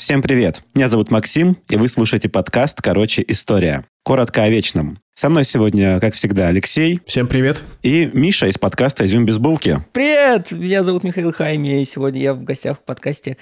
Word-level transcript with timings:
Всем 0.00 0.22
привет! 0.22 0.62
Меня 0.74 0.88
зовут 0.88 1.10
Максим, 1.10 1.58
и 1.68 1.76
вы 1.76 1.86
слушаете 1.90 2.30
подкаст 2.30 2.80
«Короче, 2.80 3.22
история». 3.28 3.84
Коротко 4.02 4.44
о 4.44 4.48
вечном. 4.48 4.98
Со 5.14 5.28
мной 5.28 5.44
сегодня, 5.44 6.00
как 6.00 6.14
всегда, 6.14 6.48
Алексей. 6.48 7.00
Всем 7.04 7.26
привет. 7.26 7.62
И 7.82 8.08
Миша 8.14 8.46
из 8.46 8.56
подкаста 8.56 9.04
«Изюм 9.04 9.26
без 9.26 9.36
булки». 9.36 9.84
Привет! 9.92 10.52
Меня 10.52 10.82
зовут 10.82 11.04
Михаил 11.04 11.34
Хайми, 11.34 11.82
и 11.82 11.84
сегодня 11.84 12.18
я 12.18 12.32
в 12.32 12.42
гостях 12.44 12.78
в 12.78 12.80
подкасте 12.82 13.36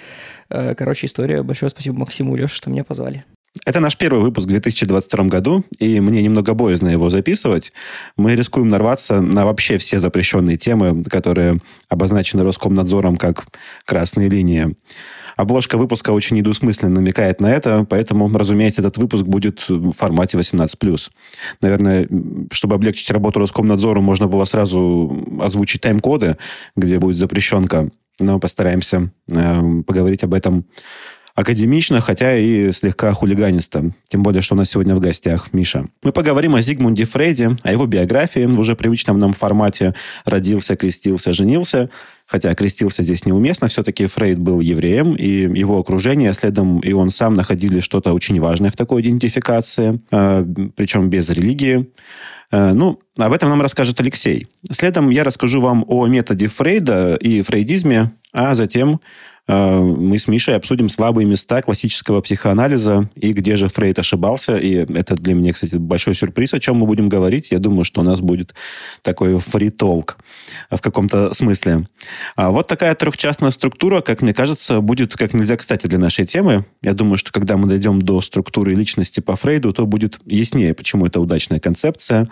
э, 0.50 0.74
«Короче, 0.74 1.06
история». 1.06 1.45
Большое 1.45 1.70
спасибо 1.70 1.96
Максиму 1.96 2.34
и 2.34 2.41
Леше, 2.41 2.56
что 2.56 2.70
меня 2.70 2.82
позвали. 2.82 3.25
Это 3.64 3.78
наш 3.78 3.97
первый 3.97 4.20
выпуск 4.20 4.47
в 4.47 4.50
2022 4.50 5.25
году, 5.27 5.64
и 5.78 6.00
мне 6.00 6.22
немного 6.22 6.55
боязно 6.55 6.88
его 6.88 7.09
записывать. 7.09 7.72
Мы 8.16 8.34
рискуем 8.34 8.66
нарваться 8.66 9.20
на 9.20 9.45
вообще 9.45 9.78
все 9.78 10.00
запрещенные 10.00 10.56
темы, 10.56 11.05
которые 11.05 11.59
обозначены 11.88 12.42
Роскомнадзором 12.42 13.16
как 13.16 13.47
красные 13.84 14.28
линии. 14.28 14.77
Обложка 15.38 15.78
выпуска 15.78 16.10
очень 16.10 16.37
недвусмысленно 16.37 16.91
намекает 16.91 17.41
на 17.41 17.47
это, 17.52 17.87
поэтому, 17.88 18.28
разумеется, 18.37 18.80
этот 18.80 18.97
выпуск 18.97 19.24
будет 19.24 19.69
в 19.69 19.92
формате 19.92 20.37
18+. 20.37 21.11
Наверное, 21.62 22.09
чтобы 22.51 22.74
облегчить 22.74 23.09
работу 23.12 23.38
Роскомнадзору, 23.38 24.02
можно 24.02 24.27
было 24.27 24.45
сразу 24.47 25.16
озвучить 25.41 25.83
тайм-коды, 25.83 26.38
где 26.74 26.98
будет 26.98 27.16
запрещенка, 27.16 27.88
но 28.19 28.41
постараемся 28.41 29.12
э, 29.30 29.83
поговорить 29.87 30.24
об 30.24 30.34
этом 30.34 30.64
академично, 31.39 32.00
хотя 32.00 32.36
и 32.36 32.73
слегка 32.73 33.12
хулиганисто. 33.12 33.92
Тем 34.09 34.25
более, 34.25 34.42
что 34.42 34.56
у 34.56 34.59
нас 34.59 34.70
сегодня 34.70 34.97
в 34.97 35.00
гостях 35.00 35.53
Миша. 35.53 35.86
Мы 36.03 36.11
поговорим 36.11 36.56
о 36.56 36.62
Зигмунде 36.62 37.05
Фрейде, 37.05 37.56
о 37.62 37.70
его 37.70 37.86
биографии 37.86 38.44
в 38.44 38.59
уже 38.59 38.75
привычном 38.75 39.19
нам 39.19 39.34
формате 39.34 39.94
«родился, 40.25 40.75
крестился, 40.75 41.33
женился», 41.33 41.91
хотя 42.29 42.55
крестился 42.55 43.03
здесь 43.03 43.25
неуместно, 43.25 43.69
все-таки 43.69 44.07
Фрейд 44.07 44.39
был 44.39 44.61
евреем, 44.61 45.15
и 45.15 45.59
его 45.59 45.79
окружение, 45.79 46.33
следом 46.34 46.81
и 46.81 46.93
он 46.93 47.11
сам 47.11 47.33
находили 47.33 47.81
что-то 47.81 48.12
очень 48.12 48.39
важное 48.39 48.71
в 48.71 48.77
такой 48.77 49.01
идентификации, 49.03 50.01
э, 50.11 50.47
причем 50.77 51.09
без 51.09 51.31
религии. 51.31 51.91
Э, 52.53 52.73
ну, 52.75 53.01
об 53.17 53.33
этом 53.33 53.49
нам 53.49 53.62
расскажет 53.62 53.99
Алексей. 54.01 54.47
Следом 54.71 55.09
я 55.09 55.25
расскажу 55.25 55.61
вам 55.62 55.84
о 55.89 56.06
методе 56.06 56.49
Фрейда 56.49 57.17
и 57.17 57.41
фрейдизме, 57.41 58.12
а 58.33 58.55
затем 58.55 59.01
мы 59.48 60.18
с 60.18 60.28
Мишей 60.28 60.56
обсудим 60.56 60.91
слабые 60.91 61.27
места 61.27 61.62
классического 61.62 62.20
психоанализа 62.20 63.08
и 63.14 63.32
где 63.32 63.56
же 63.56 63.68
Фрейд 63.68 63.98
ошибался. 63.98 64.58
И 64.58 64.74
это 64.74 65.14
для 65.14 65.34
меня, 65.34 65.54
кстати, 65.54 65.77
большой 65.77 66.14
сюрприз, 66.14 66.52
о 66.52 66.60
чем 66.60 66.77
мы 66.77 66.86
будем 66.86 67.08
говорить. 67.08 67.50
Я 67.50 67.58
думаю, 67.58 67.84
что 67.84 68.02
у 68.02 68.04
нас 68.04 68.20
будет 68.20 68.54
такой 69.02 69.38
фритолк 69.38 70.19
в 70.70 70.80
каком-то 70.80 71.32
смысле. 71.32 71.88
А 72.36 72.50
вот 72.50 72.69
такая 72.69 72.94
трехчастная 72.94 73.50
структура, 73.50 74.02
как 74.02 74.20
мне 74.20 74.34
кажется, 74.34 74.80
будет 74.80 75.16
как 75.16 75.32
нельзя 75.32 75.56
кстати 75.56 75.86
для 75.86 75.98
нашей 75.98 76.26
темы. 76.26 76.66
Я 76.82 76.92
думаю, 76.92 77.16
что 77.16 77.32
когда 77.32 77.56
мы 77.56 77.69
дойдем 77.69 78.02
до 78.02 78.20
структуры 78.20 78.74
личности 78.74 79.20
по 79.20 79.34
Фрейду, 79.34 79.72
то 79.72 79.86
будет 79.86 80.20
яснее, 80.26 80.74
почему 80.74 81.06
это 81.06 81.20
удачная 81.20 81.58
концепция. 81.58 82.28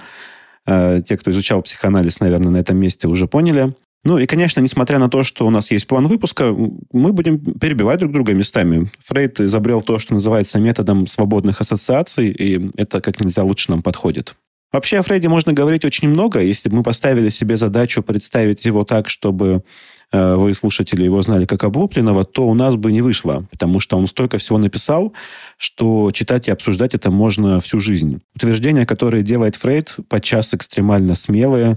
Э, 0.67 1.01
те, 1.05 1.17
кто 1.17 1.31
изучал 1.31 1.63
психоанализ, 1.63 2.21
наверное, 2.21 2.51
на 2.51 2.59
этом 2.59 2.77
месте 2.77 3.09
уже 3.09 3.27
поняли. 3.27 3.75
Ну 4.07 4.19
и, 4.19 4.27
конечно, 4.27 4.61
несмотря 4.61 5.01
на 5.01 5.11
то, 5.11 5.25
что 5.25 5.45
у 5.49 5.51
нас 5.51 5.73
есть 5.73 5.89
план 5.89 6.07
выпуска, 6.07 6.55
мы 6.93 7.13
будем 7.13 7.41
перебивать 7.41 7.99
друг 7.99 8.13
друга 8.13 8.35
местами. 8.35 8.93
Фрейд 9.01 9.41
изобрел 9.41 9.83
то, 9.83 9.99
что 9.99 10.15
называется 10.15 10.61
методом 10.61 11.09
свободных 11.09 11.61
ассоциаций, 11.61 12.29
и 12.29 12.71
это 12.77 13.01
как 13.01 13.19
нельзя 13.19 13.43
лучше 13.43 13.73
нам 13.73 13.83
подходит. 13.83 14.37
Вообще 14.73 14.99
о 14.99 15.03
Фрейде 15.03 15.29
можно 15.29 15.53
говорить 15.53 15.85
очень 15.85 16.09
много. 16.09 16.41
Если 16.41 16.69
бы 16.69 16.77
мы 16.77 16.83
поставили 16.85 17.31
себе 17.31 17.57
задачу 17.57 18.01
представить 18.01 18.65
его 18.65 18.85
так, 18.85 19.09
чтобы 19.09 19.65
э, 20.13 20.35
вы, 20.37 20.55
слушатели, 20.55 21.03
его 21.03 21.21
знали 21.23 21.45
как 21.45 21.65
облупленного, 21.65 22.25
то 22.25 22.47
у 22.47 22.55
нас 22.55 22.77
бы 22.77 22.93
не 22.93 23.03
вышло, 23.03 23.49
потому 23.51 23.81
что 23.81 23.97
он 23.99 24.07
столько 24.07 24.39
всего 24.39 24.59
написал, 24.59 25.15
что 25.57 26.13
читать 26.13 26.47
и 26.47 26.53
обсуждать 26.53 26.95
это 26.95 27.11
можно 27.11 27.59
всю 27.59 27.81
жизнь. 27.81 28.21
Утверждения, 28.37 28.87
которые 28.87 29.25
делает 29.25 29.57
Фрейд, 29.57 29.97
подчас 30.09 30.55
экстремально 30.55 31.17
смелые, 31.17 31.75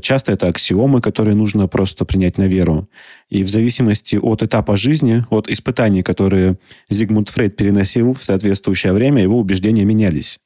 часто 0.00 0.32
это 0.32 0.48
аксиомы, 0.48 1.00
которые 1.00 1.34
нужно 1.34 1.68
просто 1.68 2.04
принять 2.04 2.38
на 2.38 2.44
веру. 2.44 2.88
И 3.30 3.42
в 3.42 3.48
зависимости 3.48 4.16
от 4.16 4.42
этапа 4.42 4.76
жизни, 4.76 5.24
от 5.30 5.48
испытаний, 5.48 6.02
которые 6.02 6.58
Зигмунд 6.90 7.28
Фрейд 7.30 7.56
переносил 7.56 8.12
в 8.12 8.24
соответствующее 8.24 8.92
время, 8.92 9.22
его 9.22 9.38
убеждения 9.38 9.84
менялись. 9.84 10.38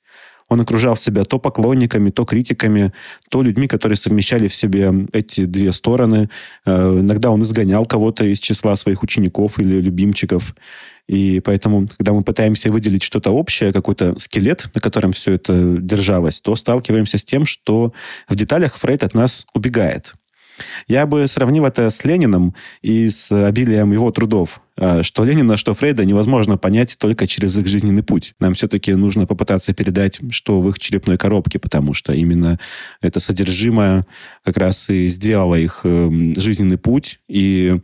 Он 0.48 0.60
окружал 0.60 0.96
себя 0.96 1.24
то 1.24 1.38
поклонниками, 1.38 2.10
то 2.10 2.24
критиками, 2.24 2.92
то 3.28 3.42
людьми, 3.42 3.68
которые 3.68 3.96
совмещали 3.96 4.48
в 4.48 4.54
себе 4.54 4.92
эти 5.12 5.44
две 5.44 5.72
стороны. 5.72 6.30
Э, 6.64 6.98
иногда 7.00 7.30
он 7.30 7.42
изгонял 7.42 7.84
кого-то 7.84 8.24
из 8.24 8.40
числа 8.40 8.74
своих 8.76 9.02
учеников 9.02 9.58
или 9.58 9.80
любимчиков. 9.80 10.54
И 11.06 11.40
поэтому, 11.40 11.88
когда 11.88 12.12
мы 12.12 12.22
пытаемся 12.22 12.70
выделить 12.70 13.02
что-то 13.02 13.30
общее, 13.30 13.72
какой-то 13.72 14.18
скелет, 14.18 14.70
на 14.74 14.80
котором 14.80 15.12
все 15.12 15.32
это 15.32 15.76
держалось, 15.78 16.40
то 16.40 16.54
сталкиваемся 16.54 17.18
с 17.18 17.24
тем, 17.24 17.46
что 17.46 17.92
в 18.28 18.34
деталях 18.34 18.76
Фрейд 18.76 19.04
от 19.04 19.14
нас 19.14 19.46
убегает. 19.54 20.14
Я 20.86 21.06
бы 21.06 21.26
сравнил 21.26 21.64
это 21.64 21.90
с 21.90 22.04
Лениным 22.04 22.54
и 22.82 23.08
с 23.08 23.30
обилием 23.32 23.92
его 23.92 24.10
трудов. 24.10 24.60
А, 24.76 25.02
что 25.02 25.24
Ленина, 25.24 25.56
что 25.56 25.74
Фрейда 25.74 26.04
невозможно 26.04 26.56
понять 26.56 26.96
только 26.98 27.26
через 27.26 27.56
их 27.58 27.66
жизненный 27.66 28.02
путь. 28.02 28.34
Нам 28.38 28.54
все-таки 28.54 28.94
нужно 28.94 29.26
попытаться 29.26 29.74
передать, 29.74 30.20
что 30.30 30.60
в 30.60 30.68
их 30.68 30.78
черепной 30.78 31.18
коробке, 31.18 31.58
потому 31.58 31.94
что 31.94 32.12
именно 32.12 32.58
это 33.00 33.20
содержимое 33.20 34.06
как 34.44 34.56
раз 34.56 34.88
и 34.90 35.08
сделало 35.08 35.56
их 35.56 35.80
эм, 35.84 36.38
жизненный 36.38 36.78
путь 36.78 37.20
и 37.28 37.80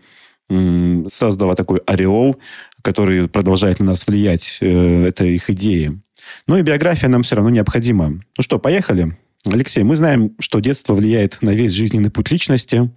создала 1.08 1.54
такой 1.54 1.78
ореол, 1.86 2.36
который 2.82 3.28
продолжает 3.28 3.80
на 3.80 3.86
нас 3.86 4.06
влиять. 4.06 4.58
Э, 4.60 5.06
это 5.06 5.24
их 5.24 5.48
идеи. 5.50 5.98
Ну 6.46 6.58
и 6.58 6.62
биография 6.62 7.08
нам 7.08 7.22
все 7.22 7.36
равно 7.36 7.50
необходима. 7.50 8.20
Ну 8.36 8.42
что, 8.42 8.58
поехали? 8.58 9.16
Алексей, 9.50 9.84
мы 9.84 9.94
знаем, 9.94 10.34
что 10.38 10.60
детство 10.60 10.94
влияет 10.94 11.38
на 11.42 11.50
весь 11.50 11.72
жизненный 11.72 12.10
путь 12.10 12.30
личности. 12.30 12.90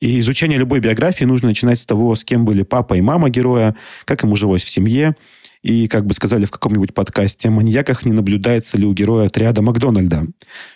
И 0.00 0.20
изучение 0.20 0.58
любой 0.58 0.78
биографии 0.78 1.24
нужно 1.24 1.48
начинать 1.48 1.80
с 1.80 1.86
того, 1.86 2.14
с 2.14 2.24
кем 2.24 2.44
были 2.44 2.62
папа 2.62 2.94
и 2.94 3.00
мама 3.00 3.30
героя, 3.30 3.74
как 4.04 4.22
ему 4.22 4.36
жилось 4.36 4.62
в 4.62 4.68
семье. 4.68 5.16
И, 5.62 5.88
как 5.88 6.06
бы 6.06 6.14
сказали 6.14 6.44
в 6.44 6.52
каком-нибудь 6.52 6.94
подкасте, 6.94 7.50
маньяках 7.50 8.04
не 8.04 8.12
наблюдается 8.12 8.78
ли 8.78 8.86
у 8.86 8.92
героя 8.92 9.26
отряда 9.26 9.60
Макдональда. 9.60 10.26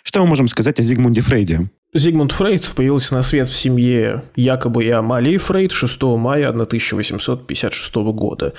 Что 0.03 0.19
мы 0.21 0.27
можем 0.27 0.49
сказать 0.49 0.77
о 0.79 0.83
Зигмунде 0.83 1.21
Фрейде? 1.21 1.69
Зигмунд 1.93 2.31
Фрейд 2.33 2.69
появился 2.75 3.13
на 3.13 3.21
свет 3.21 3.47
в 3.47 3.55
семье 3.55 4.23
якобы 4.35 4.83
и 4.83 4.89
Амалии 4.89 5.37
Фрейд 5.37 5.71
6 5.71 6.01
мая 6.01 6.49
1856 6.49 7.95
года. 7.95 8.53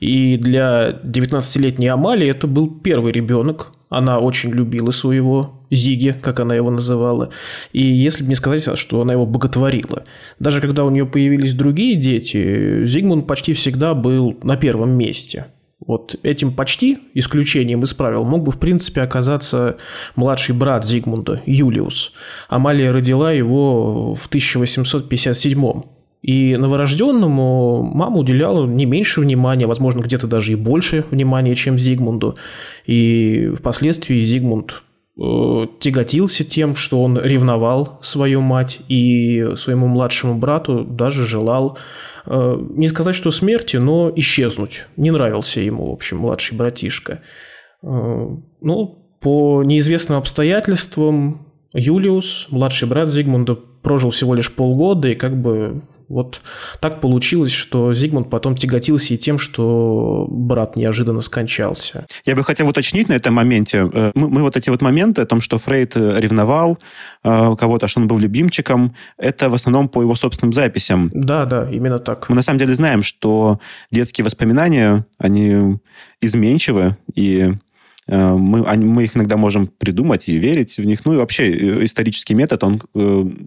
И 0.00 0.36
для 0.36 0.98
19-летней 1.04 1.88
Амалии 1.88 2.28
это 2.28 2.48
был 2.48 2.68
первый 2.68 3.12
ребенок. 3.12 3.72
Она 3.88 4.18
очень 4.18 4.50
любила 4.50 4.90
своего 4.90 5.64
Зиги, 5.70 6.14
как 6.20 6.40
она 6.40 6.54
его 6.54 6.70
называла. 6.70 7.30
И 7.72 7.82
если 7.82 8.22
бы 8.22 8.28
не 8.28 8.34
сказать, 8.34 8.78
что 8.78 9.00
она 9.00 9.12
его 9.12 9.26
боготворила. 9.26 10.04
Даже 10.38 10.60
когда 10.60 10.84
у 10.84 10.90
нее 10.90 11.06
появились 11.06 11.54
другие 11.54 11.96
дети, 11.96 12.84
Зигмунд 12.84 13.26
почти 13.26 13.52
всегда 13.52 13.94
был 13.94 14.38
на 14.42 14.56
первом 14.56 14.90
месте– 14.90 15.46
вот 15.86 16.16
этим 16.22 16.52
почти 16.52 16.98
исключением 17.14 17.82
из 17.82 17.94
правил 17.94 18.24
мог 18.24 18.42
бы, 18.42 18.52
в 18.52 18.58
принципе, 18.58 19.00
оказаться 19.00 19.78
младший 20.16 20.54
брат 20.54 20.84
Зигмунда, 20.84 21.42
Юлиус. 21.46 22.12
Амалия 22.48 22.92
родила 22.92 23.32
его 23.32 24.14
в 24.14 24.26
1857 24.26 25.82
и 26.22 26.56
новорожденному 26.56 27.82
мама 27.82 28.18
уделяла 28.18 28.66
не 28.66 28.86
меньше 28.86 29.20
внимания, 29.20 29.66
возможно, 29.66 30.00
где-то 30.00 30.26
даже 30.26 30.52
и 30.52 30.56
больше 30.56 31.04
внимания, 31.10 31.54
чем 31.54 31.78
Зигмунду. 31.78 32.36
И 32.86 33.52
впоследствии 33.56 34.22
Зигмунд 34.22 34.82
Э, 35.20 35.66
тяготился 35.80 36.44
тем, 36.44 36.76
что 36.76 37.02
он 37.02 37.18
ревновал 37.18 37.98
свою 38.02 38.40
мать 38.40 38.80
и 38.86 39.48
своему 39.56 39.88
младшему 39.88 40.36
брату 40.36 40.84
даже 40.84 41.26
желал, 41.26 41.76
э, 42.24 42.56
не 42.70 42.86
сказать, 42.86 43.16
что 43.16 43.32
смерти, 43.32 43.78
но 43.78 44.12
исчезнуть. 44.14 44.86
Не 44.96 45.10
нравился 45.10 45.60
ему, 45.60 45.90
в 45.90 45.92
общем, 45.92 46.18
младший 46.18 46.56
братишка. 46.56 47.20
Э, 47.82 48.28
ну, 48.60 48.86
по 49.20 49.64
неизвестным 49.64 50.18
обстоятельствам 50.18 51.48
Юлиус, 51.72 52.46
младший 52.50 52.86
брат 52.86 53.08
Зигмунда, 53.08 53.56
прожил 53.56 54.10
всего 54.10 54.36
лишь 54.36 54.52
полгода 54.54 55.08
и 55.08 55.16
как 55.16 55.36
бы 55.36 55.82
вот 56.08 56.40
так 56.80 57.00
получилось, 57.00 57.52
что 57.52 57.92
Зигмунд 57.92 58.30
потом 58.30 58.56
тяготился 58.56 59.14
и 59.14 59.16
тем, 59.18 59.38
что 59.38 60.26
брат 60.30 60.76
неожиданно 60.76 61.20
скончался. 61.20 62.06
Я 62.24 62.34
бы 62.34 62.42
хотел 62.44 62.68
уточнить 62.68 63.08
на 63.08 63.14
этом 63.14 63.34
моменте. 63.34 63.88
Э, 63.92 64.10
мы, 64.14 64.28
мы 64.28 64.42
вот 64.42 64.56
эти 64.56 64.70
вот 64.70 64.82
моменты 64.82 65.22
о 65.22 65.26
том, 65.26 65.40
что 65.40 65.58
Фрейд 65.58 65.96
э, 65.96 66.20
ревновал 66.20 66.78
э, 67.24 67.56
кого-то, 67.56 67.88
что 67.88 68.00
он 68.00 68.08
был 68.08 68.18
любимчиком, 68.18 68.94
это 69.18 69.50
в 69.50 69.54
основном 69.54 69.88
по 69.88 70.02
его 70.02 70.14
собственным 70.14 70.52
записям. 70.52 71.10
Да, 71.12 71.44
да, 71.44 71.68
именно 71.70 71.98
так. 71.98 72.28
Мы 72.28 72.36
на 72.36 72.42
самом 72.42 72.58
деле 72.58 72.74
знаем, 72.74 73.02
что 73.02 73.60
детские 73.90 74.24
воспоминания, 74.24 75.04
они 75.18 75.78
изменчивы, 76.20 76.96
и 77.14 77.54
э, 78.08 78.32
мы, 78.34 78.62
мы 78.76 79.04
их 79.04 79.16
иногда 79.16 79.36
можем 79.36 79.66
придумать 79.66 80.28
и 80.28 80.36
верить 80.36 80.78
в 80.78 80.84
них. 80.84 81.04
Ну 81.04 81.14
и 81.14 81.16
вообще 81.16 81.50
э, 81.50 81.84
исторический 81.84 82.34
метод, 82.34 82.64
он 82.64 82.80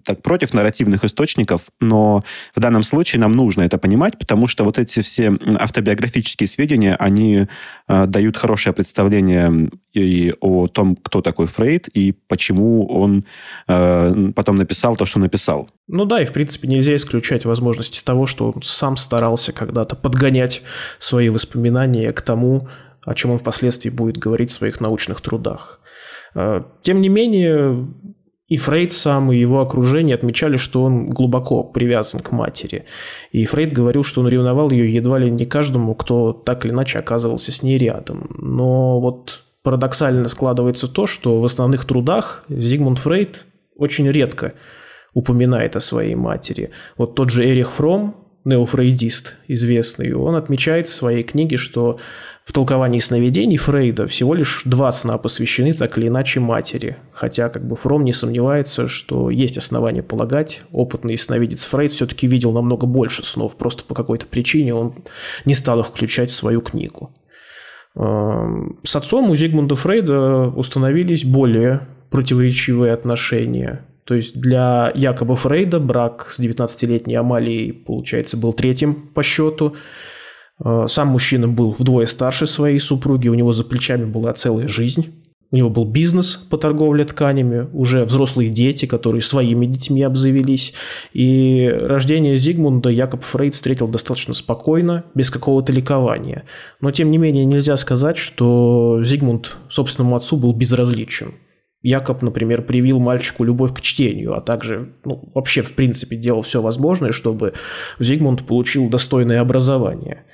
так 0.04 0.22
против 0.22 0.54
нарративных 0.54 1.04
источников, 1.04 1.68
но 1.80 2.22
в 2.54 2.60
данном 2.60 2.82
случае 2.82 3.20
нам 3.20 3.32
нужно 3.32 3.62
это 3.62 3.78
понимать, 3.78 4.18
потому 4.18 4.46
что 4.46 4.64
вот 4.64 4.78
эти 4.78 5.00
все 5.00 5.36
автобиографические 5.58 6.46
сведения, 6.46 6.96
они 6.96 7.46
дают 7.88 8.36
хорошее 8.36 8.74
представление 8.74 9.70
и 9.92 10.32
о 10.40 10.68
том, 10.68 10.96
кто 10.96 11.20
такой 11.20 11.46
Фрейд 11.46 11.88
и 11.88 12.12
почему 12.12 12.86
он 12.86 13.24
потом 13.66 14.56
написал 14.56 14.96
то, 14.96 15.04
что 15.04 15.18
написал. 15.18 15.68
Ну 15.88 16.04
да, 16.04 16.22
и 16.22 16.26
в 16.26 16.32
принципе 16.32 16.68
нельзя 16.68 16.96
исключать 16.96 17.44
возможности 17.44 18.02
того, 18.02 18.26
что 18.26 18.50
он 18.50 18.62
сам 18.62 18.96
старался 18.96 19.52
когда-то 19.52 19.96
подгонять 19.96 20.62
свои 20.98 21.28
воспоминания 21.28 22.12
к 22.12 22.22
тому, 22.22 22.68
о 23.04 23.14
чем 23.14 23.32
он 23.32 23.38
впоследствии 23.38 23.90
будет 23.90 24.18
говорить 24.18 24.50
в 24.50 24.54
своих 24.54 24.80
научных 24.80 25.20
трудах. 25.20 25.80
Э, 26.34 26.62
тем 26.82 27.00
не 27.00 27.08
менее, 27.08 27.88
и 28.48 28.56
Фрейд 28.56 28.92
сам, 28.92 29.32
и 29.32 29.36
его 29.36 29.60
окружение 29.60 30.14
отмечали, 30.14 30.56
что 30.56 30.82
он 30.82 31.08
глубоко 31.08 31.62
привязан 31.62 32.20
к 32.20 32.32
матери. 32.32 32.84
И 33.30 33.44
Фрейд 33.46 33.72
говорил, 33.72 34.04
что 34.04 34.20
он 34.20 34.28
ревновал 34.28 34.70
ее 34.70 34.92
едва 34.92 35.18
ли 35.18 35.30
не 35.30 35.46
каждому, 35.46 35.94
кто 35.94 36.32
так 36.32 36.64
или 36.64 36.72
иначе 36.72 36.98
оказывался 36.98 37.50
с 37.50 37.62
ней 37.62 37.78
рядом. 37.78 38.30
Но 38.38 39.00
вот 39.00 39.44
парадоксально 39.62 40.28
складывается 40.28 40.88
то, 40.88 41.06
что 41.06 41.40
в 41.40 41.44
основных 41.44 41.84
трудах 41.84 42.44
Зигмунд 42.48 42.98
Фрейд 42.98 43.46
очень 43.76 44.08
редко 44.10 44.52
упоминает 45.14 45.76
о 45.76 45.80
своей 45.80 46.14
матери. 46.14 46.70
Вот 46.96 47.14
тот 47.14 47.30
же 47.30 47.44
Эрих 47.44 47.70
Фром, 47.72 48.16
неофрейдист 48.44 49.36
известный, 49.48 50.12
он 50.12 50.34
отмечает 50.34 50.88
в 50.88 50.92
своей 50.92 51.22
книге, 51.22 51.56
что 51.56 51.98
в 52.44 52.52
толковании 52.52 52.98
сновидений 52.98 53.56
Фрейда 53.56 54.06
всего 54.06 54.34
лишь 54.34 54.62
два 54.64 54.90
сна 54.90 55.16
посвящены 55.16 55.72
так 55.72 55.96
или 55.96 56.08
иначе 56.08 56.40
матери, 56.40 56.96
хотя 57.12 57.48
как 57.48 57.66
бы 57.66 57.76
Фром 57.76 58.04
не 58.04 58.12
сомневается, 58.12 58.88
что 58.88 59.30
есть 59.30 59.58
основания 59.58 60.02
полагать, 60.02 60.62
опытный 60.72 61.16
сновидец 61.16 61.64
Фрейд 61.64 61.92
все-таки 61.92 62.26
видел 62.26 62.52
намного 62.52 62.86
больше 62.86 63.24
снов, 63.24 63.56
просто 63.56 63.84
по 63.84 63.94
какой-то 63.94 64.26
причине 64.26 64.74
он 64.74 64.94
не 65.44 65.54
стал 65.54 65.80
их 65.80 65.86
включать 65.86 66.30
в 66.30 66.34
свою 66.34 66.60
книгу. 66.60 67.14
Эм, 67.94 68.78
с 68.82 68.96
отцом 68.96 69.30
у 69.30 69.36
Зигмунда 69.36 69.74
Фрейда 69.74 70.48
установились 70.48 71.24
более 71.24 71.86
противоречивые 72.10 72.92
отношения. 72.92 73.86
То 74.04 74.14
есть 74.14 74.38
для 74.38 74.90
якобы 74.94 75.36
Фрейда 75.36 75.78
брак 75.78 76.28
с 76.28 76.40
19-летней 76.40 77.14
Амалией, 77.14 77.72
получается, 77.72 78.36
был 78.36 78.52
третьим 78.52 78.94
по 78.94 79.22
счету. 79.22 79.76
Э, 80.64 80.86
сам 80.88 81.08
мужчина 81.08 81.48
был 81.48 81.74
вдвое 81.78 82.06
старше 82.06 82.46
своей 82.46 82.78
супруги, 82.78 83.28
у 83.28 83.34
него 83.34 83.52
за 83.52 83.64
плечами 83.64 84.04
была 84.04 84.32
целая 84.32 84.68
жизнь. 84.68 85.12
У 85.50 85.56
него 85.56 85.68
был 85.68 85.84
бизнес 85.84 86.36
по 86.48 86.56
торговле 86.56 87.04
тканями, 87.04 87.68
уже 87.74 88.06
взрослые 88.06 88.48
дети, 88.48 88.86
которые 88.86 89.20
своими 89.20 89.66
детьми 89.66 90.02
обзавелись. 90.02 90.72
И 91.12 91.70
рождение 91.70 92.36
Зигмунда 92.36 92.88
Якоб 92.88 93.22
Фрейд 93.22 93.54
встретил 93.54 93.86
достаточно 93.86 94.32
спокойно, 94.32 95.04
без 95.14 95.30
какого-то 95.30 95.70
ликования. 95.70 96.44
Но, 96.80 96.90
тем 96.90 97.10
не 97.10 97.18
менее, 97.18 97.44
нельзя 97.44 97.76
сказать, 97.76 98.16
что 98.16 99.02
Зигмунд 99.04 99.58
собственному 99.68 100.16
отцу 100.16 100.38
был 100.38 100.54
безразличен. 100.54 101.34
Якоб, 101.82 102.22
например, 102.22 102.62
привил 102.62 102.98
мальчику 102.98 103.44
любовь 103.44 103.74
к 103.74 103.82
чтению, 103.82 104.34
а 104.34 104.40
также 104.40 104.94
ну, 105.04 105.30
вообще, 105.34 105.60
в 105.60 105.74
принципе, 105.74 106.16
делал 106.16 106.40
все 106.40 106.62
возможное, 106.62 107.12
чтобы 107.12 107.52
Зигмунд 107.98 108.46
получил 108.46 108.88
достойное 108.88 109.40
образование. 109.42 110.24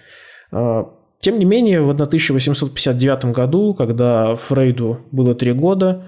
А, 0.51 0.91
тем 1.21 1.39
не 1.39 1.45
менее, 1.45 1.83
в 1.83 1.91
1859 1.91 3.27
году, 3.27 3.75
когда 3.75 4.35
Фрейду 4.37 5.01
было 5.11 5.35
три 5.35 5.53
года, 5.53 6.05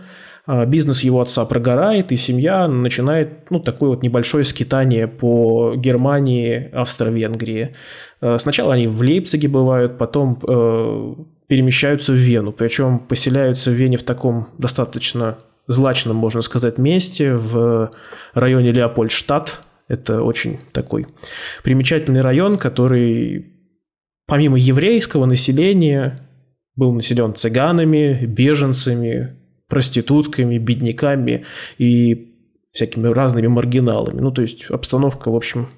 а, 0.47 0.65
бизнес 0.67 1.03
его 1.03 1.21
отца 1.21 1.45
прогорает, 1.45 2.13
и 2.13 2.17
семья 2.17 2.69
начинает 2.69 3.51
ну, 3.51 3.61
такое 3.61 3.91
вот 3.91 4.03
небольшое 4.03 4.45
скитание 4.45 5.09
по 5.09 5.75
Германии, 5.77 6.71
Австро-Венгрии. 6.73 7.75
А, 8.21 8.39
сначала 8.39 8.75
они 8.75 8.87
в 8.87 9.01
Лейпциге 9.01 9.49
бывают, 9.49 9.99
потом 9.99 10.39
э, 10.47 11.15
перемещаются 11.47 12.13
в 12.13 12.17
Вену, 12.17 12.53
причем 12.53 13.01
поселяются 13.01 13.71
в 13.71 13.75
Вене 13.75 13.97
в 13.97 14.03
таком 14.03 14.49
достаточно 14.59 15.39
злачном, 15.67 16.17
можно 16.17 16.43
сказать, 16.43 16.79
месте, 16.79 17.35
в 17.35 17.93
районе 18.35 18.73
Леопольдштадт. 18.73 19.63
Это 19.89 20.23
очень 20.23 20.59
такой 20.73 21.07
примечательный 21.63 22.23
район, 22.23 22.59
который 22.59 23.53
помимо 24.31 24.56
еврейского 24.56 25.27
населения 25.27 26.21
был 26.77 26.93
населен 26.93 27.35
цыганами, 27.35 28.25
беженцами, 28.25 29.37
проститутками, 29.69 30.56
бедняками 30.56 31.44
и 31.79 32.32
всякими 32.73 33.09
разными 33.09 33.49
маргиналами. 33.49 34.21
Ну, 34.21 34.31
то 34.31 34.43
есть 34.43 34.67
обстановка, 34.71 35.32
в 35.32 35.35
общем, 35.35 35.69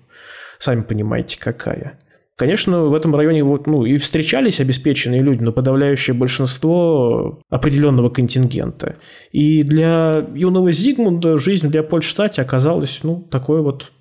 сами 0.58 0.82
понимаете, 0.82 1.40
какая. 1.40 1.98
Конечно, 2.36 2.84
в 2.84 2.94
этом 2.94 3.16
районе 3.16 3.42
вот, 3.42 3.66
ну, 3.66 3.86
и 3.86 3.96
встречались 3.96 4.60
обеспеченные 4.60 5.22
люди, 5.22 5.42
но 5.42 5.52
подавляющее 5.52 6.12
большинство 6.12 7.40
определенного 7.48 8.10
контингента. 8.10 8.96
И 9.30 9.62
для 9.62 10.26
юного 10.34 10.72
Зигмунда 10.72 11.38
жизнь 11.38 11.68
в 11.68 11.72
Леопольдштадте 11.72 12.42
оказалась 12.42 13.00
ну, 13.02 13.26
такой 13.30 13.62
вот 13.62 13.92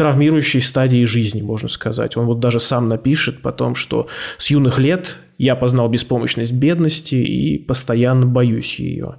травмирующей 0.00 0.62
стадии 0.62 1.04
жизни, 1.04 1.42
можно 1.42 1.68
сказать. 1.68 2.16
Он 2.16 2.24
вот 2.24 2.40
даже 2.40 2.58
сам 2.58 2.88
напишет 2.88 3.42
потом, 3.42 3.74
что 3.74 4.08
с 4.38 4.48
юных 4.48 4.78
лет 4.78 5.18
я 5.36 5.54
познал 5.54 5.90
беспомощность 5.90 6.54
бедности 6.54 7.16
и 7.16 7.58
постоянно 7.58 8.24
боюсь 8.24 8.76
ее. 8.76 9.16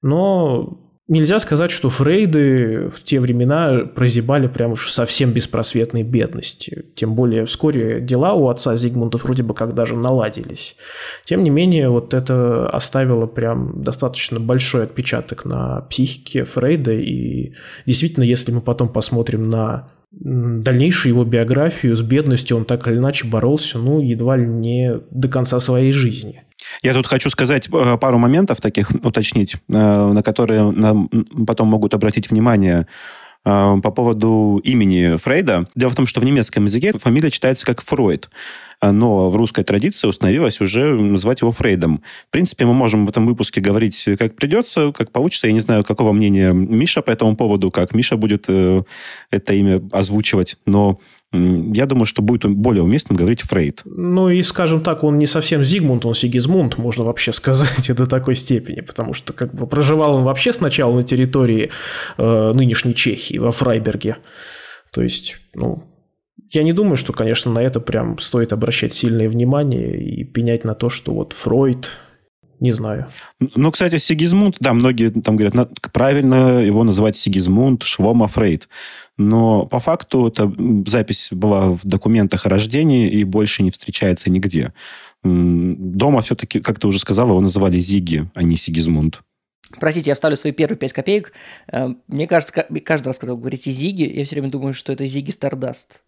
Но 0.00 0.87
Нельзя 1.08 1.40
сказать, 1.40 1.70
что 1.70 1.88
Фрейды 1.88 2.90
в 2.94 3.02
те 3.02 3.18
времена 3.18 3.86
прозябали 3.94 4.46
прямо 4.46 4.74
уж 4.74 4.90
совсем 4.90 5.32
беспросветной 5.32 6.02
бедности. 6.02 6.84
Тем 6.94 7.14
более 7.14 7.46
вскоре 7.46 8.02
дела 8.02 8.34
у 8.34 8.50
отца 8.50 8.76
Зигмунда 8.76 9.16
вроде 9.16 9.42
бы 9.42 9.54
как 9.54 9.74
даже 9.74 9.96
наладились. 9.96 10.76
Тем 11.24 11.42
не 11.44 11.48
менее, 11.48 11.88
вот 11.88 12.12
это 12.12 12.68
оставило 12.68 13.26
прям 13.26 13.82
достаточно 13.82 14.38
большой 14.38 14.84
отпечаток 14.84 15.46
на 15.46 15.80
психике 15.88 16.44
Фрейда. 16.44 16.92
И 16.92 17.54
действительно, 17.86 18.24
если 18.24 18.52
мы 18.52 18.60
потом 18.60 18.90
посмотрим 18.90 19.48
на 19.48 19.88
дальнейшую 20.10 21.14
его 21.14 21.24
биографию, 21.24 21.96
с 21.96 22.02
бедностью 22.02 22.58
он 22.58 22.66
так 22.66 22.86
или 22.86 22.96
иначе 22.96 23.26
боролся, 23.26 23.78
ну, 23.78 24.02
едва 24.02 24.36
ли 24.36 24.46
не 24.46 25.00
до 25.10 25.28
конца 25.28 25.58
своей 25.58 25.92
жизни. 25.92 26.42
Я 26.82 26.94
тут 26.94 27.06
хочу 27.06 27.30
сказать 27.30 27.68
э, 27.72 27.98
пару 27.98 28.18
моментов 28.18 28.60
таких, 28.60 28.90
уточнить, 28.90 29.54
э, 29.54 29.58
на 29.68 30.22
которые 30.22 30.72
потом 31.46 31.68
могут 31.68 31.94
обратить 31.94 32.30
внимание 32.30 32.86
э, 33.44 33.76
по 33.82 33.90
поводу 33.90 34.60
имени 34.64 35.16
Фрейда. 35.16 35.68
Дело 35.74 35.90
в 35.90 35.96
том, 35.96 36.06
что 36.06 36.20
в 36.20 36.24
немецком 36.24 36.64
языке 36.64 36.92
фамилия 36.92 37.30
читается 37.30 37.66
как 37.66 37.82
Фройд, 37.82 38.30
но 38.80 39.28
в 39.28 39.36
русской 39.36 39.64
традиции 39.64 40.06
установилось 40.06 40.60
уже 40.60 40.94
называть 40.94 41.40
его 41.40 41.50
Фрейдом. 41.50 42.02
В 42.28 42.30
принципе, 42.30 42.64
мы 42.64 42.74
можем 42.74 43.06
в 43.06 43.08
этом 43.08 43.26
выпуске 43.26 43.60
говорить 43.60 44.08
как 44.18 44.36
придется, 44.36 44.92
как 44.92 45.10
получится. 45.10 45.48
Я 45.48 45.52
не 45.52 45.60
знаю, 45.60 45.82
какого 45.82 46.12
мнения 46.12 46.52
Миша 46.52 47.02
по 47.02 47.10
этому 47.10 47.36
поводу, 47.36 47.70
как 47.72 47.92
Миша 47.92 48.16
будет 48.16 48.48
это 48.48 49.54
имя 49.54 49.82
озвучивать, 49.90 50.58
но 50.64 51.00
я 51.32 51.86
думаю, 51.86 52.06
что 52.06 52.22
будет 52.22 52.44
более 52.50 52.82
уместным 52.82 53.16
говорить 53.16 53.42
Фрейд. 53.42 53.82
Ну 53.84 54.30
и, 54.30 54.42
скажем 54.42 54.80
так, 54.80 55.04
он 55.04 55.18
не 55.18 55.26
совсем 55.26 55.62
Зигмунд, 55.62 56.06
он 56.06 56.14
Сигизмунд, 56.14 56.78
можно 56.78 57.04
вообще 57.04 57.32
сказать, 57.32 57.94
до 57.94 58.06
такой 58.06 58.34
степени, 58.34 58.80
потому 58.80 59.12
что 59.12 59.32
как 59.32 59.54
бы 59.54 59.66
проживал 59.66 60.14
он 60.14 60.24
вообще 60.24 60.52
сначала 60.52 60.94
на 60.94 61.02
территории 61.02 61.70
э, 62.16 62.52
нынешней 62.54 62.94
Чехии, 62.94 63.38
во 63.38 63.50
Фрайберге. 63.50 64.16
То 64.92 65.02
есть, 65.02 65.36
ну, 65.54 65.82
я 66.50 66.62
не 66.62 66.72
думаю, 66.72 66.96
что, 66.96 67.12
конечно, 67.12 67.52
на 67.52 67.58
это 67.58 67.78
прям 67.78 68.18
стоит 68.18 68.54
обращать 68.54 68.94
сильное 68.94 69.28
внимание 69.28 70.00
и 70.02 70.24
пенять 70.24 70.64
на 70.64 70.74
то, 70.74 70.88
что 70.88 71.12
вот 71.12 71.34
Фройд, 71.34 71.90
не 72.58 72.72
знаю. 72.72 73.08
Ну, 73.54 73.70
кстати, 73.70 73.98
Сигизмунд, 73.98 74.56
да, 74.60 74.72
многие 74.72 75.10
там 75.10 75.36
говорят, 75.36 75.68
правильно 75.92 76.60
его 76.62 76.84
называть 76.84 77.16
Сигизмунд, 77.16 77.82
Швома 77.82 78.26
Фрейд. 78.28 78.68
Но 79.18 79.66
по 79.66 79.80
факту 79.80 80.28
эта 80.28 80.50
запись 80.86 81.28
была 81.32 81.70
в 81.70 81.84
документах 81.84 82.46
о 82.46 82.48
рождении 82.48 83.10
и 83.10 83.24
больше 83.24 83.62
не 83.64 83.70
встречается 83.70 84.30
нигде. 84.30 84.72
Дома 85.24 86.22
все-таки, 86.22 86.60
как 86.60 86.78
ты 86.78 86.86
уже 86.86 87.00
сказала, 87.00 87.30
его 87.30 87.40
называли 87.40 87.78
Зиги, 87.78 88.30
а 88.34 88.42
не 88.44 88.56
Сигизмунд. 88.56 89.20
Простите, 89.80 90.10
я 90.10 90.14
вставлю 90.14 90.36
свои 90.36 90.52
первые 90.52 90.78
пять 90.78 90.92
копеек. 90.92 91.32
Э, 91.70 91.88
мне 92.06 92.26
кажется, 92.26 92.54
каждый 92.54 93.08
раз, 93.08 93.18
когда 93.18 93.34
вы 93.34 93.40
говорите 93.40 93.70
Зиги, 93.70 94.04
я 94.04 94.24
все 94.24 94.36
время 94.36 94.48
думаю, 94.48 94.72
что 94.72 94.92
это 94.92 95.06
Зиги 95.06 95.30
Стардаст. 95.30 96.00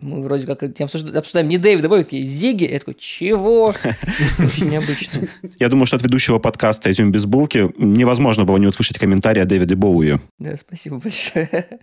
Мы 0.00 0.22
вроде 0.22 0.46
как 0.46 0.62
обсуждаем 0.62 1.48
не 1.48 1.58
Дэвида 1.58 1.88
Боуи, 1.88 2.02
такие 2.02 2.24
Зиги. 2.24 2.64
Я 2.64 2.78
такой, 2.78 2.94
чего? 2.94 3.66
Очень 4.38 4.70
необычно. 4.70 5.28
Я 5.58 5.68
думаю, 5.68 5.86
что 5.86 5.96
от 5.96 6.02
ведущего 6.02 6.38
подкаста 6.38 6.90
«Изюм 6.90 7.12
без 7.12 7.24
булки» 7.24 7.70
невозможно 7.76 8.44
было 8.44 8.56
не 8.56 8.66
услышать 8.66 8.98
комментарий 8.98 9.42
о 9.42 9.44
Дэвиде 9.44 9.76
Боуи. 9.76 10.18
Да, 10.38 10.56
спасибо 10.56 10.98
большое. 10.98 11.80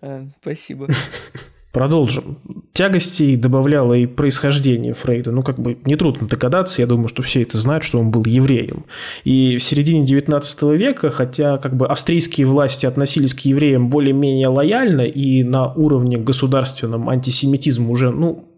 А, 0.00 0.26
спасибо. 0.40 0.88
Продолжим. 1.72 2.38
Тягостей 2.72 3.36
добавляло 3.36 3.94
и 3.94 4.06
происхождение 4.06 4.92
Фрейда. 4.92 5.30
Ну, 5.30 5.42
как 5.44 5.60
бы 5.60 5.78
нетрудно 5.84 6.26
догадаться, 6.26 6.82
я 6.82 6.88
думаю, 6.88 7.06
что 7.06 7.22
все 7.22 7.42
это 7.42 7.58
знают, 7.58 7.84
что 7.84 7.98
он 8.00 8.10
был 8.10 8.24
евреем. 8.24 8.86
И 9.22 9.56
в 9.56 9.62
середине 9.62 10.04
XIX 10.04 10.76
века, 10.76 11.10
хотя 11.10 11.58
как 11.58 11.76
бы 11.76 11.86
австрийские 11.86 12.48
власти 12.48 12.86
относились 12.86 13.34
к 13.34 13.40
евреям 13.40 13.88
более-менее 13.88 14.48
лояльно 14.48 15.02
и 15.02 15.44
на 15.44 15.72
уровне 15.72 16.16
государственном 16.16 17.08
антисемитизм 17.08 17.88
уже, 17.88 18.10
ну, 18.10 18.49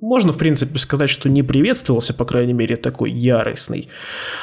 можно, 0.00 0.32
в 0.32 0.38
принципе, 0.38 0.78
сказать, 0.78 1.10
что 1.10 1.28
не 1.28 1.42
приветствовался, 1.42 2.14
по 2.14 2.24
крайней 2.24 2.52
мере, 2.52 2.76
такой 2.76 3.10
яростный. 3.10 3.88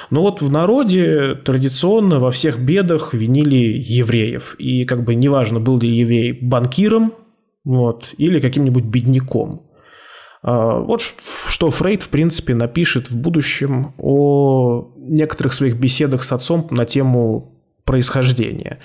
Но 0.09 0.21
вот 0.21 0.41
в 0.41 0.51
народе 0.51 1.35
традиционно 1.35 2.19
во 2.19 2.31
всех 2.31 2.59
бедах 2.59 3.13
винили 3.13 3.77
евреев. 3.77 4.55
И 4.59 4.85
как 4.85 5.03
бы 5.03 5.15
неважно, 5.15 5.59
был 5.59 5.79
ли 5.79 5.89
еврей 5.89 6.33
банкиром, 6.33 7.13
вот, 7.63 8.13
или 8.17 8.39
каким-нибудь 8.39 8.83
бедняком. 8.83 9.63
А, 10.43 10.79
вот 10.79 11.01
что 11.01 11.71
Фрейд, 11.71 12.03
в 12.03 12.09
принципе, 12.09 12.53
напишет 12.53 13.09
в 13.09 13.17
будущем 13.17 13.93
о 13.97 14.91
некоторых 14.97 15.53
своих 15.53 15.79
беседах 15.79 16.23
с 16.23 16.31
отцом 16.31 16.67
на 16.69 16.85
тему 16.85 17.54
происхождения. 17.85 18.79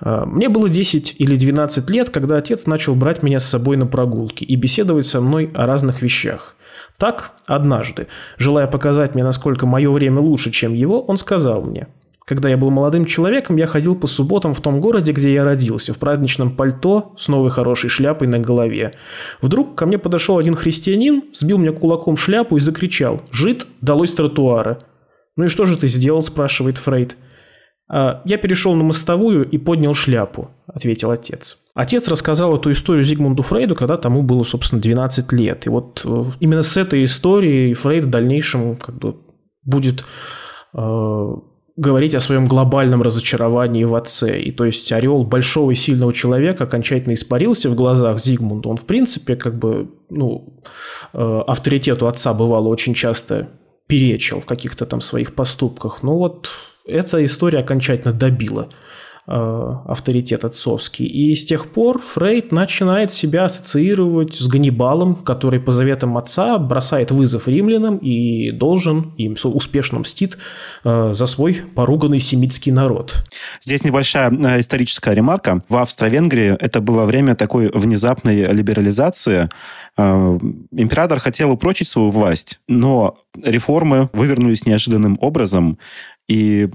А, 0.00 0.24
мне 0.24 0.48
было 0.48 0.68
10 0.68 1.16
или 1.18 1.36
12 1.36 1.90
лет, 1.90 2.10
когда 2.10 2.36
отец 2.36 2.66
начал 2.66 2.94
брать 2.94 3.22
меня 3.22 3.38
с 3.38 3.44
собой 3.44 3.76
на 3.76 3.86
прогулки 3.86 4.44
и 4.44 4.56
беседовать 4.56 5.06
со 5.06 5.20
мной 5.20 5.50
о 5.54 5.66
разных 5.66 6.02
вещах. 6.02 6.56
Так, 6.96 7.32
однажды, 7.46 8.06
желая 8.38 8.66
показать 8.66 9.14
мне, 9.14 9.24
насколько 9.24 9.66
мое 9.66 9.90
время 9.90 10.20
лучше, 10.20 10.50
чем 10.50 10.72
его, 10.74 11.02
он 11.02 11.16
сказал 11.16 11.62
мне– 11.62 11.88
когда 12.24 12.48
я 12.48 12.56
был 12.56 12.70
молодым 12.70 13.04
человеком, 13.04 13.56
я 13.56 13.66
ходил 13.66 13.94
по 13.94 14.06
субботам 14.06 14.54
в 14.54 14.60
том 14.60 14.80
городе, 14.80 15.12
где 15.12 15.34
я 15.34 15.44
родился, 15.44 15.92
в 15.92 15.98
праздничном 15.98 16.56
пальто 16.56 17.12
с 17.18 17.28
новой 17.28 17.50
хорошей 17.50 17.90
шляпой 17.90 18.28
на 18.28 18.38
голове. 18.38 18.94
Вдруг 19.42 19.74
ко 19.74 19.84
мне 19.84 19.98
подошел 19.98 20.38
один 20.38 20.54
христианин, 20.54 21.24
сбил 21.34 21.58
мне 21.58 21.70
кулаком 21.70 22.16
шляпу 22.16 22.56
и 22.56 22.60
закричал 22.60 23.20
«Жид, 23.30 23.66
долой 23.82 24.08
с 24.08 24.14
тротуара!» 24.14 24.78
«Ну 25.36 25.44
и 25.44 25.48
что 25.48 25.66
же 25.66 25.76
ты 25.76 25.86
сделал?»– 25.86 26.22
спрашивает 26.22 26.78
Фрейд. 26.78 27.16
«А 27.88 28.22
я 28.24 28.38
перешел 28.38 28.74
на 28.74 28.82
мостовую 28.82 29.48
и 29.48 29.58
поднял 29.58 29.94
шляпу»,– 29.94 30.50
ответил 30.66 31.10
отец. 31.10 31.58
Отец 31.74 32.08
рассказал 32.08 32.56
эту 32.56 32.70
историю 32.70 33.02
Зигмунду 33.02 33.42
Фрейду, 33.42 33.74
когда 33.74 33.96
тому 33.96 34.22
было, 34.22 34.42
собственно, 34.44 34.80
12 34.80 35.32
лет. 35.32 35.66
И 35.66 35.68
вот 35.68 36.02
э, 36.04 36.24
именно 36.40 36.62
с 36.62 36.76
этой 36.76 37.04
историей 37.04 37.74
Фрейд 37.74 38.04
в 38.04 38.10
дальнейшем 38.10 38.76
как 38.76 38.96
бы 38.96 39.16
будет 39.64 40.04
э, 40.72 41.34
говорить 41.76 42.14
о 42.14 42.20
своем 42.20 42.46
глобальном 42.46 43.02
разочаровании 43.02 43.84
в 43.84 43.96
отце. 43.96 44.40
И 44.40 44.52
то 44.52 44.64
есть 44.64 44.92
орел 44.92 45.24
большого 45.24 45.72
и 45.72 45.74
сильного 45.74 46.12
человека 46.12 46.64
окончательно 46.64 47.14
испарился 47.14 47.68
в 47.68 47.74
глазах 47.74 48.18
Зигмунда. 48.18 48.68
Он, 48.68 48.76
в 48.76 48.84
принципе, 48.84 49.34
как 49.34 49.58
бы, 49.58 49.90
ну, 50.10 50.62
э, 51.12 51.42
авторитету 51.46 52.06
отца 52.06 52.32
бывало 52.32 52.68
очень 52.68 52.94
часто 52.94 53.48
перечил 53.88 54.40
в 54.40 54.46
каких-то 54.46 54.86
там 54.86 55.00
своих 55.00 55.34
поступках. 55.34 56.02
Но 56.02 56.16
вот 56.16 56.50
эта 56.84 57.24
история 57.24 57.60
окончательно 57.60 58.12
добила 58.12 58.70
авторитет 59.26 60.44
отцовский. 60.44 61.06
И 61.06 61.34
с 61.34 61.44
тех 61.44 61.70
пор 61.70 62.00
Фрейд 62.00 62.52
начинает 62.52 63.10
себя 63.10 63.44
ассоциировать 63.44 64.34
с 64.34 64.46
Ганнибалом, 64.46 65.16
который 65.16 65.60
по 65.60 65.72
заветам 65.72 66.18
отца 66.18 66.58
бросает 66.58 67.10
вызов 67.10 67.48
римлянам 67.48 67.96
и 67.96 68.50
должен 68.50 69.14
им 69.16 69.36
успешно 69.44 70.00
мстит 70.00 70.36
э, 70.84 71.12
за 71.14 71.26
свой 71.26 71.62
поруганный 71.74 72.18
семитский 72.18 72.70
народ. 72.70 73.24
Здесь 73.62 73.84
небольшая 73.84 74.30
э, 74.30 74.60
историческая 74.60 75.14
ремарка. 75.14 75.62
В 75.68 75.76
Австро-Венгрии 75.76 76.56
это 76.60 76.80
было 76.80 77.04
время 77.04 77.34
такой 77.34 77.70
внезапной 77.72 78.44
либерализации. 78.52 79.48
Император 79.96 81.18
хотел 81.18 81.50
упрочить 81.50 81.88
свою 81.88 82.10
власть, 82.10 82.60
но 82.68 83.18
реформы 83.42 84.10
вывернулись 84.12 84.66
неожиданным 84.66 85.18
образом, 85.20 85.78
и 86.28 86.70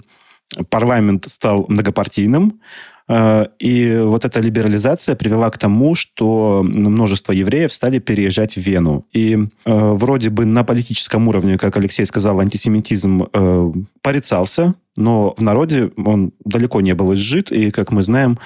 парламент 0.70 1.26
стал 1.28 1.66
многопартийным, 1.68 2.60
э, 3.08 3.48
и 3.60 4.00
вот 4.04 4.26
эта 4.26 4.40
либерализация 4.40 5.16
привела 5.16 5.50
к 5.50 5.58
тому, 5.58 5.96
что 5.96 6.62
множество 6.64 7.34
евреев 7.34 7.72
стали 7.72 8.00
переезжать 8.00 8.56
в 8.56 8.62
Вену. 8.62 9.06
И 9.14 9.36
э, 9.36 9.40
вроде 9.66 10.30
бы 10.30 10.46
на 10.46 10.64
политическом 10.64 11.28
уровне, 11.28 11.58
как 11.58 11.78
Алексей 11.78 12.06
сказал, 12.06 12.40
антисемитизм 12.40 13.28
э, 13.32 13.72
порицался, 14.02 14.76
но 14.96 15.34
в 15.38 15.42
народе 15.42 15.92
он 15.98 16.34
далеко 16.44 16.82
не 16.82 16.94
был 16.94 17.14
изжит, 17.14 17.52
и, 17.52 17.72
как 17.72 17.92
мы 17.92 18.04
знаем, 18.04 18.38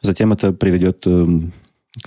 затем 0.00 0.32
это 0.32 0.52
приведет 0.52 1.04
к 1.04 1.52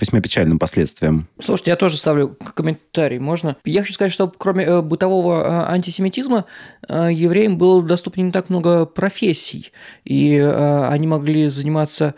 весьма 0.00 0.20
печальным 0.20 0.58
последствиям. 0.58 1.28
Слушайте, 1.38 1.70
я 1.72 1.76
тоже 1.76 1.98
ставлю 1.98 2.36
комментарий, 2.54 3.18
можно? 3.18 3.56
Я 3.64 3.80
хочу 3.80 3.94
сказать, 3.94 4.12
что 4.12 4.28
кроме 4.28 4.64
э, 4.64 4.80
бытового 4.80 5.42
э, 5.42 5.72
антисемитизма, 5.72 6.46
э, 6.88 7.08
евреям 7.12 7.58
было 7.58 7.82
доступно 7.82 8.22
не 8.22 8.32
так 8.32 8.48
много 8.48 8.86
профессий, 8.86 9.72
и 10.04 10.38
они 10.38 11.06
могли 11.06 11.48
заниматься 11.48 12.14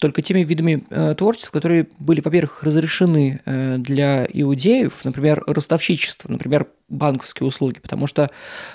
только 0.00 0.22
теми 0.22 0.40
видами 0.40 0.84
творчества, 1.14 1.52
которые 1.52 1.88
были, 1.98 2.20
во-первых, 2.20 2.62
разрешены 2.62 3.40
для 3.44 4.26
иудеев, 4.32 5.04
например, 5.04 5.42
ростовщичество, 5.46 6.30
например, 6.30 6.68
банковские 6.88 7.46
услуги, 7.46 7.78
потому 7.80 8.06
что 8.06 8.30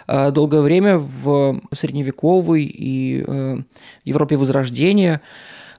долгое 0.08 0.62
время 0.62 0.98
в 0.98 1.62
средневековой 1.74 2.64
и 2.64 3.26
Европе 4.04 4.38
Возрождения 4.38 5.22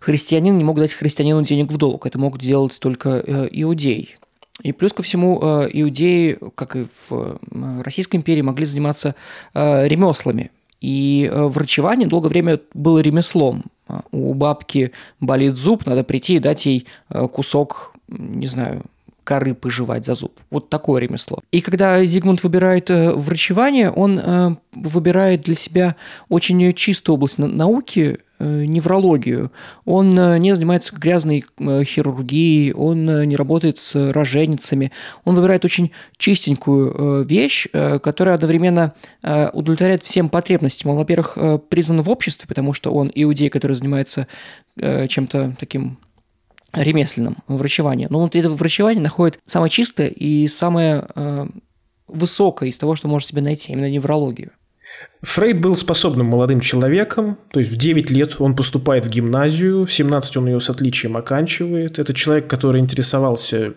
христианин 0.01 0.57
не 0.57 0.65
мог 0.65 0.77
дать 0.77 0.93
христианину 0.93 1.43
денег 1.43 1.71
в 1.71 1.77
долг. 1.77 2.07
Это 2.07 2.19
мог 2.19 2.39
делать 2.39 2.79
только 2.81 3.23
э, 3.25 3.49
иудей. 3.51 4.17
И 4.63 4.73
плюс 4.73 4.93
ко 4.93 5.03
всему, 5.03 5.39
э, 5.43 5.69
иудеи, 5.73 6.39
как 6.55 6.77
и 6.77 6.87
в 7.09 7.39
Российской 7.83 8.17
империи, 8.17 8.43
могли 8.43 8.65
заниматься 8.67 9.15
э, 9.55 9.87
ремеслами. 9.87 10.51
И 10.81 11.31
врачевание 11.33 12.07
долгое 12.07 12.29
время 12.29 12.61
было 12.75 12.99
ремеслом. 12.99 13.65
У 14.13 14.35
бабки 14.35 14.93
болит 15.21 15.57
зуб, 15.57 15.87
надо 15.87 16.05
прийти 16.05 16.37
и 16.37 16.39
дать 16.39 16.67
ей 16.67 16.87
кусок, 17.33 17.95
не 18.09 18.47
знаю, 18.47 18.83
коры 19.25 19.55
пожевать 19.55 20.05
за 20.05 20.15
зуб. 20.15 20.39
Вот 20.51 20.69
такое 20.69 21.01
ремесло. 21.01 21.41
И 21.51 21.63
когда 21.63 22.05
Зигмунд 22.05 22.43
выбирает 22.43 22.91
врачевание, 22.91 23.91
он 23.91 24.59
выбирает 24.75 25.41
для 25.43 25.55
себя 25.55 25.97
очень 26.29 26.73
чистую 26.75 27.15
область 27.15 27.39
науки, 27.39 28.19
неврологию, 28.39 29.51
он 29.85 30.19
э, 30.19 30.39
не 30.39 30.55
занимается 30.55 30.95
грязной 30.95 31.45
э, 31.59 31.85
хирургией, 31.85 32.73
он 32.73 33.07
не 33.27 33.37
работает 33.37 33.79
с 33.79 34.13
роженицами, 34.13 34.93
он 35.25 35.35
выбирает 35.37 35.65
очень 35.65 35.93
чистенькую 36.17 37.25
вещь, 37.25 37.67
которая 37.73 38.35
одновременно 38.35 38.95
удовлетворяет 39.23 40.03
всем 40.03 40.29
потребностям. 40.29 40.91
Он, 40.91 40.97
во-первых, 40.97 41.39
признан 41.69 42.03
в 42.03 42.11
обществе, 42.11 42.47
потому 42.49 42.73
что 42.73 42.93
он 42.93 43.11
иудей, 43.15 43.49
который 43.49 43.73
занимается 43.75 44.27
чем-то 44.77 45.57
таким 45.59 45.99
ремесленным 46.73 47.39
врачеванием. 47.49 48.09
Но 48.11 48.19
внутри 48.19 48.41
этого 48.41 48.55
врачевания 48.55 49.03
находит 49.03 49.39
самое 49.47 49.71
чистое 49.71 50.09
и 50.09 50.47
самое 50.49 51.07
высокое 52.07 52.69
из 52.69 52.79
того, 52.79 52.97
что 52.97 53.09
может 53.09 53.29
себе 53.29 53.43
найти, 53.43 53.73
именно 53.73 53.91
неврологию. 53.91 54.53
Фрейд 55.23 55.61
был 55.61 55.75
способным 55.77 56.27
молодым 56.27 56.61
человеком, 56.61 57.39
то 57.51 57.61
есть 57.61 57.73
в 57.73 57.77
9 57.77 58.11
лет 58.11 58.37
он 58.39 58.55
поступает 58.55 59.07
в 59.07 59.11
гимназию, 59.11 59.87
в 59.87 59.93
17 59.93 60.37
он 60.37 60.47
ее 60.47 60.61
с 60.61 60.69
отличием 60.69 61.17
оканчивает. 61.17 61.99
Это 61.99 62.13
человек, 62.13 62.49
который 62.49 62.81
интересовался 62.81 63.75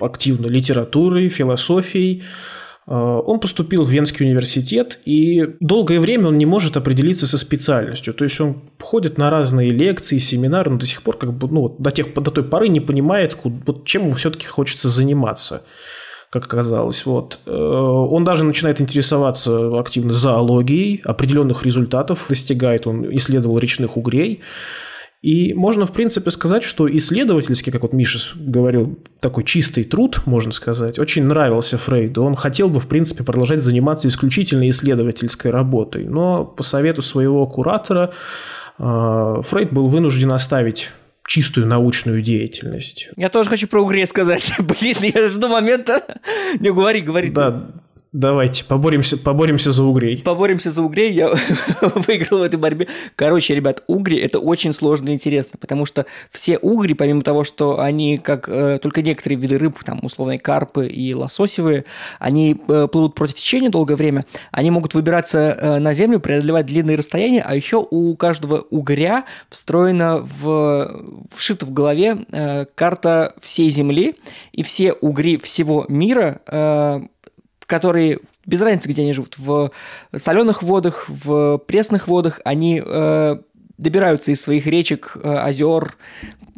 активно 0.00 0.46
литературой, 0.48 1.28
философией. 1.28 2.24
А, 2.86 3.20
он 3.20 3.38
поступил 3.38 3.84
в 3.84 3.90
Венский 3.90 4.26
университет, 4.26 4.98
и 5.04 5.54
долгое 5.60 6.00
время 6.00 6.28
он 6.28 6.38
не 6.38 6.46
может 6.46 6.76
определиться 6.76 7.26
со 7.26 7.38
специальностью. 7.38 8.12
То 8.12 8.24
есть 8.24 8.40
он 8.40 8.62
ходит 8.80 9.18
на 9.18 9.30
разные 9.30 9.70
лекции, 9.70 10.18
семинары, 10.18 10.70
но 10.70 10.78
до 10.78 10.86
сих 10.86 11.02
пор 11.02 11.16
как 11.16 11.32
бы, 11.32 11.48
ну, 11.48 11.76
до, 11.78 11.90
тех, 11.92 12.12
до 12.12 12.30
той 12.30 12.44
поры 12.44 12.68
не 12.68 12.80
понимает, 12.80 13.38
вот, 13.44 13.84
чем 13.84 14.02
ему 14.02 14.12
все-таки 14.14 14.46
хочется 14.46 14.88
заниматься 14.88 15.64
как 16.32 16.46
оказалось. 16.46 17.04
Вот. 17.04 17.40
Э, 17.44 17.52
он 17.52 18.24
даже 18.24 18.42
начинает 18.42 18.80
интересоваться 18.80 19.78
активно 19.78 20.14
зоологией, 20.14 21.02
определенных 21.04 21.62
результатов 21.64 22.24
достигает, 22.30 22.86
он 22.86 23.04
исследовал 23.14 23.58
речных 23.58 23.98
угрей. 23.98 24.40
И 25.20 25.52
можно, 25.52 25.84
в 25.84 25.92
принципе, 25.92 26.30
сказать, 26.30 26.64
что 26.64 26.90
исследовательский, 26.96 27.70
как 27.70 27.82
вот 27.82 27.92
Миша 27.92 28.18
говорил, 28.34 28.98
такой 29.20 29.44
чистый 29.44 29.84
труд, 29.84 30.22
можно 30.24 30.52
сказать, 30.52 30.98
очень 30.98 31.24
нравился 31.24 31.76
Фрейду. 31.76 32.24
Он 32.24 32.34
хотел 32.34 32.68
бы, 32.68 32.80
в 32.80 32.88
принципе, 32.88 33.22
продолжать 33.22 33.62
заниматься 33.62 34.08
исключительно 34.08 34.68
исследовательской 34.70 35.50
работой. 35.50 36.06
Но 36.06 36.46
по 36.46 36.62
совету 36.62 37.02
своего 37.02 37.46
куратора 37.46 38.10
э, 38.78 39.42
Фрейд 39.44 39.70
был 39.70 39.86
вынужден 39.88 40.32
оставить 40.32 40.90
чистую 41.26 41.66
научную 41.66 42.22
деятельность. 42.22 43.10
Я 43.16 43.28
тоже 43.28 43.48
хочу 43.50 43.66
про 43.68 43.82
Угре 43.82 44.06
сказать. 44.06 44.52
Блин, 44.58 44.96
я 45.00 45.28
жду 45.28 45.48
момента. 45.48 46.04
Не, 46.58 46.70
говори, 46.72 47.00
говори. 47.00 47.30
Да, 47.30 47.70
Давайте, 48.12 48.66
поборемся, 48.66 49.16
поборемся 49.16 49.72
за 49.72 49.84
угрей. 49.84 50.22
Поборемся 50.22 50.70
за 50.70 50.82
угрей, 50.82 51.10
я 51.14 51.30
выиграл 51.80 52.40
в 52.40 52.42
этой 52.42 52.56
борьбе. 52.56 52.86
Короче, 53.16 53.54
ребят, 53.54 53.82
угри– 53.86 54.18
это 54.18 54.38
очень 54.38 54.74
сложно 54.74 55.08
и 55.08 55.12
интересно, 55.14 55.58
потому 55.58 55.86
что 55.86 56.04
все 56.30 56.58
угри, 56.58 56.92
помимо 56.92 57.22
того, 57.22 57.42
что 57.42 57.80
они, 57.80 58.18
как 58.18 58.50
э, 58.50 58.78
только 58.82 59.00
некоторые 59.00 59.38
виды 59.38 59.56
рыб, 59.56 59.82
там, 59.82 60.00
условно, 60.02 60.36
карпы 60.36 60.88
и 60.88 61.14
лососевые, 61.14 61.86
они 62.18 62.60
э, 62.68 62.86
плывут 62.92 63.14
против 63.14 63.36
течения 63.36 63.70
долгое 63.70 63.96
время, 63.96 64.24
они 64.50 64.70
могут 64.70 64.92
выбираться 64.92 65.38
э, 65.38 65.78
на 65.78 65.94
землю, 65.94 66.20
преодолевать 66.20 66.66
длинные 66.66 66.98
расстояния, 66.98 67.40
а 67.40 67.56
еще 67.56 67.86
у 67.90 68.14
каждого 68.16 68.66
угря 68.68 69.24
встроена 69.48 70.18
в, 70.18 71.16
вшита 71.34 71.64
в 71.64 71.72
голове 71.72 72.18
э, 72.30 72.66
карта 72.74 73.34
всей 73.40 73.70
Земли, 73.70 74.16
и 74.52 74.62
все 74.62 74.92
угри 74.92 75.38
всего 75.38 75.86
мира 75.88 76.42
э, 76.46 77.00
которые 77.72 78.18
без 78.44 78.60
разницы, 78.60 78.86
где 78.90 79.00
они 79.00 79.14
живут, 79.14 79.38
в 79.38 79.70
соленых 80.14 80.62
водах, 80.62 81.06
в 81.08 81.56
пресных 81.66 82.06
водах, 82.06 82.38
они 82.44 82.82
э, 82.84 83.36
добираются 83.78 84.30
из 84.30 84.42
своих 84.42 84.66
речек, 84.66 85.16
э, 85.16 85.36
озер, 85.38 85.96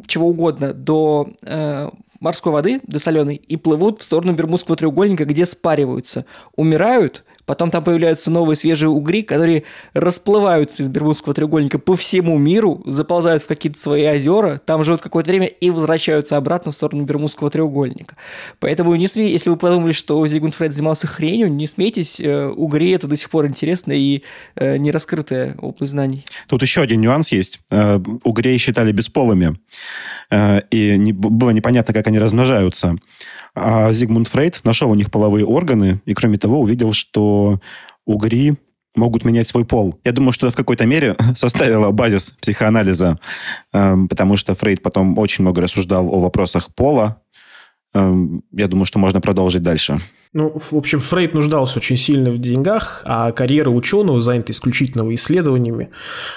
чего 0.07 0.27
угодно 0.27 0.73
до 0.73 1.29
э, 1.41 1.89
морской 2.19 2.51
воды, 2.51 2.81
до 2.85 2.99
соленой, 2.99 3.35
и 3.35 3.55
плывут 3.55 4.01
в 4.01 4.03
сторону 4.03 4.33
Бермудского 4.33 4.75
треугольника, 4.75 5.23
где 5.23 5.45
спариваются, 5.45 6.25
умирают– 6.57 7.23
Потом 7.45 7.71
там 7.71 7.83
появляются 7.83 8.31
новые 8.31 8.55
свежие 8.55 8.89
угри, 8.89 9.21
которые 9.21 9.63
расплываются 9.93 10.83
из 10.83 10.89
Бермудского 10.89 11.33
треугольника 11.33 11.79
по 11.79 11.95
всему 11.95 12.37
миру, 12.37 12.81
заползают 12.85 13.43
в 13.43 13.47
какие-то 13.47 13.79
свои 13.79 14.07
озера, 14.07 14.59
там 14.65 14.83
живут 14.83 15.01
какое-то 15.01 15.29
время 15.29 15.47
и 15.47 15.69
возвращаются 15.69 16.37
обратно 16.37 16.71
в 16.71 16.75
сторону 16.75 17.03
Бермудского 17.03 17.49
треугольника. 17.49 18.15
Поэтому 18.59 18.95
не 18.95 19.07
сме... 19.07 19.31
если 19.31 19.49
вы 19.49 19.57
подумали, 19.57 19.91
что 19.91 20.25
Зигмунд 20.25 20.55
Фрейд 20.55 20.73
занимался 20.73 21.07
хренью, 21.07 21.51
не 21.51 21.67
смейтесь, 21.67 22.19
э, 22.19 22.47
угри 22.47 22.91
это 22.91 23.07
до 23.07 23.15
сих 23.17 23.29
пор 23.29 23.45
интересно 23.45 23.91
и 23.91 24.23
э, 24.55 24.77
не 24.77 24.91
раскрытая 24.91 25.55
область 25.61 25.91
знаний. 25.91 26.25
Тут 26.47 26.61
еще 26.61 26.81
один 26.81 27.01
нюанс 27.01 27.31
есть. 27.31 27.61
Э, 27.69 27.99
угрей 28.23 28.57
считали 28.57 28.91
бесполыми, 28.91 29.59
и 30.71 31.13
было 31.13 31.51
непонятно, 31.51 31.93
как 31.93 32.07
они 32.07 32.19
размножаются. 32.19 32.95
А 33.53 33.91
Зигмунд 33.93 34.27
Фрейд 34.27 34.61
нашел 34.63 34.89
у 34.91 34.95
них 34.95 35.11
половые 35.11 35.45
органы, 35.45 36.01
и 36.05 36.13
кроме 36.13 36.37
того 36.37 36.59
увидел, 36.59 36.93
что 36.93 37.34
угри 38.05 38.55
могут 38.95 39.25
менять 39.25 39.47
свой 39.47 39.65
пол. 39.65 39.99
Я 40.03 40.11
думаю, 40.11 40.31
что 40.31 40.49
в 40.49 40.55
какой-то 40.55 40.85
мере 40.85 41.15
составило 41.35 41.91
базис 41.91 42.31
психоанализа, 42.41 43.19
эм, 43.73 44.07
потому 44.07 44.37
что 44.37 44.53
Фрейд 44.53 44.81
потом 44.81 45.17
очень 45.17 45.43
много 45.43 45.61
рассуждал 45.61 46.07
о 46.07 46.19
вопросах 46.19 46.73
пола. 46.73 47.21
Эм, 47.93 48.43
я 48.51 48.67
думаю, 48.67 48.85
что 48.85 48.99
можно 48.99 49.21
продолжить 49.21 49.63
дальше. 49.63 49.99
Ну, 50.35 50.51
в 50.53 50.75
общем, 50.75 50.99
Фрейд 50.99 51.33
нуждался 51.33 51.79
очень 51.79 51.95
сильно 51.95 52.29
в 52.29 52.39
деньгах, 52.39 53.01
а 53.05 53.31
карьера 53.31 53.69
ученого, 53.69 54.19
занята 54.19 54.51
исключительно 54.51 55.13
исследованиями, 55.13 55.91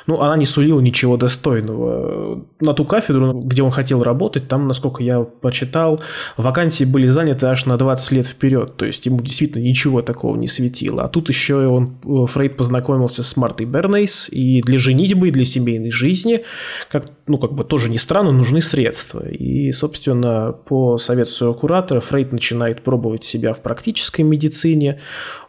ну, 0.07 0.21
она 0.21 0.37
не 0.37 0.45
сулила 0.45 0.79
ничего 0.79 1.17
достойного. 1.17 2.45
На 2.61 2.75
ту 2.75 2.85
кафедру, 2.85 3.33
где 3.33 3.65
он 3.65 3.73
хотел 3.73 4.05
работать, 4.05 4.47
там, 4.47 4.69
насколько 4.69 5.03
я 5.03 5.23
почитал, 5.23 6.01
вакансии 6.37 6.85
были 6.85 7.09
заняты 7.09 7.47
аж 7.47 7.67
на 7.67 7.77
20 7.77 8.13
лет 8.13 8.27
вперед, 8.29 8.77
то 8.77 8.87
есть 8.87 9.05
ему 9.05 9.21
действительно 9.21 9.65
ничего 9.65 10.01
такого 10.01 10.37
не 10.37 10.47
светило. 10.47 11.03
А 11.03 11.09
тут 11.09 11.29
еще 11.29 11.67
он, 11.67 11.99
Фрейд 12.29 12.57
познакомился 12.57 13.25
с 13.25 13.37
Мартой 13.37 13.67
Бернейс, 13.67 14.29
и 14.31 14.63
для 14.63 14.79
женитьбы, 14.79 15.27
и 15.27 15.33
для 15.33 15.45
семейной 15.45 15.91
жизни, 15.91 16.45
как, 16.89 17.07
ну, 17.29 17.39
как 17.39 17.53
бы 17.53 17.65
тоже 17.65 17.91
не 17.91 17.99
странно, 17.99 18.33
нужны 18.33 18.61
средства. 18.61 19.29
И, 19.29 19.71
собственно, 19.73 20.53
по 20.53 20.99
совету 20.99 21.31
своего 21.31 21.55
куратора 21.55 22.01
Фрейд 22.01 22.33
начинает 22.33 22.83
пробовать 22.83 23.25
себя 23.25 23.53
в 23.53 23.63
практической 23.63 24.23
медицине, 24.23 25.01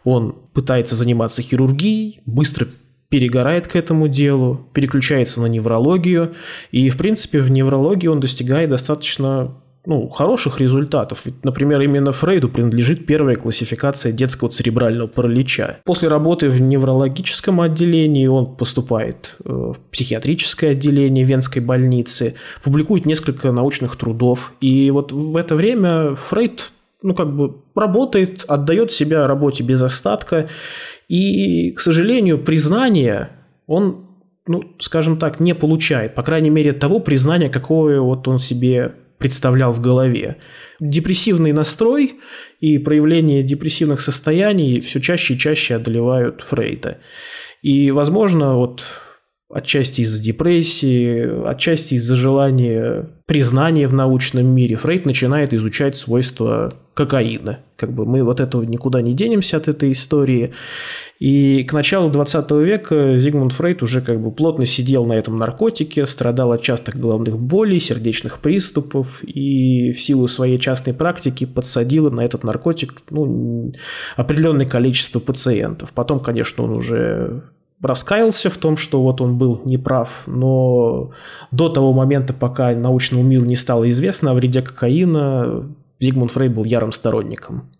он 0.04 0.36
пытается 0.52 0.94
заниматься 0.94 1.42
хирургией, 1.42 2.20
быстро 2.26 2.66
перегорает 3.08 3.66
к 3.66 3.76
этому 3.76 4.08
делу, 4.08 4.68
переключается 4.72 5.42
на 5.42 5.46
неврологию, 5.46 6.34
и, 6.70 6.88
в 6.88 6.96
принципе, 6.96 7.40
в 7.40 7.50
неврологии 7.50 8.06
он 8.06 8.20
достигает 8.20 8.70
достаточно 8.70 9.56
ну, 9.86 10.08
хороших 10.08 10.60
результатов. 10.60 11.22
Ведь, 11.24 11.44
например, 11.44 11.80
именно 11.80 12.12
Фрейду 12.12 12.48
принадлежит 12.48 13.06
первая 13.06 13.36
классификация 13.36 14.12
детского 14.12 14.50
церебрального 14.50 15.06
паралича. 15.06 15.78
После 15.84 16.08
работы 16.08 16.50
в 16.50 16.60
неврологическом 16.60 17.60
отделении 17.60 18.26
он 18.26 18.56
поступает 18.56 19.36
э, 19.44 19.48
в 19.50 19.78
психиатрическое 19.90 20.72
отделение 20.72 21.24
Венской 21.24 21.62
больницы, 21.62 22.34
публикует 22.62 23.06
несколько 23.06 23.52
научных 23.52 23.96
трудов. 23.96 24.52
И 24.60 24.90
вот 24.90 25.12
в 25.12 25.36
это 25.36 25.56
время 25.56 26.14
Фрейд 26.14 26.72
ну, 27.02 27.14
как 27.14 27.34
бы 27.34 27.56
работает, 27.74 28.44
отдает 28.46 28.92
себя 28.92 29.26
работе 29.26 29.64
без 29.64 29.82
остатка. 29.82 30.48
И, 31.08 31.72
к 31.72 31.80
сожалению, 31.80 32.38
признание 32.38 33.30
он, 33.66 34.06
ну, 34.46 34.74
скажем 34.78 35.18
так, 35.18 35.40
не 35.40 35.54
получает. 35.54 36.14
По 36.14 36.22
крайней 36.22 36.50
мере, 36.50 36.72
того 36.72 37.00
признания, 37.00 37.48
какое 37.48 38.00
вот 38.00 38.28
он 38.28 38.38
себе 38.38 38.94
представлял 39.20 39.70
в 39.70 39.80
голове. 39.80 40.38
Депрессивный 40.80 41.52
настрой 41.52 42.20
и 42.58 42.78
проявление 42.78 43.42
депрессивных 43.42 44.00
состояний 44.00 44.80
все 44.80 44.98
чаще 45.00 45.34
и 45.34 45.38
чаще 45.38 45.76
одолевают 45.76 46.42
Фрейда. 46.42 46.98
И, 47.62 47.90
возможно, 47.90 48.56
вот 48.56 48.82
отчасти 49.52 50.02
из-за 50.02 50.22
депрессии, 50.22 51.46
отчасти 51.48 51.94
из-за 51.94 52.14
желания 52.14 53.08
признания 53.26 53.88
в 53.88 53.94
научном 53.94 54.46
мире, 54.46 54.76
Фрейд 54.76 55.06
начинает 55.06 55.52
изучать 55.52 55.96
свойства 55.96 56.72
кокаина. 56.94 57.60
Как 57.76 57.92
бы 57.92 58.06
мы 58.06 58.22
вот 58.22 58.40
этого 58.40 58.62
никуда 58.62 59.02
не 59.02 59.12
денемся 59.12 59.56
от 59.56 59.68
этой 59.68 59.92
истории. 59.92 60.52
И 61.18 61.64
к 61.64 61.72
началу 61.72 62.10
20 62.10 62.50
века 62.52 63.18
Зигмунд 63.18 63.52
Фрейд 63.52 63.82
уже 63.82 64.00
как 64.00 64.20
бы 64.20 64.30
плотно 64.30 64.66
сидел 64.66 65.04
на 65.04 65.14
этом 65.14 65.36
наркотике, 65.36 66.06
страдал 66.06 66.52
от 66.52 66.62
частых 66.62 66.96
головных 66.96 67.38
болей, 67.38 67.80
сердечных 67.80 68.38
приступов 68.38 69.22
и 69.24 69.92
в 69.92 70.00
силу 70.00 70.28
своей 70.28 70.58
частной 70.58 70.94
практики 70.94 71.44
подсадил 71.44 72.10
на 72.10 72.22
этот 72.22 72.44
наркотик 72.44 72.94
ну, 73.10 73.72
определенное 74.16 74.66
количество 74.66 75.20
пациентов. 75.20 75.92
Потом, 75.92 76.20
конечно, 76.20 76.64
он 76.64 76.70
уже 76.70 77.42
раскаялся 77.82 78.50
в 78.50 78.56
том, 78.56 78.76
что 78.76 79.02
вот 79.02 79.20
он 79.20 79.38
был 79.38 79.62
неправ, 79.64 80.24
но 80.26 81.12
до 81.50 81.68
того 81.68 81.92
момента, 81.92 82.32
пока 82.32 82.74
научному 82.74 83.22
миру 83.22 83.44
не 83.44 83.56
стало 83.56 83.88
известно 83.90 84.30
о 84.30 84.34
вреде 84.34 84.62
кокаина, 84.62 85.68
Зигмунд 85.98 86.32
Фрейд 86.32 86.54
был 86.54 86.64
ярым 86.64 86.92
сторонником 86.92 87.70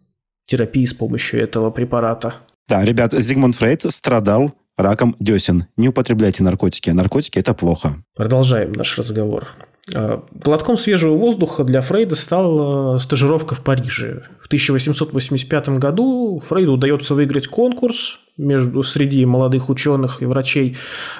терапии 0.46 0.84
с 0.84 0.92
помощью 0.92 1.40
этого 1.40 1.70
препарата. 1.70 2.34
Да, 2.68 2.84
ребят, 2.84 3.12
Зигмунд 3.12 3.54
Фрейд 3.54 3.82
страдал 3.82 4.52
раком 4.76 5.14
десен. 5.20 5.66
Не 5.76 5.88
употребляйте 5.88 6.42
наркотики. 6.42 6.90
Наркотики– 6.90 7.38
это 7.40 7.54
плохо. 7.54 8.02
Продолжаем 8.16 8.72
наш 8.72 8.98
разговор. 8.98 9.46
А, 9.94 10.22
глотком 10.32 10.76
свежего 10.76 11.14
воздуха 11.14 11.64
для 11.64 11.80
Фрейда 11.80 12.16
стала 12.16 12.98
стажировка 12.98 13.54
в 13.54 13.62
Париже. 13.62 14.22
В 14.40 14.46
1885 14.46 15.68
году 15.70 16.42
Фрейду 16.46 16.72
удается 16.72 17.14
выиграть 17.14 17.48
конкурс 17.48 18.18
между, 18.36 18.82
среди 18.82 19.24
молодых 19.26 19.68
ученых 19.68 20.22
и 20.22 20.26
врачей 20.26 20.76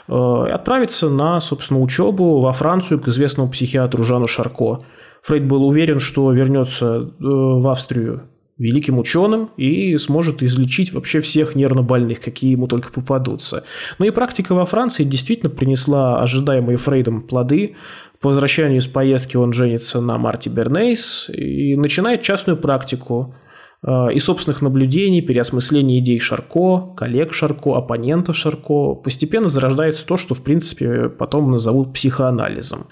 э, 0.08 0.44
и 0.48 0.50
отправиться 0.50 1.08
на, 1.08 1.40
собственно, 1.40 1.80
учебу 1.80 2.40
во 2.40 2.52
Францию 2.52 3.00
к 3.00 3.08
известному 3.08 3.50
психиатру 3.50 4.04
Жану 4.04 4.26
Шарко. 4.26 4.80
Фрейд 5.22 5.44
был 5.44 5.66
уверен, 5.66 5.98
что 5.98 6.32
вернется 6.32 6.86
э, 6.86 7.08
в 7.20 7.68
Австрию 7.68 8.22
великим 8.60 8.98
ученым 8.98 9.48
и 9.56 9.96
сможет 9.96 10.42
излечить 10.42 10.92
вообще 10.92 11.20
всех 11.20 11.54
нервно 11.54 11.82
больных, 11.82 12.20
какие 12.20 12.52
ему 12.52 12.68
только 12.68 12.92
попадутся. 12.92 13.64
Но 13.98 14.04
и 14.04 14.10
практика 14.10 14.54
во 14.54 14.66
Франции 14.66 15.02
действительно 15.02 15.48
принесла 15.48 16.20
ожидаемые 16.20 16.76
Фрейдом 16.76 17.22
плоды. 17.22 17.74
По 18.20 18.28
возвращению 18.28 18.78
из 18.78 18.86
поездки 18.86 19.36
он 19.38 19.54
женится 19.54 20.00
на 20.00 20.18
Марте 20.18 20.50
Бернейс 20.50 21.30
и 21.30 21.74
начинает 21.74 22.20
частную 22.20 22.58
практику 22.58 23.34
и 23.82 24.18
собственных 24.18 24.60
наблюдений, 24.60 25.22
переосмысления 25.22 26.00
идей 26.00 26.18
Шарко, 26.18 26.92
коллег 26.96 27.32
Шарко, 27.32 27.76
оппонентов 27.76 28.36
Шарко, 28.36 28.94
постепенно 28.94 29.48
зарождается 29.48 30.06
то, 30.06 30.18
что, 30.18 30.34
в 30.34 30.42
принципе, 30.42 31.08
потом 31.08 31.50
назовут 31.50 31.94
психоанализом. 31.94 32.88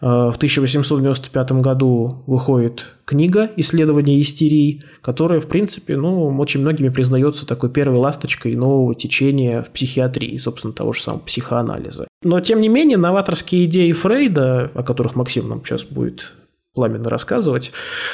Э, 0.00 0.30
в 0.32 0.36
1895 0.36 1.52
году 1.52 2.24
выходит 2.26 2.94
книга 3.04 3.50
«Исследование 3.56 4.20
истерии», 4.20 4.82
которая, 5.02 5.40
в 5.40 5.46
принципе, 5.46 5.96
ну, 5.96 6.28
очень 6.38 6.60
многими 6.60 6.88
признается 6.88 7.46
такой 7.46 7.70
первой 7.70 7.98
ласточкой 7.98 8.54
нового 8.54 8.94
течения 8.94 9.62
в 9.62 9.70
психиатрии, 9.70 10.38
собственно, 10.38 10.72
того 10.72 10.92
же 10.92 11.02
самого 11.02 11.20
психоанализа. 11.20 12.08
Но, 12.22 12.40
тем 12.40 12.60
не 12.60 12.68
менее, 12.68 12.96
новаторские 12.96 13.66
идеи 13.66 13.92
Фрейда, 13.92 14.70
о 14.74 14.82
которых 14.82 15.16
Максим 15.16 15.48
нам 15.48 15.64
сейчас 15.64 15.84
будет 15.84 16.34
пламенно 16.74 17.08
рассказывать, 17.08 17.72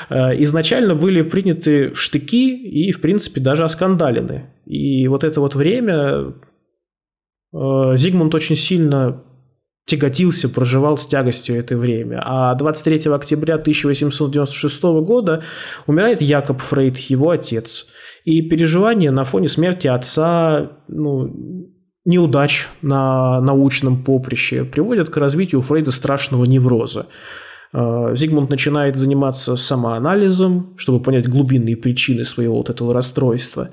э, 0.09 0.43
изначально 0.43 0.95
были 0.95 1.23
приняты 1.23 1.95
штыки 1.95 2.57
и, 2.57 2.93
в 2.93 3.01
принципе, 3.01 3.41
даже 3.41 3.65
оскандалены. 3.65 4.51
И 4.65 5.07
вот 5.09 5.25
это 5.25 5.41
вот 5.41 5.55
время 5.55 6.33
э, 7.53 7.97
Зигмунд 7.97 8.35
очень 8.35 8.57
сильно 8.57 9.23
тяготился, 9.87 10.49
проживал 10.49 10.99
с 10.99 11.07
тягостью 11.07 11.57
это 11.57 11.77
время. 11.77 12.21
А 12.25 12.55
23 12.55 13.13
октября 13.13 13.55
1896 13.55 14.83
года 14.83 15.45
умирает 15.87 16.21
Якоб 16.21 16.61
Фрейд, 16.61 16.97
его 16.97 17.31
отец. 17.31 17.87
И 18.25 18.43
переживания 18.43 19.13
на 19.13 19.23
фоне 19.23 19.47
смерти 19.47 19.87
отца, 19.87 20.73
ну, 20.89 21.33
неудач 22.05 22.69
на 22.83 23.41
научном 23.41 24.03
поприще 24.03 24.65
приводят 24.65 25.09
к 25.09 25.17
развитию 25.17 25.61
у 25.61 25.63
Фрейда 25.63 25.93
страшного 25.93 26.45
невроза. 26.45 27.07
Э, 27.79 28.15
Зигмунд 28.17 28.49
начинает 28.49 28.97
заниматься 28.97 29.55
самоанализом, 29.57 30.73
чтобы 30.77 31.03
понять 31.03 31.29
глубинные 31.29 31.77
причины 31.77 32.25
своего 32.25 32.57
вот 32.57 32.71
этого 32.71 32.95
расстройства. 32.95 33.69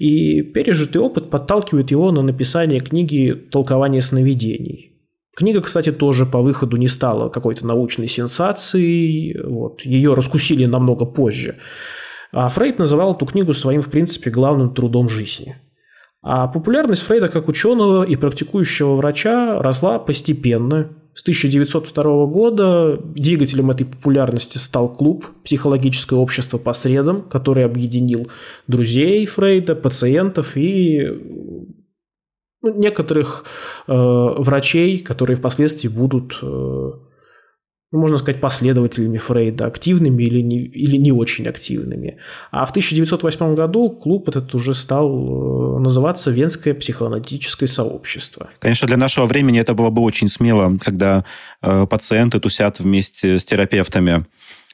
И 0.00 0.42
пережитый 0.42 1.00
опыт 1.00 1.30
подталкивает 1.30 1.92
его 1.92 2.10
на 2.10 2.22
написание 2.22 2.80
книги 2.80 3.32
«Толкование 3.52 4.02
сновидений». 4.02 4.90
Книга, 5.36 5.60
кстати, 5.60 5.92
тоже 5.92 6.26
по 6.26 6.42
выходу 6.42 6.76
не 6.76 6.88
стала 6.88 7.28
какой-то 7.28 7.64
научной 7.66 8.08
сенсацией. 8.08 9.40
Вот. 9.40 9.82
Ее 9.82 10.14
раскусили 10.14 10.64
намного 10.66 11.04
позже. 11.04 11.56
А 12.32 12.48
Фрейд 12.48 12.80
называл 12.80 13.14
эту 13.14 13.26
книгу 13.26 13.52
своим, 13.52 13.82
в 13.82 13.90
принципе, 13.90 14.30
главным 14.30 14.74
трудом 14.74 15.08
жизни. 15.08 15.56
А 16.22 16.48
популярность 16.48 17.02
Фрейда 17.02 17.28
как 17.28 17.48
ученого 17.48 18.04
и 18.04 18.16
практикующего 18.16 18.96
врача 18.96 19.60
росла 19.60 19.98
постепенно, 19.98 20.90
с 21.14 21.22
1902 21.22 22.26
года 22.26 22.96
двигателем 22.96 23.70
этой 23.70 23.86
популярности 23.86 24.58
стал 24.58 24.92
клуб 24.92 25.26
«Психологическое 25.44 26.16
общество 26.16 26.58
по 26.58 26.72
средам», 26.72 27.22
который 27.22 27.64
объединил 27.64 28.30
друзей 28.66 29.24
Фрейда, 29.26 29.76
пациентов 29.76 30.56
и 30.56 31.06
ну, 32.62 32.74
некоторых 32.74 33.44
э, 33.86 33.92
врачей, 33.92 34.98
которые 34.98 35.36
впоследствии 35.36 35.88
будут 35.88 36.38
э, 36.42 36.90
ну, 37.94 38.00
можно 38.00 38.18
сказать, 38.18 38.40
последователями 38.40 39.18
Фрейда, 39.18 39.66
активными 39.66 40.24
или 40.24 40.40
не, 40.40 40.58
или 40.62 40.96
не 40.96 41.12
очень 41.12 41.46
активными. 41.46 42.18
А 42.50 42.66
в 42.66 42.70
1908 42.70 43.54
году 43.54 43.88
клуб 43.88 44.28
этот 44.28 44.52
уже 44.56 44.74
стал 44.74 45.76
э, 45.76 45.78
называться 45.78 46.32
Венское 46.32 46.74
психоаналитическое 46.74 47.68
сообщество. 47.68 48.50
Конечно, 48.58 48.88
для 48.88 48.96
нашего 48.96 49.26
времени 49.26 49.60
это 49.60 49.74
было 49.74 49.90
бы 49.90 50.02
очень 50.02 50.26
смело, 50.26 50.76
когда 50.80 51.24
э, 51.62 51.86
пациенты 51.88 52.40
тусят 52.40 52.80
вместе 52.80 53.38
с 53.38 53.44
терапевтами 53.44 54.26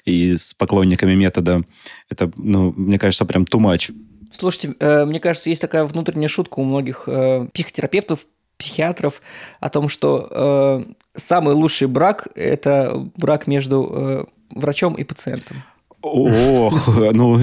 и 0.06 0.38
с 0.38 0.54
поклонниками 0.54 1.14
метода. 1.14 1.62
Это, 2.08 2.32
ну, 2.36 2.72
мне 2.74 2.98
кажется, 2.98 3.26
прям 3.26 3.42
too 3.42 3.60
much. 3.60 3.94
Слушайте, 4.32 4.74
э, 4.80 5.04
мне 5.04 5.20
кажется, 5.20 5.50
есть 5.50 5.60
такая 5.60 5.84
внутренняя 5.84 6.28
шутка 6.28 6.60
у 6.60 6.64
многих 6.64 7.04
э, 7.06 7.48
психотерапевтов, 7.52 8.20
психиатров 8.56 9.20
о 9.58 9.68
том, 9.68 9.88
что 9.90 10.28
э, 10.30 10.92
самый 11.16 11.54
лучший 11.54 11.88
брак– 11.88 12.28
это 12.34 13.10
брак 13.16 13.46
между 13.46 13.88
э, 13.90 14.24
врачом 14.50 14.94
и 14.94 15.04
пациентом. 15.04 15.62
Ох, 16.02 16.88
ну, 17.12 17.38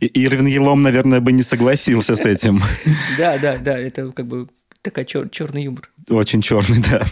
Ирвин 0.00 0.46
Елом, 0.46 0.82
наверное, 0.82 1.20
бы 1.20 1.32
не 1.32 1.42
согласился 1.42 2.16
с 2.16 2.24
этим. 2.24 2.62
Да, 3.18 3.36
да, 3.38 3.58
да, 3.58 3.78
это 3.78 4.10
как 4.12 4.26
бы 4.26 4.48
такой 4.82 5.04
чер- 5.04 5.28
черный 5.30 5.64
юмор. 5.64 5.90
Очень 6.08 6.40
черный, 6.40 6.82
да. 6.90 7.04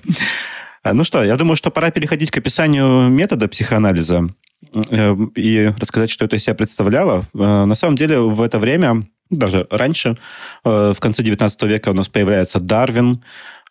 А, 0.82 0.94
ну 0.94 1.04
что, 1.04 1.22
я 1.22 1.36
думаю, 1.36 1.56
что 1.56 1.70
пора 1.70 1.90
переходить 1.90 2.30
к 2.30 2.38
описанию 2.38 3.08
метода 3.10 3.48
психоанализа 3.48 4.28
э, 4.72 5.16
и 5.34 5.74
рассказать, 5.78 6.10
что 6.10 6.24
это 6.24 6.36
из 6.36 6.44
себя 6.44 6.54
представляло. 6.54 7.22
Э, 7.34 7.64
на 7.64 7.74
самом 7.74 7.96
деле, 7.96 8.20
в 8.20 8.40
это 8.40 8.58
время 8.58 9.06
даже 9.30 9.66
раньше, 9.70 10.16
э, 10.64 10.92
в 10.94 11.00
конце 11.00 11.22
19 11.22 11.62
века 11.64 11.90
у 11.90 11.94
нас 11.94 12.08
появляется 12.08 12.60
Дарвин, 12.60 13.22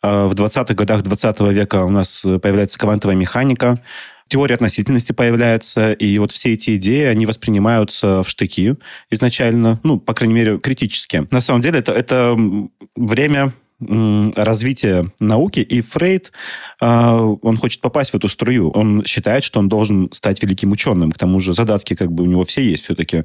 в 0.02 0.32
20-х 0.34 0.74
годах 0.74 1.02
20 1.02 1.40
века 1.52 1.84
у 1.84 1.90
нас 1.90 2.22
появляется 2.22 2.78
квантовая 2.80 3.16
механика, 3.16 3.82
теория 4.28 4.56
относительности 4.56 5.12
появляется, 5.12 5.94
и 5.94 6.18
вот 6.20 6.32
все 6.32 6.54
эти 6.54 6.76
идеи, 6.76 7.06
они 7.06 7.26
воспринимаются 7.26 8.24
в 8.24 8.30
штыки 8.30 8.76
изначально, 9.10 9.80
ну, 9.84 10.00
по 10.00 10.14
крайней 10.14 10.36
мере, 10.36 10.60
критически. 10.60 11.28
На 11.32 11.42
самом 11.42 11.62
деле 11.62 11.80
это, 11.80 11.94
это 11.94 12.36
время 12.96 13.54
развития 13.80 15.12
науки, 15.20 15.60
и 15.60 15.82
Фрейд, 15.82 16.32
э, 16.82 16.86
он 16.88 17.58
хочет 17.58 17.80
попасть 17.82 18.12
в 18.12 18.16
эту 18.16 18.28
струю. 18.28 18.72
Он 18.72 19.06
считает, 19.06 19.44
что 19.44 19.60
он 19.60 19.70
должен 19.70 20.10
стать 20.14 20.42
великим 20.42 20.72
ученым. 20.72 21.12
К 21.12 21.18
тому 21.20 21.40
же 21.40 21.54
задатки 21.54 21.96
как 21.96 22.12
бы 22.12 22.24
у 22.24 22.26
него 22.26 22.44
все 22.44 22.64
есть 22.64 22.86
все-таки. 22.86 23.24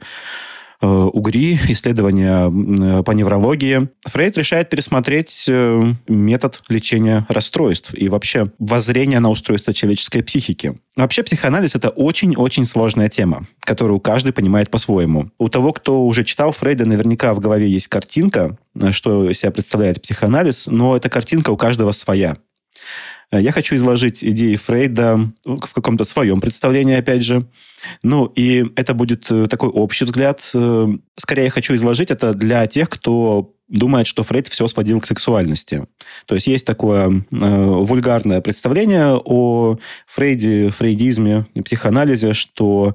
Э, 0.84 0.86
угри, 0.86 1.60
исследования 1.68 2.50
э, 2.50 3.02
по 3.04 3.12
неврологии. 3.12 3.88
Фрейд 4.04 4.36
решает 4.36 4.68
пересмотреть 4.68 5.44
э, 5.48 5.94
метод 6.08 6.60
лечения 6.68 7.24
расстройств 7.28 7.94
и 7.94 8.08
вообще 8.08 8.50
воззрение 8.58 9.20
на 9.20 9.30
устройство 9.30 9.72
человеческой 9.72 10.22
психики. 10.22 10.80
Вообще 10.96 11.22
психоанализ– 11.22 11.74
это 11.76 11.90
очень-очень 11.90 12.64
сложная 12.64 13.08
тема, 13.08 13.46
которую 13.60 14.00
каждый 14.00 14.32
понимает 14.32 14.70
по-своему. 14.70 15.30
У 15.38 15.48
того, 15.48 15.72
кто 15.72 16.04
уже 16.04 16.24
читал 16.24 16.50
Фрейда, 16.50 16.84
наверняка 16.84 17.32
в 17.32 17.38
голове 17.38 17.68
есть 17.68 17.86
картинка, 17.86 18.58
что 18.90 19.32
себя 19.32 19.52
представляет 19.52 20.02
психоанализ, 20.02 20.66
но 20.66 20.96
эта 20.96 21.08
картинка 21.08 21.50
у 21.50 21.56
каждого 21.56 21.92
своя. 21.92 22.38
Я 23.32 23.50
хочу 23.52 23.76
изложить 23.76 24.22
идеи 24.22 24.56
Фрейда 24.56 25.32
в 25.44 25.72
каком-то 25.72 26.04
своем 26.04 26.40
представлении, 26.40 26.96
опять 26.96 27.22
же. 27.22 27.46
Ну, 28.02 28.26
и 28.26 28.66
это 28.76 28.92
будет 28.94 29.30
э, 29.30 29.46
такой 29.48 29.70
общий 29.70 30.04
взгляд. 30.04 30.50
Э, 30.54 30.88
скорее, 31.16 31.44
я 31.44 31.50
хочу 31.50 31.74
изложить 31.74 32.10
это 32.10 32.34
для 32.34 32.66
тех, 32.66 32.90
кто 32.90 33.54
думает, 33.68 34.06
что 34.06 34.22
Фрейд 34.22 34.48
все 34.48 34.68
сводил 34.68 35.00
к 35.00 35.06
сексуальности. 35.06 35.86
То 36.26 36.34
есть 36.34 36.46
есть 36.46 36.66
такое 36.66 37.08
э, 37.08 37.20
вульгарное 37.30 38.42
представление 38.42 39.20
о 39.24 39.78
Фрейде, 40.06 40.68
фрейдизме 40.68 41.46
психоанализе, 41.64 42.34
что 42.34 42.94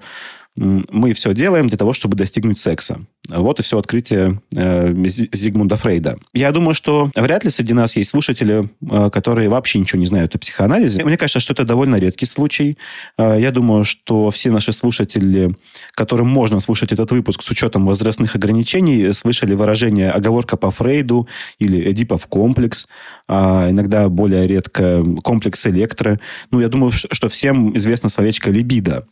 мы 0.58 1.14
все 1.14 1.34
делаем 1.34 1.68
для 1.68 1.78
того, 1.78 1.94
чтобы 1.94 2.16
достигнуть 2.18 2.60
секса. 2.60 3.00
Вот 3.30 3.60
и 3.60 3.64
все 3.64 3.78
открытие 3.78 4.42
э, 4.56 4.94
Зигмунда 5.08 5.76
Фрейда. 5.76 6.18
Я 6.34 6.52
думаю, 6.52 6.74
что 6.74 7.12
вряд 7.16 7.44
ли 7.44 7.50
среди 7.50 7.74
нас 7.74 7.96
есть 7.96 8.10
слушатели, 8.10 8.70
э, 8.82 9.10
которые 9.12 9.50
вообще 9.50 9.80
ничего 9.80 10.00
не 10.00 10.06
знают 10.06 10.34
о 10.36 10.40
психоанализе. 10.40 11.04
Мне 11.04 11.18
кажется, 11.18 11.40
что 11.40 11.54
это 11.54 11.64
довольно 11.64 11.98
редкий 11.98 12.26
случай. 12.26 12.78
Э, 13.18 13.38
я 13.40 13.52
думаю, 13.52 13.84
что 13.84 14.30
все 14.32 14.50
наши 14.50 14.72
слушатели, 14.72 15.56
которым 15.94 16.28
можно 16.28 16.60
слушать 16.60 16.92
этот 16.92 17.12
выпуск 17.12 17.44
с 17.44 17.50
учетом 17.52 17.86
возрастных 17.86 18.36
ограничений, 18.36 19.14
слышали 19.14 19.54
выражение 19.54 20.10
«оговорка 20.10 20.58
по 20.58 20.72
Фрейду» 20.72 21.28
или 21.60 21.92
«Эдипов 21.92 22.28
комплекс», 22.28 22.88
а 23.28 23.70
иногда 23.70 24.10
более 24.10 24.48
редко 24.48 25.04
«комплекс 25.24 25.66
электро». 25.68 26.20
Ну, 26.52 26.62
я 26.62 26.70
думаю, 26.70 26.92
что 26.92 27.28
всем 27.28 27.76
известно 27.78 28.10
словечко 28.10 28.52
«либидо». 28.52 29.06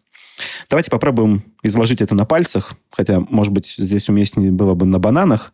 Давайте 0.70 0.92
попробуем 0.92 1.44
изложить 1.64 2.02
это 2.02 2.16
на 2.16 2.26
пальцах, 2.26 2.74
хотя, 2.92 3.20
может 3.30 3.54
быть, 3.54 3.76
здесь 3.78 4.10
уместнее 4.10 4.52
было 4.52 4.74
бы 4.74 4.86
на 4.86 5.00
бананах. 5.00 5.54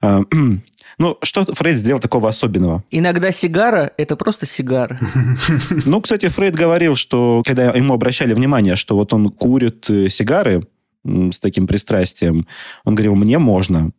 А, 0.00 0.22
ну, 0.98 1.18
что 1.22 1.44
Фрейд 1.52 1.78
сделал 1.78 2.00
такого 2.00 2.28
особенного? 2.28 2.84
Иногда 2.90 3.30
сигара– 3.30 3.90
это 3.96 4.16
просто 4.16 4.46
сигара. 4.46 4.98
Ну, 5.84 6.00
кстати, 6.00 6.28
Фрейд 6.28 6.54
говорил, 6.54 6.96
что 6.96 7.42
когда 7.46 7.72
ему 7.72 7.94
обращали 7.94 8.34
внимание, 8.34 8.76
что 8.76 8.96
вот 8.96 9.12
он 9.12 9.28
курит 9.28 9.88
э, 9.88 10.08
сигары 10.08 10.66
с 11.04 11.40
таким 11.40 11.66
пристрастием, 11.66 12.46
он 12.84 12.94
говорил, 12.94 13.14
мне 13.14 13.38
можно. 13.38 13.90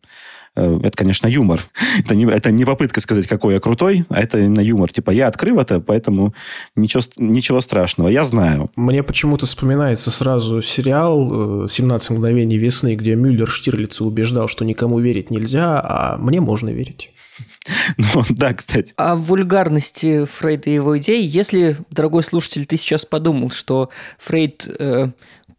Э, 0.55 0.79
это, 0.83 0.97
конечно, 0.97 1.27
юмор. 1.27 1.61
это, 1.99 2.15
не, 2.15 2.25
это 2.25 2.51
не 2.51 2.65
попытка 2.65 3.01
сказать, 3.01 3.27
какой 3.27 3.55
я 3.55 3.59
крутой, 3.59 4.05
а 4.09 4.21
это 4.21 4.39
именно 4.39 4.61
юмор. 4.61 4.91
Типа, 4.91 5.11
я 5.11 5.27
открыл 5.27 5.59
это, 5.59 5.79
поэтому 5.79 6.33
ничего, 6.75 7.01
ничего 7.17 7.61
страшного. 7.61 8.09
Я 8.09 8.23
знаю. 8.23 8.69
Мне 8.75 9.03
почему-то 9.03 9.45
вспоминается 9.45 10.11
сразу 10.11 10.61
сериал 10.61 11.65
«17 11.65 12.13
мгновений 12.13 12.57
весны», 12.57 12.95
где 12.95 13.15
Мюллер 13.15 13.49
Штирлица 13.49 14.03
убеждал, 14.03 14.47
что 14.47 14.65
никому 14.65 14.99
верить 14.99 15.31
нельзя, 15.31 15.79
а 15.81 16.17
мне 16.17 16.41
можно 16.41 16.69
верить. 16.69 17.11
Ну, 17.97 18.23
да, 18.29 18.53
кстати. 18.53 18.93
О 18.97 19.15
вульгарности 19.15 20.25
Фрейда 20.25 20.69
и 20.69 20.73
его 20.73 20.97
идей, 20.97 21.21
если, 21.23 21.77
дорогой 21.89 22.23
слушатель, 22.23 22.65
ты 22.65 22.77
сейчас 22.77 23.05
подумал, 23.05 23.51
что 23.51 23.89
Фрейд 24.19 24.67
э, 24.67 25.11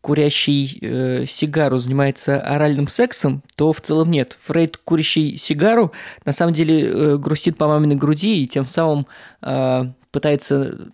курящий 0.02 0.78
э, 0.82 1.24
сигару 1.26 1.78
занимается 1.78 2.40
оральным 2.40 2.88
сексом, 2.88 3.42
то 3.56 3.72
в 3.72 3.80
целом 3.80 4.10
нет. 4.10 4.36
Фрейд, 4.44 4.76
курящий 4.76 5.36
сигару, 5.36 5.92
на 6.24 6.32
самом 6.32 6.52
деле 6.52 6.88
э, 6.88 7.16
грустит 7.16 7.56
по 7.56 7.68
маминой 7.68 7.94
груди 7.94 8.42
и 8.42 8.46
тем 8.46 8.66
самым 8.66 9.06
э, 9.40 9.84
пытается 10.10 10.90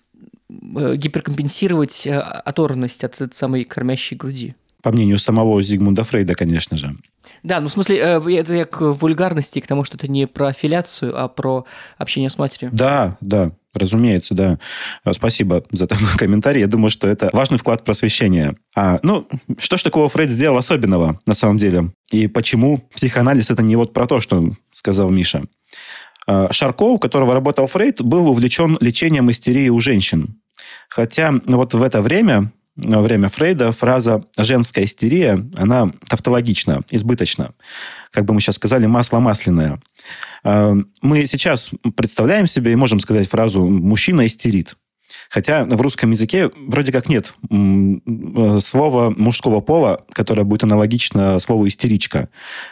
э, 0.51 0.95
гиперкомпенсировать 0.97 2.07
э, 2.07 2.19
оторванность 2.19 3.03
от 3.03 3.21
этой 3.21 3.35
самой 3.35 3.65
кормящей 3.65 4.17
груди. 4.17 4.55
По 4.83 4.93
мнению 4.93 5.19
самого 5.19 5.61
Зигмунда 5.63 6.05
Фрейда, 6.05 6.35
конечно 6.35 6.77
же. 6.77 6.95
Да, 7.43 7.61
ну 7.61 7.69
в 7.69 7.73
смысле, 7.73 7.99
э, 7.99 8.33
это 8.37 8.55
я 8.55 8.65
к 8.67 8.81
вульгарности, 8.81 9.61
к 9.61 9.67
тому, 9.67 9.85
что 9.85 9.97
это 9.97 10.07
не 10.07 10.27
про 10.27 10.49
аффилиацию, 10.49 11.19
а 11.19 11.29
про 11.29 11.65
общение 11.97 12.29
с 12.29 12.37
матерью. 12.37 12.71
Да, 12.75 13.17
да. 13.23 13.53
Разумеется, 13.79 14.35
да. 14.35 14.59
А, 15.05 15.13
спасибо 15.13 15.65
за 15.71 15.87
такой 15.87 16.09
комментарий. 16.17 16.61
Я 16.61 16.67
думаю, 16.67 16.91
что 16.91 17.09
это 17.09 17.31
важный 17.33 17.59
вклад 17.59 17.81
в 17.81 17.85
просвещение. 17.85 18.57
А, 18.77 18.99
ну, 19.03 19.27
что 19.59 19.77
ж 19.77 19.83
такого 19.83 20.09
Фрейд 20.09 20.31
сделал 20.31 20.57
особенного, 20.57 21.21
на 21.27 21.35
самом 21.35 21.57
деле? 21.59 21.93
И 22.11 22.27
почему 22.27 22.79
психоанализ– 22.95 23.51
это 23.53 23.63
не 23.63 23.77
вот 23.77 23.93
про 23.93 24.07
то, 24.07 24.21
что 24.21 24.53
сказал 24.73 25.11
Миша? 25.11 25.45
Э, 26.27 26.49
Шарко, 26.51 26.83
у 26.83 26.99
которого 26.99 27.35
работал 27.35 27.67
Фрейд, 27.67 28.03
был 28.03 28.29
увлечен 28.29 28.77
лечением 28.81 29.31
истерии 29.31 29.69
у 29.69 29.81
женщин. 29.81 30.41
Хотя 30.89 31.33
вот 31.47 31.75
в 31.75 31.83
это 31.83 32.03
время, 32.03 32.53
во 32.77 33.01
время 33.03 33.29
Фрейда, 33.29 33.73
фраза 33.73 34.25
«женская 34.39 34.85
истерия», 34.85 35.45
она 35.57 35.93
тавтологична, 36.09 36.83
избыточна. 36.91 37.53
Как 38.11 38.25
бы 38.25 38.35
мы 38.35 38.41
сейчас 38.41 38.57
сказали, 38.57 38.87
масло 38.87 39.19
масляное. 39.21 39.81
Э, 40.45 40.75
мы 41.03 41.27
сейчас 41.27 41.71
представляем 41.97 42.47
себе 42.47 42.73
и 42.73 42.77
можем 42.77 43.01
сказать 43.01 43.29
фразу 43.29 43.65
«мужчина 43.67 44.27
истерит». 44.27 44.77
Хотя 45.29 45.65
в 45.65 45.81
русском 45.81 46.11
языке 46.11 46.51
вроде 46.57 46.91
как 46.91 47.09
нет 47.09 47.35
э, 47.51 48.59
слова 48.61 49.11
мужского 49.11 49.61
пола, 49.61 50.05
которое 50.13 50.45
будет 50.45 50.65
аналогично 50.65 51.39
слову 51.39 51.69
истеричка. 51.69 52.29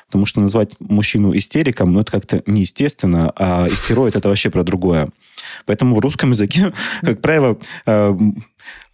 Потому 0.06 0.24
что 0.26 0.40
назвать 0.40 0.72
мужчину 0.80 1.36
истериком, 1.36 1.92
ну, 1.92 2.00
это 2.00 2.12
как-то 2.12 2.42
неестественно, 2.46 3.32
а 3.36 3.68
истероид 3.68 4.16
это 4.16 4.28
вообще 4.28 4.50
про 4.50 4.62
другое. 4.62 5.10
Поэтому 5.66 5.94
в 5.94 5.98
русском 5.98 6.30
языке, 6.30 6.72
как 7.02 7.20
правило, 7.20 7.58
э, 7.84 8.16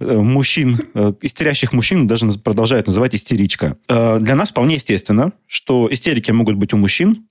э, 0.00 0.16
мужчин, 0.18 0.78
истерящих 1.20 1.72
мужчин 1.72 2.06
даже 2.06 2.26
продолжают 2.38 2.88
называть 2.88 3.14
истеричка. 3.14 3.76
Для 3.88 4.34
нас 4.34 4.50
вполне 4.50 4.74
естественно, 4.74 5.32
что 5.46 5.88
истерики 5.90 6.30
могут 6.30 6.56
быть 6.56 6.72
у 6.72 6.76
мужчин 6.76 7.26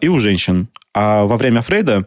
и 0.00 0.08
у 0.08 0.18
женщин. 0.18 0.68
А 0.94 1.24
во 1.24 1.36
время 1.36 1.62
Фрейда 1.62 2.06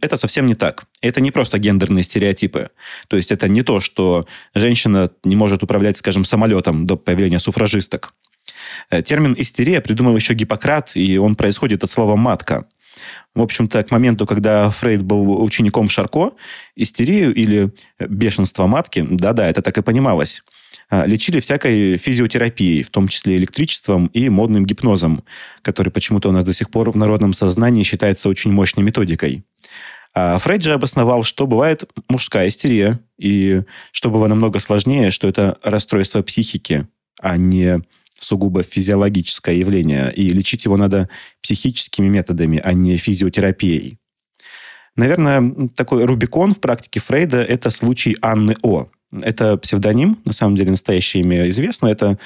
это 0.00 0.16
совсем 0.16 0.46
не 0.46 0.54
так. 0.54 0.84
Это 1.00 1.20
не 1.20 1.30
просто 1.30 1.58
гендерные 1.58 2.04
стереотипы. 2.04 2.70
То 3.08 3.16
есть 3.16 3.32
это 3.32 3.48
не 3.48 3.62
то, 3.62 3.80
что 3.80 4.26
женщина 4.54 5.10
не 5.24 5.36
может 5.36 5.62
управлять, 5.62 5.96
скажем, 5.96 6.24
самолетом 6.24 6.86
до 6.86 6.96
появления 6.96 7.38
суфражисток. 7.38 8.14
Э, 8.90 9.02
термин 9.02 9.34
«истерия» 9.38 9.80
придумал 9.80 10.16
еще 10.16 10.34
Гиппократ, 10.34 10.92
и 10.94 11.18
он 11.18 11.34
происходит 11.34 11.82
от 11.82 11.90
слова 11.90 12.16
«матка». 12.16 12.66
В 13.34 13.42
общем-то, 13.42 13.84
к 13.84 13.90
моменту, 13.90 14.26
когда 14.26 14.70
Фрейд 14.70 15.02
был 15.02 15.42
учеником 15.42 15.90
Шарко, 15.90 16.32
истерию 16.76 17.34
или 17.34 17.70
бешенство 17.98 18.66
матки, 18.66 19.06
да-да, 19.08 19.50
это 19.50 19.60
так 19.60 19.76
и 19.76 19.82
понималось, 19.82 20.42
лечили 20.90 21.40
всякой 21.40 21.96
физиотерапией, 21.96 22.82
в 22.82 22.90
том 22.90 23.08
числе 23.08 23.36
электричеством 23.36 24.06
и 24.08 24.28
модным 24.28 24.64
гипнозом, 24.64 25.24
который 25.62 25.90
почему-то 25.90 26.28
у 26.28 26.32
нас 26.32 26.44
до 26.44 26.52
сих 26.52 26.70
пор 26.70 26.90
в 26.90 26.96
народном 26.96 27.32
сознании 27.32 27.82
считается 27.82 28.28
очень 28.28 28.52
мощной 28.52 28.84
методикой. 28.84 29.44
А 30.14 30.38
Фрейд 30.38 30.62
же 30.62 30.72
обосновал, 30.72 31.24
что 31.24 31.46
бывает 31.46 31.84
мужская 32.08 32.48
истерия, 32.48 33.00
и 33.18 33.62
что 33.92 34.10
было 34.10 34.26
намного 34.28 34.60
сложнее, 34.60 35.10
что 35.10 35.28
это 35.28 35.58
расстройство 35.62 36.22
психики, 36.22 36.86
а 37.20 37.36
не 37.36 37.82
сугубо 38.18 38.62
физиологическое 38.62 39.56
явление, 39.56 40.10
и 40.14 40.30
лечить 40.30 40.64
его 40.64 40.78
надо 40.78 41.10
психическими 41.42 42.08
методами, 42.08 42.60
а 42.64 42.72
не 42.72 42.96
физиотерапией. 42.96 43.98
Наверное, 44.96 45.68
такой 45.76 46.06
Рубикон 46.06 46.54
в 46.54 46.60
практике 46.60 47.00
Фрейда– 47.00 47.42
это 47.44 47.70
случай 47.70 48.16
Анны 48.22 48.56
О. 48.62 48.88
Это 49.12 49.56
псевдоним, 49.56 50.18
на 50.24 50.32
самом 50.32 50.56
деле 50.56 50.70
настоящее 50.70 51.22
имя 51.22 51.48
известно. 51.50 51.88
Это 51.88 52.18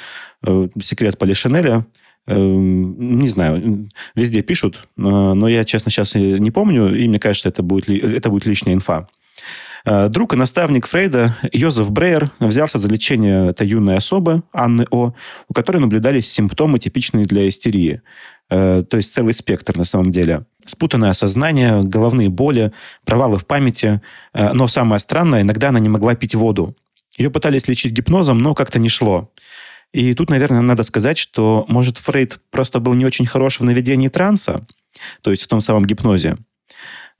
э, 0.47 0.69
секрет 0.83 1.19
Полишинеля. 1.19 1.87
Э, 2.27 2.37
не 2.37 3.29
знаю, 3.29 3.89
везде 4.15 4.43
пишут, 4.43 4.89
э, 4.97 5.01
но 5.03 5.49
я, 5.49 5.65
честно, 5.65 5.91
сейчас 5.91 6.15
не 6.15 6.51
помню, 6.51 6.95
и 6.95 7.09
мне 7.09 7.19
кажется, 7.19 7.49
это 7.49 7.63
будет, 7.63 7.89
это 7.89 8.31
будет 8.31 8.47
лишняя 8.47 8.75
инфа. 8.75 9.09
Э, 9.85 10.09
друг 10.09 10.35
и 10.35 10.37
наставник 10.37 10.87
Фрейда 10.87 11.37
Йозеф 11.53 11.91
Брейер 11.91 12.31
взялся 12.39 12.79
за 12.79 12.89
лечение 12.89 13.51
этой 13.51 13.67
юной 13.67 13.97
особы, 13.97 14.43
Анны 14.53 14.87
О., 14.91 15.15
у 15.49 15.55
которой 15.55 15.79
наблюдались 15.79 16.31
симптомы, 16.31 16.79
типичные 16.79 17.27
для 17.27 17.49
истерии. 17.49 18.03
Э, 18.49 18.85
то 18.89 18.97
есть 18.97 19.13
целый 19.13 19.33
спектр 19.33 19.77
на 19.77 19.85
самом 19.85 20.11
деле. 20.11 20.47
Спутанное 20.67 21.13
сознание, 21.13 21.83
головные 21.83 22.29
боли, 22.29 22.73
провалы 23.05 23.39
в 23.39 23.47
памяти. 23.47 24.01
Э, 24.33 24.53
но 24.53 24.69
самое 24.69 24.99
странное, 24.99 25.43
иногда 25.43 25.69
она 25.69 25.81
не 25.81 25.89
могла 25.89 26.15
пить 26.15 26.35
воду. 26.35 26.77
Ее 27.17 27.31
пытались 27.31 27.69
лечить 27.69 27.93
гипнозом, 27.93 28.39
но 28.39 28.55
как-то 28.55 28.79
не 28.79 28.89
шло. 28.89 29.31
И 29.93 30.15
тут, 30.15 30.31
наверное, 30.31 30.61
надо 30.61 30.83
сказать, 30.85 31.19
что, 31.19 31.65
может, 31.69 31.99
Фрейд 31.99 32.41
просто 32.51 32.79
был 32.79 32.95
не 32.95 33.05
очень 33.05 33.27
хорош 33.27 33.59
в 33.59 33.65
наведении 33.65 34.09
транса, 34.09 34.65
то 35.23 35.31
есть 35.31 35.43
в 35.43 35.49
том 35.49 35.61
самом 35.61 35.85
гипнозе. 35.85 36.37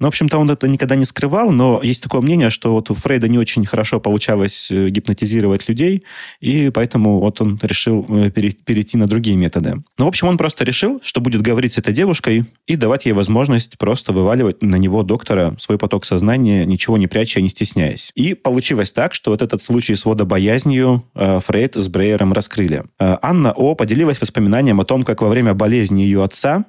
Ну, 0.01 0.07
в 0.07 0.09
общем-то, 0.09 0.39
он 0.39 0.51
это 0.51 0.67
никогда 0.67 0.97
не 0.97 1.05
скрывал, 1.05 1.53
но 1.53 1.81
есть 1.83 2.03
такое 2.03 2.23
мнение, 2.23 2.49
что 2.49 2.73
вот 2.73 2.91
у 2.91 2.95
Фрейда 2.95 3.29
не 3.29 3.39
очень 3.39 3.67
хорошо 3.67 4.01
получалось 4.01 4.71
э, 4.71 4.89
гипнотизировать 4.89 5.69
людей, 5.69 6.05
и 6.41 6.71
поэтому 6.71 7.21
вот 7.21 7.41
он 7.43 7.61
решил 7.63 8.07
э, 8.09 8.31
перейти 8.31 8.97
на 8.97 9.07
другие 9.07 9.37
методы. 9.37 9.83
Ну, 9.99 10.07
в 10.07 10.09
общем, 10.09 10.29
он 10.29 10.39
просто 10.39 10.65
решил, 10.65 11.01
что 11.05 11.21
будет 11.21 11.43
говорить 11.43 11.73
с 11.73 11.79
этой 11.79 11.93
девушкой 11.93 12.47
и 12.67 12.77
давать 12.77 13.05
ей 13.05 13.13
возможность 13.13 13.77
просто 13.77 14.13
вываливать 14.13 14.63
на 14.63 14.77
него, 14.77 15.03
доктора, 15.03 15.55
свой 15.59 15.77
поток 15.77 16.07
сознания, 16.07 16.65
ничего 16.65 16.97
не 16.97 17.07
пряча, 17.07 17.43
не 17.43 17.51
стесняясь. 17.51 18.11
И 18.15 18.33
получилось 18.33 18.93
так, 18.93 19.13
что 19.13 19.33
вот 19.33 19.43
этот 19.43 19.63
случай 19.63 19.97
с 19.97 20.07
водобоязнью 20.07 21.05
э, 21.15 21.41
Фрейд 21.41 21.77
с 21.77 21.89
Брейером 21.89 22.33
раскрыли. 22.33 22.85
Анна 22.99 23.53
О. 23.53 23.75
поделилась 23.75 24.21
воспоминанием 24.21 24.81
о 24.81 24.85
том, 24.85 25.03
как 25.03 25.21
во 25.21 25.29
время 25.29 25.53
болезни 25.53 26.03
ее 26.03 26.25
отца 26.25 26.65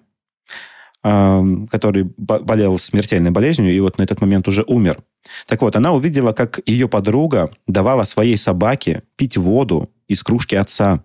который 1.04 2.04
болел 2.18 2.78
смертельной 2.78 3.32
болезнью 3.32 3.74
и 3.74 3.80
вот 3.80 3.98
на 3.98 4.04
этот 4.04 4.22
момент 4.22 4.48
уже 4.48 4.64
умер. 4.68 5.00
Так 5.48 5.62
вот, 5.62 5.76
она 5.76 5.94
увидела, 5.94 6.32
как 6.32 6.60
ее 6.66 6.88
подруга 6.88 7.52
давала 7.66 8.04
своей 8.04 8.38
собаке 8.38 9.04
пить 9.16 9.36
воду 9.36 9.90
из 10.08 10.22
кружки 10.22 10.56
отца. 10.56 11.04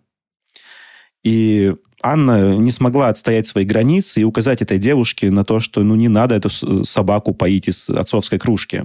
И 1.25 1.75
Анна 2.03 2.57
не 2.57 2.71
смогла 2.71 3.09
отстоять 3.09 3.47
свои 3.47 3.65
границы 3.65 4.21
и 4.21 4.25
указать 4.25 4.61
этой 4.61 4.79
девушке 4.79 5.31
на 5.31 5.45
то, 5.45 5.61
что 5.61 5.83
ну, 5.83 5.95
не 5.95 6.09
надо 6.09 6.35
эту 6.35 6.51
собаку 6.85 7.33
поить 7.35 7.69
из 7.69 7.89
отцовской 7.89 8.39
кружки. 8.39 8.85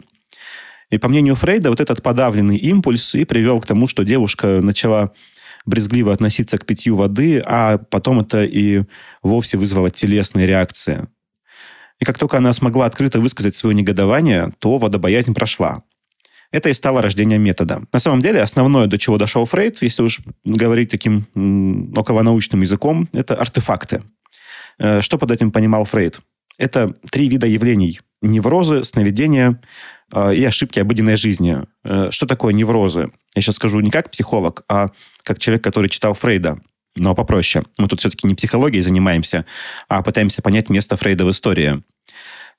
И 0.89 0.97
по 0.97 1.08
мнению 1.08 1.36
Фрейда, 1.36 1.69
вот 1.69 1.82
этот 1.82 2.02
подавленный 2.02 2.58
импульс 2.58 3.15
и 3.15 3.26
привел 3.26 3.62
к 3.62 3.65
тому, 3.65 3.88
что 3.88 4.04
девушка 4.04 4.62
начала 4.62 5.12
брезгливо 5.65 6.13
относиться 6.13 6.58
к 6.58 6.65
питью 6.65 6.95
воды, 6.95 7.41
а 7.45 7.78
потом 7.78 8.19
это 8.19 8.43
и 8.43 8.84
вовсе 9.21 9.58
вызвало 9.58 9.89
телесные 9.89 10.47
реакции. 10.47 11.08
И 12.00 12.06
как 12.06 12.17
только 12.17 12.38
она 12.38 12.52
смогла 12.54 12.88
открыто 12.88 13.19
высказать 13.19 13.54
свое 13.54 13.76
негодование, 13.76 14.52
то 14.60 14.78
водобоязнь 14.78 15.34
прошла. 15.34 15.84
Это 16.52 16.69
и 16.69 16.74
стало 16.74 17.02
рождением 17.02 17.41
метода. 17.41 17.84
На 17.93 18.00
самом 18.00 18.21
деле, 18.21 18.41
основное, 18.41 18.88
до 18.88 18.97
чего 18.97 19.17
дошел 19.17 19.45
Фрейд, 19.45 19.82
если 19.82 20.04
уж 20.04 20.19
говорить 20.43 20.89
таким 20.89 21.28
околонаучным 21.95 22.62
языком, 22.62 23.08
это 23.13 23.36
артефакты. 23.36 24.04
Э, 24.78 25.02
что 25.02 25.17
под 25.17 25.32
этим 25.32 25.52
понимал 25.52 25.86
Фрейд? 25.86 26.19
Это 26.58 26.93
три 27.10 27.30
вида 27.30 27.47
явлений. 27.47 28.02
Неврозы, 28.21 28.84
сновидения 28.84 29.62
э, 30.13 30.36
и 30.36 30.43
ошибки 30.43 30.79
обыденной 30.79 31.15
жизни. 31.15 31.63
Э, 31.84 32.10
что 32.12 32.25
такое 32.25 32.53
неврозы? 32.53 33.12
Я 33.36 33.41
сейчас 33.41 33.55
скажу 33.55 33.79
не 33.79 33.89
как 33.89 34.12
психолог, 34.12 34.63
а 34.69 34.89
как 35.23 35.39
человек, 35.39 35.63
который 35.63 35.89
читал 35.89 36.13
Фрейда. 36.13 36.60
Но 36.97 37.15
попроще. 37.15 37.65
Мы 37.77 37.88
тут 37.88 37.99
все-таки 37.99 38.27
не 38.27 38.36
психологией 38.36 38.81
занимаемся, 38.81 39.45
а 39.88 40.03
пытаемся 40.03 40.41
понять 40.41 40.69
место 40.69 40.97
Фрейда 40.97 41.25
в 41.25 41.31
истории. 41.31 41.84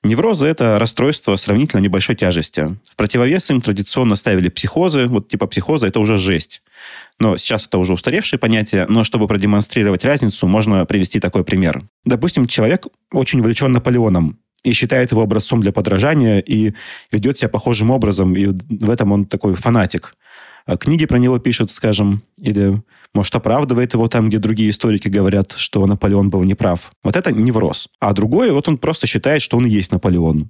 Неврозы– 0.03 0.47
это 0.47 0.77
расстройство 0.77 1.37
сравнительно 1.37 1.79
небольшой 1.79 2.15
тяжести. 2.15 2.77
В 2.91 2.97
противовес 2.97 3.49
им 3.51 3.61
традиционно 3.61 4.15
ставили 4.15 4.49
психозы. 4.49 5.05
Вот 5.05 5.29
типа 5.29 5.47
психоза– 5.47 5.87
это 5.87 6.01
уже 6.01 6.17
жесть. 6.17 6.61
Но 7.19 7.37
сейчас 7.37 7.67
это 7.67 7.77
уже 7.77 7.93
устаревшее 7.93 8.37
понятие, 8.37 8.85
но 8.89 9.05
чтобы 9.05 9.29
продемонстрировать 9.29 10.03
разницу, 10.03 10.45
можно 10.45 10.85
привести 10.85 11.21
такой 11.21 11.45
пример. 11.45 11.83
Допустим, 12.03 12.47
человек 12.47 12.87
очень 13.13 13.39
увлечен 13.39 13.71
Наполеоном 13.71 14.39
и 14.63 14.73
считает 14.73 15.11
его 15.11 15.21
образцом 15.21 15.61
для 15.61 15.71
подражания 15.71 16.39
и 16.39 16.73
ведет 17.11 17.37
себя 17.37 17.49
похожим 17.49 17.91
образом, 17.91 18.35
и 18.35 18.45
в 18.45 18.89
этом 18.89 19.11
он 19.11 19.25
такой 19.25 19.55
фанатик. 19.55 20.15
А 20.65 20.77
книги 20.77 21.05
про 21.05 21.17
него 21.17 21.39
пишут, 21.39 21.71
скажем, 21.71 22.23
или, 22.39 22.81
может, 23.13 23.35
оправдывает 23.35 23.93
его 23.93 24.07
там, 24.07 24.29
где 24.29 24.39
другие 24.39 24.69
историки 24.69 25.09
говорят, 25.09 25.51
что 25.51 25.85
Наполеон 25.85 26.29
был 26.29 26.43
неправ. 26.43 26.91
Вот 27.03 27.17
это 27.17 27.33
невроз. 27.33 27.89
А 27.99 28.13
другой, 28.13 28.51
вот 28.51 28.69
он 28.69 28.77
просто 28.77 29.05
считает, 29.05 29.41
что 29.41 29.57
он 29.57 29.65
и 29.65 29.69
есть 29.69 29.91
Наполеон. 29.91 30.49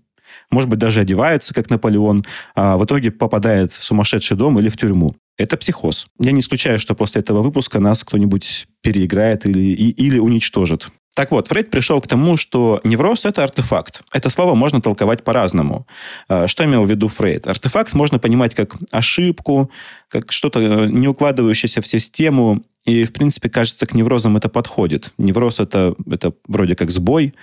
Может 0.51 0.69
быть, 0.69 0.79
даже 0.79 0.99
одевается, 0.99 1.53
как 1.53 1.69
Наполеон, 1.69 2.25
а 2.55 2.77
в 2.77 2.85
итоге 2.85 3.11
попадает 3.11 3.71
в 3.71 3.83
сумасшедший 3.83 4.37
дом 4.37 4.59
или 4.59 4.69
в 4.69 4.77
тюрьму. 4.77 5.15
Это 5.37 5.57
психоз. 5.57 6.07
Я 6.19 6.31
не 6.31 6.41
исключаю, 6.41 6.77
что 6.77 6.93
после 6.93 7.21
этого 7.21 7.41
выпуска 7.41 7.79
нас 7.79 8.03
кто-нибудь 8.03 8.67
переиграет 8.81 9.47
или, 9.47 9.59
и, 9.59 9.89
или 9.89 10.19
уничтожит. 10.19 10.89
Так 11.15 11.31
вот, 11.31 11.47
Фрейд 11.47 11.69
пришел 11.69 12.01
к 12.01 12.07
тому, 12.07 12.37
что 12.37 12.81
невроз– 12.83 13.25
это 13.25 13.43
артефакт. 13.43 14.01
Это 14.11 14.29
слово 14.31 14.55
можно 14.55 14.81
толковать 14.81 15.23
по-разному. 15.23 15.85
А, 16.27 16.47
что 16.47 16.65
имел 16.65 16.83
в 16.83 16.89
виду 16.89 17.07
Фрейд? 17.07 17.45
Артефакт 17.45 17.93
можно 17.93 18.17
понимать 18.17 18.55
как 18.55 18.75
ошибку, 18.91 19.69
как 20.09 20.31
что-то 20.31 20.59
э, 20.59 20.87
не 20.87 21.07
укладывающееся 21.07 21.81
в 21.81 21.87
систему, 21.87 22.63
и, 22.85 23.05
в 23.05 23.13
принципе, 23.13 23.49
кажется, 23.49 23.85
к 23.85 23.93
неврозам 23.93 24.37
это 24.37 24.49
подходит. 24.49 25.13
Невроз 25.19 25.59
это,– 25.59 25.95
это 26.11 26.33
вроде 26.47 26.75
как 26.75 26.89
сбой, 26.89 27.35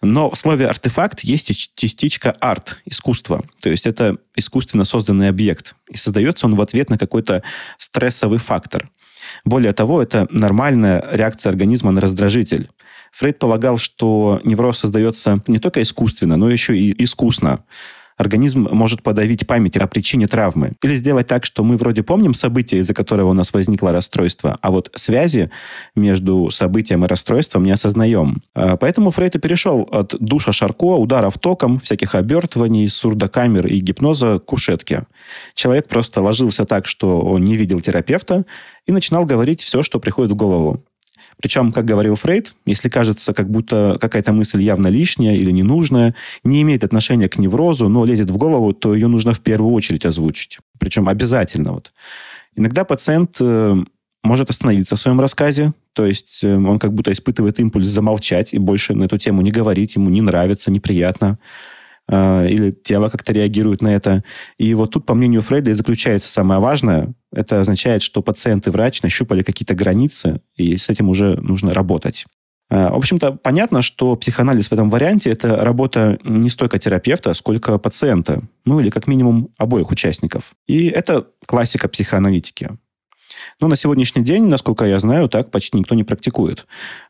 но 0.00 0.30
в 0.30 0.36
слове 0.36 0.66
«артефакт» 0.66 1.20
есть 1.20 1.76
частичка 1.76 2.32
арт, 2.32 2.78
искусство. 2.86 3.44
То 3.60 3.68
есть 3.68 3.86
это 3.86 4.16
искусственно 4.36 4.84
созданный 4.84 5.28
объект. 5.28 5.74
И 5.90 5.98
создается 5.98 6.46
он 6.46 6.56
в 6.56 6.60
ответ 6.62 6.88
на 6.88 6.96
какой-то 6.96 7.42
стрессовый 7.76 8.38
фактор. 8.38 8.88
Более 9.44 9.72
того, 9.72 10.02
это 10.02 10.26
нормальная 10.30 11.04
реакция 11.12 11.50
организма 11.50 11.90
на 11.92 12.00
раздражитель. 12.00 12.70
Фрейд 13.12 13.38
полагал, 13.38 13.78
что 13.78 14.40
невроз 14.44 14.78
создается 14.78 15.42
не 15.46 15.58
только 15.58 15.82
искусственно, 15.82 16.36
но 16.36 16.50
еще 16.50 16.76
и 16.76 17.02
искусно 17.02 17.60
организм 18.18 18.68
может 18.70 19.02
подавить 19.02 19.46
память 19.46 19.76
о 19.76 19.86
причине 19.86 20.26
травмы. 20.26 20.72
Или 20.82 20.94
сделать 20.94 21.28
так, 21.28 21.44
что 21.44 21.64
мы 21.64 21.76
вроде 21.76 22.02
помним 22.02 22.34
событие, 22.34 22.80
из-за 22.80 22.92
которого 22.92 23.30
у 23.30 23.32
нас 23.32 23.52
возникло 23.54 23.92
расстройство, 23.92 24.58
а 24.60 24.70
вот 24.70 24.90
связи 24.94 25.50
между 25.94 26.50
событием 26.50 27.04
и 27.04 27.08
расстройством 27.08 27.64
не 27.64 27.70
осознаем. 27.70 28.42
А, 28.54 28.76
поэтому 28.76 29.10
Фрейд 29.10 29.36
и 29.36 29.38
перешел 29.38 29.88
от 29.90 30.16
душа 30.18 30.52
Шарко, 30.52 30.96
ударов 30.96 31.38
током, 31.38 31.78
всяких 31.78 32.14
обертываний, 32.14 32.88
сурдокамер 32.88 33.66
и 33.68 33.78
гипноза 33.78 34.40
к 34.40 34.44
кушетке. 34.44 35.04
Человек 35.54 35.86
просто 35.88 36.20
ложился 36.20 36.64
так, 36.64 36.86
что 36.86 37.20
он 37.20 37.44
не 37.44 37.56
видел 37.56 37.80
терапевта, 37.80 38.44
и 38.86 38.92
начинал 38.92 39.24
говорить 39.24 39.62
все, 39.62 39.82
что 39.82 40.00
приходит 40.00 40.32
в 40.32 40.36
голову. 40.36 40.82
Причем, 41.40 41.72
как 41.72 41.84
говорил 41.84 42.16
Фрейд, 42.16 42.54
если 42.66 42.88
кажется, 42.88 43.32
как 43.32 43.48
будто 43.48 43.96
какая-то 44.00 44.32
мысль 44.32 44.60
явно 44.60 44.88
лишняя 44.88 45.36
или 45.36 45.52
ненужная, 45.52 46.14
не 46.42 46.62
имеет 46.62 46.82
отношения 46.82 47.28
к 47.28 47.38
неврозу, 47.38 47.88
но 47.88 48.04
лезет 48.04 48.30
в 48.30 48.36
голову, 48.36 48.72
то 48.72 48.94
ее 48.94 49.06
нужно 49.06 49.34
в 49.34 49.40
первую 49.40 49.72
очередь 49.72 50.04
озвучить. 50.04 50.58
Причем 50.78 51.08
обязательно. 51.08 51.72
Вот. 51.72 51.92
Иногда 52.56 52.84
пациент 52.84 53.36
э, 53.40 53.76
может 54.24 54.50
остановиться 54.50 54.96
в 54.96 55.00
своем 55.00 55.20
рассказе, 55.20 55.74
то 55.92 56.04
есть 56.04 56.40
э, 56.42 56.56
он 56.56 56.80
как 56.80 56.92
будто 56.92 57.12
испытывает 57.12 57.60
импульс 57.60 57.86
замолчать 57.86 58.52
и 58.52 58.58
больше 58.58 58.94
на 58.94 59.04
эту 59.04 59.16
тему 59.16 59.42
не 59.42 59.52
говорить, 59.52 59.94
ему 59.94 60.10
не 60.10 60.22
нравится, 60.22 60.72
неприятно. 60.72 61.38
А, 62.10 62.44
или 62.46 62.70
тело 62.70 63.10
как-то 63.10 63.32
реагирует 63.32 63.82
на 63.82 63.94
это. 63.94 64.24
И 64.56 64.74
вот 64.74 64.92
тут, 64.92 65.06
по 65.06 65.14
мнению 65.14 65.42
Фрейда, 65.42 65.70
и 65.70 65.74
заключается 65.74 66.30
самое 66.30 66.58
важное. 66.58 67.14
Это 67.32 67.60
означает, 67.60 68.02
что 68.02 68.22
пациент 68.22 68.66
и 68.66 68.70
врач 68.70 69.02
нащупали 69.02 69.42
какие-то 69.42 69.74
границы, 69.74 70.40
и 70.56 70.76
с 70.76 70.88
этим 70.88 71.08
уже 71.08 71.36
нужно 71.40 71.74
работать. 71.74 72.26
А, 72.70 72.92
в 72.92 72.96
общем-то, 72.96 73.32
понятно, 73.32 73.82
что 73.82 74.16
психоанализ 74.16 74.68
в 74.68 74.72
этом 74.72 74.90
варианте– 74.90 75.30
это 75.32 75.56
работа 75.56 76.18
не 76.24 76.50
столько 76.50 76.78
терапевта, 76.78 77.32
сколько 77.34 77.78
пациента. 77.78 78.42
Ну, 78.64 78.80
или 78.80 78.90
как 78.90 79.06
минимум 79.06 79.50
обоих 79.56 79.90
участников. 79.90 80.52
И 80.66 80.86
это 80.88 81.26
классика 81.46 81.88
психоаналитики. 81.88 82.70
Но 83.60 83.68
на 83.68 83.76
сегодняшний 83.76 84.22
день, 84.22 84.46
насколько 84.46 84.84
я 84.84 84.98
знаю, 84.98 85.28
так 85.28 85.50
почти 85.50 85.78
никто 85.78 85.94
не 85.94 86.04
практикует. 86.04 86.66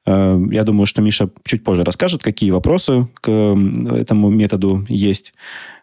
Э, 0.06 0.38
я 0.50 0.64
думаю, 0.64 0.86
что 0.86 1.02
Миша 1.02 1.30
чуть 1.44 1.64
позже 1.64 1.84
расскажет, 1.84 2.22
какие 2.22 2.50
вопросы 2.50 3.08
к 3.20 3.30
этому 3.30 4.30
методу 4.30 4.86
есть. 4.88 5.34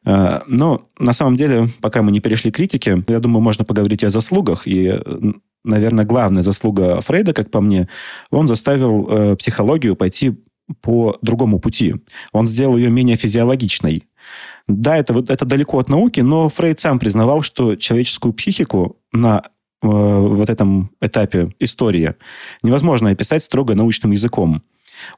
Э, 0.05 0.41
но 0.47 0.87
на 0.99 1.13
самом 1.13 1.35
деле, 1.35 1.69
пока 1.81 2.01
мы 2.01 2.11
не 2.11 2.19
перешли 2.19 2.51
к 2.51 2.55
критике, 2.55 3.03
я 3.07 3.19
думаю, 3.19 3.41
можно 3.41 3.65
поговорить 3.65 4.03
о 4.03 4.09
заслугах. 4.09 4.67
И, 4.67 4.99
наверное, 5.63 6.05
главная 6.05 6.41
заслуга 6.41 7.01
Фрейда, 7.01 7.33
как 7.33 7.51
по 7.51 7.61
мне, 7.61 7.87
он 8.31 8.47
заставил 8.47 9.07
э, 9.09 9.35
психологию 9.35 9.95
пойти 9.95 10.35
по 10.81 11.17
другому 11.21 11.59
пути. 11.59 11.95
Он 12.31 12.47
сделал 12.47 12.77
ее 12.77 12.89
менее 12.89 13.15
физиологичной. 13.15 14.07
Да, 14.67 14.97
это, 14.97 15.23
это 15.27 15.45
далеко 15.45 15.77
от 15.77 15.89
науки, 15.89 16.21
но 16.21 16.49
Фрейд 16.49 16.79
сам 16.79 16.97
признавал, 16.97 17.41
что 17.41 17.75
человеческую 17.75 18.33
психику 18.33 18.97
на 19.11 19.43
Э, 19.81 19.87
вот 19.87 20.49
этом 20.49 20.91
этапе 21.01 21.49
истории 21.59 22.15
невозможно 22.63 23.09
описать 23.09 23.43
строго 23.43 23.75
научным 23.75 24.11
языком. 24.11 24.63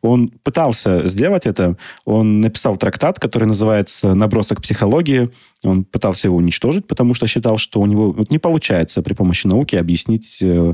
Он 0.01 0.29
пытался 0.43 1.07
сделать 1.07 1.45
это. 1.45 1.77
Он 2.03 2.41
написал 2.41 2.77
трактат, 2.77 3.19
который 3.19 3.47
называется 3.47 4.15
«Набросок 4.15 4.61
психологии». 4.61 5.29
Он 5.63 5.83
пытался 5.83 6.27
его 6.27 6.37
уничтожить, 6.37 6.87
потому 6.87 7.13
что 7.13 7.27
считал, 7.27 7.57
что 7.57 7.79
у 7.79 7.85
него 7.85 8.11
вот 8.11 8.31
не 8.31 8.39
получается 8.39 9.03
при 9.03 9.13
помощи 9.13 9.45
науки 9.45 9.75
объяснить 9.75 10.39
э, 10.41 10.73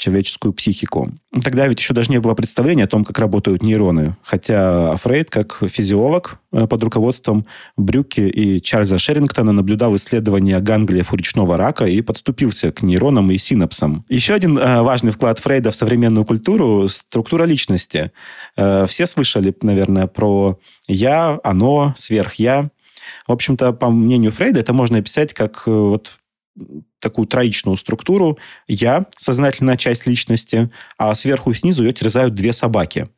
человеческую 0.00 0.52
психику. 0.52 1.12
Тогда 1.44 1.66
ведь 1.66 1.78
еще 1.78 1.94
даже 1.94 2.10
не 2.10 2.18
было 2.18 2.34
представления 2.34 2.84
о 2.84 2.88
том, 2.88 3.04
как 3.04 3.18
работают 3.18 3.62
нейроны. 3.62 4.16
Хотя 4.22 4.96
Фрейд, 4.96 5.30
как 5.30 5.62
физиолог 5.68 6.40
э, 6.52 6.66
под 6.66 6.82
руководством 6.82 7.46
Брюки 7.76 8.22
и 8.22 8.62
Чарльза 8.62 8.98
Шерингтона, 8.98 9.52
наблюдал 9.52 9.94
исследования 9.96 10.58
ганглиев 10.58 11.12
у 11.12 11.16
речного 11.16 11.56
рака 11.56 11.84
и 11.84 12.00
подступился 12.00 12.72
к 12.72 12.82
нейронам 12.82 13.30
и 13.30 13.36
синапсам. 13.36 14.04
Еще 14.08 14.32
один 14.32 14.58
э, 14.58 14.80
важный 14.82 15.12
вклад 15.12 15.38
Фрейда 15.38 15.70
в 15.70 15.76
современную 15.76 16.24
культуру– 16.24 16.88
структура 16.88 17.44
личности. 17.44 18.10
Э, 18.56 18.86
все 18.88 19.06
слышали, 19.06 19.54
наверное, 19.60 20.06
про 20.06 20.58
«я», 20.88 21.38
«оно», 21.44 21.94
«сверх-я». 21.98 22.70
В 23.28 23.32
общем-то, 23.32 23.72
по 23.72 23.90
мнению 23.90 24.32
Фрейда, 24.32 24.60
это 24.60 24.72
можно 24.72 24.98
описать 24.98 25.34
как 25.34 25.66
вот 25.66 26.19
такую 26.98 27.26
троичную 27.26 27.76
структуру. 27.76 28.38
Я– 28.68 29.06
сознательная 29.16 29.76
часть 29.76 30.06
личности, 30.06 30.70
а 30.98 31.14
сверху 31.14 31.50
и 31.50 31.54
снизу 31.54 31.84
ее 31.84 31.92
терзают 31.92 32.34
две 32.34 32.52
собаки. 32.52 33.08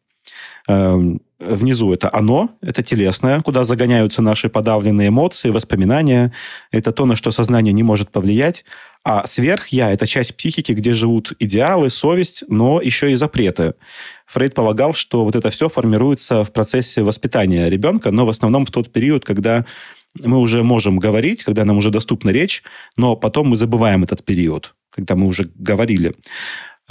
Эм, 0.68 1.20
внизу 1.40 1.92
это 1.92 2.08
оно, 2.12 2.50
это 2.60 2.82
телесное, 2.82 3.40
куда 3.40 3.64
загоняются 3.64 4.22
наши 4.22 4.48
подавленные 4.48 5.08
эмоции, 5.08 5.50
воспоминания. 5.50 6.32
Это 6.70 6.92
то, 6.92 7.04
на 7.04 7.16
что 7.16 7.32
сознание 7.32 7.72
не 7.72 7.82
может 7.82 8.10
повлиять. 8.10 8.64
А 9.04 9.26
сверх-я– 9.26 9.90
это 9.92 10.06
часть 10.06 10.36
психики, 10.36 10.70
где 10.70 10.92
живут 10.92 11.32
идеалы, 11.40 11.90
совесть, 11.90 12.44
но 12.46 12.80
еще 12.80 13.10
и 13.10 13.16
запреты. 13.16 13.74
Фрейд 14.26 14.54
полагал, 14.54 14.92
что 14.92 15.24
вот 15.24 15.34
это 15.34 15.50
все 15.50 15.68
формируется 15.68 16.44
в 16.44 16.52
процессе 16.52 17.02
воспитания 17.02 17.68
ребенка, 17.68 18.12
но 18.12 18.24
в 18.24 18.28
основном 18.28 18.64
в 18.64 18.70
тот 18.70 18.92
период, 18.92 19.24
когда 19.24 19.66
мы 20.20 20.38
уже 20.38 20.62
можем 20.62 20.98
говорить, 20.98 21.42
когда 21.42 21.64
нам 21.64 21.78
уже 21.78 21.90
доступна 21.90 22.30
речь, 22.30 22.62
но 22.96 23.16
потом 23.16 23.48
мы 23.48 23.56
забываем 23.56 24.04
этот 24.04 24.24
период, 24.24 24.74
когда 24.90 25.14
мы 25.14 25.26
уже 25.26 25.50
говорили. 25.54 26.14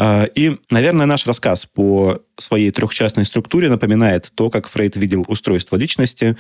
А, 0.04 0.24
и, 0.24 0.58
наверное, 0.72 1.06
наш 1.06 1.28
рассказ 1.28 1.68
по 1.68 2.22
своей 2.36 2.72
трехчастной 2.72 3.24
структуре 3.24 3.70
напоминает 3.70 4.32
то, 4.34 4.50
как 4.50 4.68
Фрейд 4.68 4.96
видел 4.96 5.24
устройство 5.28 5.76
личности. 5.76 6.36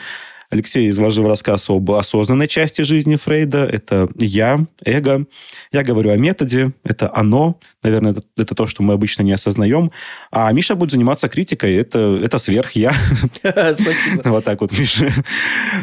Алексей 0.49 0.89
изложил 0.89 1.27
рассказ 1.27 1.69
об 1.69 1.91
осознанной 1.91 2.47
части 2.47 2.81
жизни 2.81 3.17
Фрейда. 3.17 3.63
Это 3.65 4.09
я, 4.15 4.65
эго. 4.83 5.27
Я 5.71 5.83
говорю 5.83 6.09
о 6.09 6.17
методе. 6.17 6.73
Это 6.83 7.15
оно. 7.15 7.59
Наверное, 7.83 8.13
это, 8.13 8.21
это 8.35 8.55
то, 8.55 8.65
что 8.65 8.81
мы 8.81 8.93
обычно 8.93 9.21
не 9.21 9.31
осознаем. 9.31 9.91
А 10.31 10.51
Миша 10.51 10.73
будет 10.73 10.89
заниматься 10.89 11.29
критикой. 11.29 11.75
Это, 11.75 12.19
это 12.19 12.39
сверх 12.39 12.71
я. 12.71 12.93
Спасибо. 13.43 14.23
Вот 14.25 14.43
так 14.43 14.59
вот, 14.61 14.75
Миша. 14.75 15.11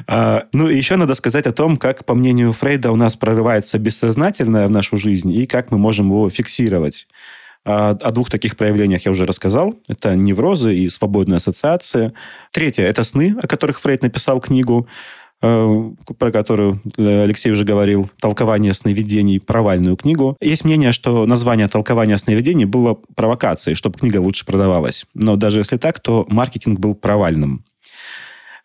А, 0.08 0.46
ну, 0.52 0.68
и 0.68 0.76
еще 0.76 0.96
надо 0.96 1.14
сказать 1.14 1.46
о 1.46 1.52
том, 1.52 1.76
как, 1.76 2.04
по 2.04 2.16
мнению 2.16 2.52
Фрейда, 2.52 2.90
у 2.90 2.96
нас 2.96 3.14
прорывается 3.14 3.78
бессознательное 3.78 4.66
в 4.66 4.72
нашу 4.72 4.96
жизнь 4.96 5.32
и 5.32 5.46
как 5.46 5.70
мы 5.70 5.78
можем 5.78 6.06
его 6.06 6.28
фиксировать. 6.28 7.06
О, 7.64 7.94
двух 8.12 8.30
таких 8.30 8.56
проявлениях 8.56 9.04
я 9.04 9.10
уже 9.10 9.26
рассказал. 9.26 9.74
Это 9.88 10.16
неврозы 10.16 10.74
и 10.74 10.88
свободная 10.88 11.36
ассоциация. 11.36 12.12
Третье– 12.52 12.84
это 12.84 13.04
сны, 13.04 13.36
о 13.42 13.46
которых 13.46 13.80
Фрейд 13.80 14.02
написал 14.02 14.40
книгу, 14.40 14.88
э, 15.42 15.90
про 16.18 16.32
которую 16.32 16.80
Алексей 16.96 17.50
уже 17.52 17.64
говорил, 17.64 18.08
«Толкование 18.20 18.72
сновидений», 18.74 19.38
провальную 19.38 19.96
книгу. 19.96 20.36
Есть 20.40 20.64
мнение, 20.64 20.92
что 20.92 21.26
название 21.26 21.68
«Толкование 21.68 22.16
сновидений» 22.16 22.64
было 22.64 22.98
провокацией, 23.14 23.74
чтобы 23.74 23.98
книга 23.98 24.18
лучше 24.18 24.46
продавалась. 24.46 25.04
Но 25.14 25.36
даже 25.36 25.60
если 25.60 25.76
так, 25.76 26.00
то 26.00 26.26
маркетинг 26.30 26.78
был 26.78 26.94
провальным. 26.94 27.64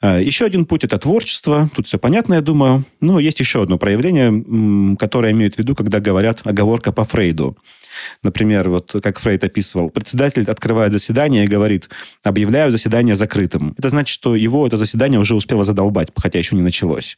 Э, 0.02 0.22
еще 0.22 0.46
один 0.46 0.66
путь– 0.66 0.84
это 0.86 0.98
творчество. 0.98 1.70
Тут 1.76 1.88
все 1.88 1.98
понятно, 1.98 2.36
я 2.36 2.42
думаю. 2.42 2.86
Но 3.02 3.20
есть 3.20 3.40
еще 3.40 3.64
одно 3.64 3.78
проявление, 3.78 4.96
которое 4.98 5.32
имеют 5.32 5.56
в 5.56 5.58
виду, 5.60 5.76
когда 5.76 6.00
говорят 6.00 6.42
оговорка 6.46 6.92
по 6.92 7.06
Фрейду. 7.06 7.58
Например, 8.24 8.70
вот 8.70 8.96
как 9.02 9.20
Фрейд 9.20 9.44
описывал, 9.44 9.90
председатель 9.90 10.44
открывает 10.44 10.92
заседание 10.92 11.46
и 11.46 11.48
говорит, 11.48 11.90
объявляю 12.24 12.72
заседание 12.72 13.16
закрытым. 13.16 13.76
Это 13.78 13.90
значит, 13.90 14.14
что 14.14 14.36
его 14.36 14.66
это 14.66 14.78
заседание 14.78 15.20
уже 15.20 15.36
успело 15.36 15.64
задолбать, 15.64 16.10
хотя 16.16 16.40
еще 16.40 16.56
не 16.56 16.62
началось. 16.62 17.18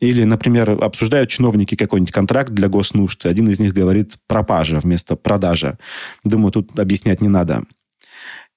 Или, 0.00 0.24
например, 0.24 0.70
обсуждают 0.82 1.30
чиновники 1.30 1.74
какой-нибудь 1.74 2.12
контракт 2.12 2.50
для 2.50 2.68
госнужд, 2.68 3.26
один 3.26 3.48
из 3.48 3.60
них 3.60 3.72
говорит 3.72 4.14
пропажа 4.26 4.80
вместо 4.80 5.16
продажа. 5.16 5.78
Думаю, 6.24 6.52
тут 6.52 6.78
объяснять 6.78 7.20
не 7.20 7.28
надо. 7.28 7.62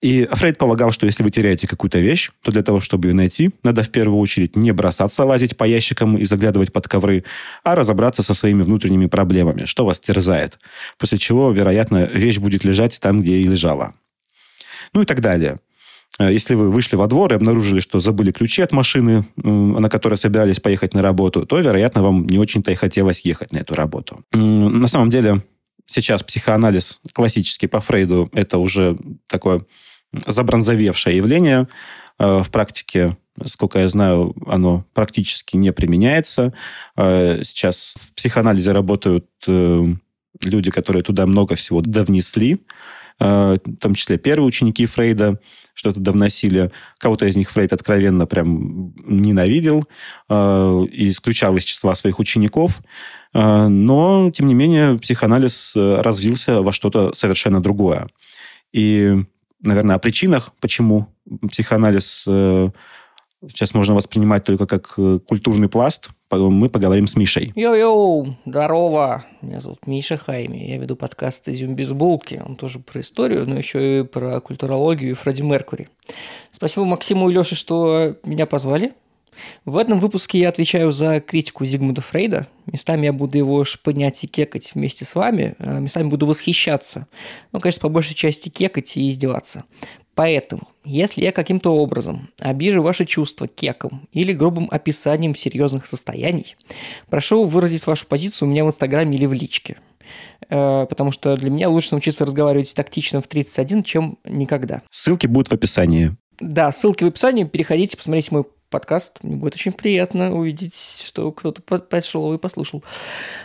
И 0.01 0.29
Фрейд 0.31 0.57
полагал, 0.57 0.91
что 0.91 1.05
если 1.05 1.23
вы 1.23 1.31
теряете 1.31 1.67
какую-то 1.67 1.99
вещь, 1.99 2.31
то 2.41 2.51
для 2.51 2.63
того, 2.63 2.79
чтобы 2.79 3.09
ее 3.09 3.13
найти, 3.13 3.51
надо 3.63 3.83
в 3.83 3.89
первую 3.89 4.19
очередь 4.19 4.55
не 4.55 4.71
бросаться 4.71 5.25
лазить 5.25 5.57
по 5.57 5.65
ящикам 5.65 6.17
и 6.17 6.23
заглядывать 6.23 6.71
под 6.71 6.87
ковры, 6.87 7.25
а 7.65 7.75
разобраться 7.75 8.23
со 8.23 8.33
своими 8.33 8.63
внутренними 8.63 9.07
проблемами, 9.07 9.65
что 9.65 9.85
вас 9.85 9.99
терзает. 9.99 10.57
После 10.97 11.17
чего, 11.17 11.51
вероятно, 11.51 12.05
вещь 12.05 12.37
будет 12.37 12.63
лежать 12.63 12.99
там, 13.01 13.21
где 13.21 13.37
и 13.37 13.43
лежала. 13.43 13.93
Ну 14.93 15.01
и 15.01 15.05
так 15.05 15.19
далее. 15.19 15.59
Э, 16.17 16.31
если 16.31 16.55
вы 16.55 16.69
вышли 16.69 16.95
во 16.95 17.07
двор 17.07 17.33
и 17.33 17.35
обнаружили, 17.35 17.81
что 17.81 17.99
забыли 17.99 18.31
ключи 18.31 18.61
от 18.61 18.71
машины, 18.71 19.25
на 19.35 19.89
которой 19.89 20.15
собирались 20.15 20.61
поехать 20.61 20.93
на 20.93 21.01
работу, 21.01 21.45
то, 21.45 21.59
вероятно, 21.59 22.03
вам 22.03 22.25
не 22.25 22.39
очень-то 22.39 22.71
и 22.71 22.75
хотелось 22.75 23.21
ехать 23.21 23.51
на 23.51 23.59
эту 23.59 23.75
работу. 23.75 24.23
На 24.31 24.87
самом 24.87 25.09
деле, 25.09 25.43
сейчас 25.85 26.23
психоанализ 26.23 27.01
классический 27.13 27.67
по 27.67 27.81
Фрейду– 27.81 28.29
это 28.33 28.59
уже 28.59 28.97
такое 29.27 29.65
забронзовевшее 30.25 31.17
явление. 31.17 31.67
Э, 32.19 32.41
в 32.43 32.51
практике, 32.51 33.17
сколько 33.45 33.79
я 33.79 33.89
знаю, 33.89 34.35
оно 34.45 34.85
практически 34.93 35.55
не 35.55 35.71
применяется. 35.71 36.53
Э, 36.95 37.41
сейчас 37.43 37.95
в 37.97 38.13
психоанализе 38.15 38.71
работают 38.71 39.27
э, 39.47 39.87
люди, 40.43 40.71
которые 40.71 41.03
туда 41.03 41.25
много 41.25 41.55
всего 41.55 41.81
довнесли, 41.81 42.59
в 43.21 43.59
том 43.81 43.95
числе 43.95 44.17
первые 44.17 44.47
ученики 44.47 44.85
Фрейда, 44.85 45.41
что-то 45.73 45.99
довносили. 45.99 46.71
Кого-то 46.99 47.25
из 47.25 47.35
них 47.35 47.51
Фрейд 47.51 47.73
откровенно 47.73 48.25
прям 48.25 48.93
ненавидел 49.05 49.83
и 50.29 51.09
исключал 51.09 51.57
из 51.57 51.65
числа 51.65 51.95
своих 51.95 52.19
учеников. 52.19 52.79
Но, 53.33 54.31
тем 54.33 54.47
не 54.47 54.53
менее, 54.53 54.97
психоанализ 54.97 55.73
развился 55.75 56.61
во 56.61 56.71
что-то 56.71 57.13
совершенно 57.13 57.61
другое. 57.61 58.07
И, 58.71 59.25
наверное, 59.61 59.95
о 59.95 59.99
причинах, 59.99 60.53
почему 60.59 61.07
психоанализ 61.49 62.25
э, 62.27 62.69
сейчас 63.47 63.73
можно 63.73 63.95
воспринимать 63.95 64.43
только 64.43 64.67
как 64.67 64.93
э, 64.97 65.19
культурный 65.25 65.69
пласт, 65.69 66.09
мы 66.31 66.69
поговорим 66.69 67.07
с 67.07 67.15
Мишей. 67.15 67.51
Йоу-йоу, 67.55 68.35
здорово. 68.45 69.25
Меня 69.41 69.59
зовут 69.59 69.87
Миша 69.87 70.17
Хайми. 70.17 70.57
Я 70.57 70.77
веду 70.77 70.95
подкаст 70.95 71.49
«Изюм 71.49 71.75
без 71.75 71.91
булки». 71.91 72.41
Он 72.45 72.55
тоже 72.55 72.79
про 72.79 73.01
историю, 73.01 73.47
но 73.47 73.57
еще 73.57 74.01
и 74.01 74.03
про 74.03 74.39
культурологию 74.41 75.11
и 75.11 75.13
Фредди 75.13 75.41
Меркури. 75.41 75.89
Спасибо 76.51 76.85
Максиму 76.85 77.29
и 77.29 77.33
Леше, 77.33 77.55
что 77.55 78.15
меня 78.23 78.45
позвали. 78.45 78.93
В 79.65 79.77
этом 79.77 79.99
выпуске 79.99 80.39
я 80.39 80.49
отвечаю 80.49 80.91
за 80.91 81.19
критику 81.19 81.65
Зигмунда 81.65 82.01
Фрейда. 82.01 82.47
Местами 82.65 83.05
я 83.05 83.13
буду 83.13 83.37
его 83.37 83.63
шпынять 83.63 84.23
и 84.23 84.27
кекать 84.27 84.71
вместе 84.73 85.05
с 85.05 85.15
вами, 85.15 85.55
а 85.59 85.79
местами 85.79 86.07
буду 86.07 86.25
восхищаться. 86.25 87.07
Ну, 87.51 87.59
конечно, 87.59 87.81
по 87.81 87.89
большей 87.89 88.15
части 88.15 88.49
кекать 88.49 88.95
и 88.97 89.09
издеваться. 89.09 89.63
Поэтому, 90.15 90.67
если 90.83 91.21
я 91.21 91.31
каким-то 91.31 91.73
образом 91.73 92.29
обижу 92.39 92.81
ваши 92.81 93.05
чувства 93.05 93.47
кеком 93.47 94.09
или 94.11 94.33
грубым 94.33 94.67
описанием 94.69 95.33
серьезных 95.33 95.85
состояний, 95.85 96.57
прошу 97.09 97.45
выразить 97.45 97.87
вашу 97.87 98.05
позицию 98.05 98.49
у 98.49 98.51
меня 98.51 98.65
в 98.65 98.67
Инстаграме 98.67 99.15
или 99.15 99.25
в 99.25 99.31
личке. 99.31 99.77
Э, 100.49 100.85
потому 100.89 101.11
что 101.11 101.37
для 101.37 101.49
меня 101.49 101.69
лучше 101.69 101.89
научиться 101.91 102.25
разговаривать 102.25 102.73
тактично 102.75 103.21
в 103.21 103.27
31, 103.27 103.83
чем 103.83 104.17
никогда. 104.25 104.81
Ссылки 104.89 105.27
будут 105.27 105.49
в 105.49 105.53
описании. 105.53 106.11
Да, 106.39 106.71
ссылки 106.71 107.03
в 107.03 107.07
описании. 107.07 107.43
Переходите, 107.43 107.95
посмотрите 107.97 108.29
мой 108.31 108.45
подкаст. 108.69 109.19
Мне 109.23 109.35
будет 109.35 109.55
очень 109.55 109.71
приятно 109.71 110.33
увидеть, 110.33 111.03
что 111.05 111.31
кто-то 111.31 111.61
пошел 111.61 112.33
и 112.33 112.37
послушал. 112.37 112.83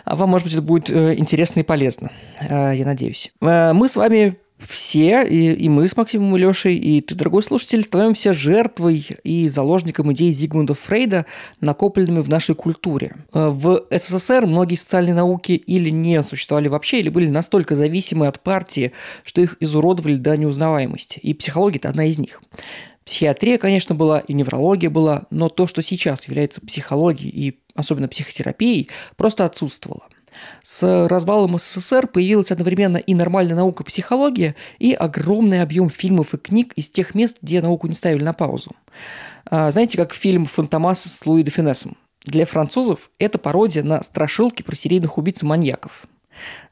А 0.04 0.16
вам, 0.16 0.30
может 0.30 0.46
быть, 0.46 0.54
это 0.54 0.62
будет 0.62 0.90
э, 0.90 1.14
интересно 1.16 1.60
и 1.60 1.62
полезно. 1.62 2.10
Э, 2.40 2.72
я 2.74 2.84
надеюсь. 2.84 3.32
Мы 3.40 3.88
с 3.88 3.96
вами 3.96 4.38
все, 4.56 5.24
и, 5.24 5.52
и 5.52 5.68
мы 5.68 5.88
с 5.88 5.96
Максимом 5.96 6.36
и 6.36 6.38
Лешей, 6.38 6.76
и 6.76 7.00
ты, 7.00 7.14
дорогой 7.14 7.42
слушатель, 7.42 7.82
становимся 7.82 8.32
жертвой 8.32 9.06
и 9.24 9.48
заложником 9.48 10.12
идей 10.12 10.32
Зигмунда 10.32 10.74
Фрейда, 10.74 11.26
накопленными 11.60 12.20
в 12.20 12.28
нашей 12.28 12.54
культуре. 12.54 13.16
Э, 13.32 13.48
в 13.48 13.84
СССР 13.90 14.46
многие 14.46 14.76
социальные 14.76 15.14
науки 15.14 15.52
или 15.52 15.90
не 15.90 16.22
существовали 16.22 16.68
вообще, 16.68 17.00
или 17.00 17.08
были 17.08 17.28
настолько 17.28 17.74
зависимы 17.74 18.26
от 18.26 18.40
партии, 18.40 18.92
что 19.24 19.40
их 19.40 19.56
изуродовали 19.60 20.16
до 20.16 20.36
неузнаваемости. 20.36 21.18
И 21.18 21.34
психология– 21.34 21.78
это 21.80 21.88
одна 21.88 22.04
из 22.04 22.18
них. 22.18 22.40
Психиатрия, 23.04 23.58
конечно, 23.58 23.94
была, 23.94 24.20
и 24.20 24.32
неврология 24.32 24.90
была, 24.90 25.24
но 25.30 25.48
то, 25.48 25.66
что 25.66 25.82
сейчас 25.82 26.26
является 26.26 26.60
психологией 26.60 27.30
и 27.30 27.60
особенно 27.74 28.08
психотерапией, 28.08 28.88
просто 29.16 29.44
отсутствовало. 29.44 30.04
С 30.62 31.06
развалом 31.06 31.58
СССР 31.58 32.06
появилась 32.08 32.50
одновременно 32.50 32.96
и 32.96 33.14
нормальная 33.14 33.54
наука 33.54 33.84
психология, 33.84 34.56
и 34.78 34.92
огромный 34.92 35.62
объем 35.62 35.90
фильмов 35.90 36.34
и 36.34 36.38
книг 36.38 36.72
из 36.74 36.90
тех 36.90 37.14
мест, 37.14 37.38
где 37.42 37.60
науку 37.60 37.86
не 37.86 37.94
ставили 37.94 38.24
на 38.24 38.32
паузу. 38.32 38.72
А, 39.46 39.70
знаете, 39.70 39.98
как 39.98 40.14
фильм 40.14 40.46
«Фантомас» 40.46 41.04
с 41.04 41.26
Луи 41.26 41.42
де 41.42 41.50
Финесом? 41.50 41.96
Для 42.24 42.46
французов 42.46 43.10
это 43.18 43.38
пародия 43.38 43.82
на 43.82 44.02
страшилки 44.02 44.62
про 44.62 44.74
серийных 44.74 45.18
убийц 45.18 45.42
и 45.42 45.46
маньяков. 45.46 46.06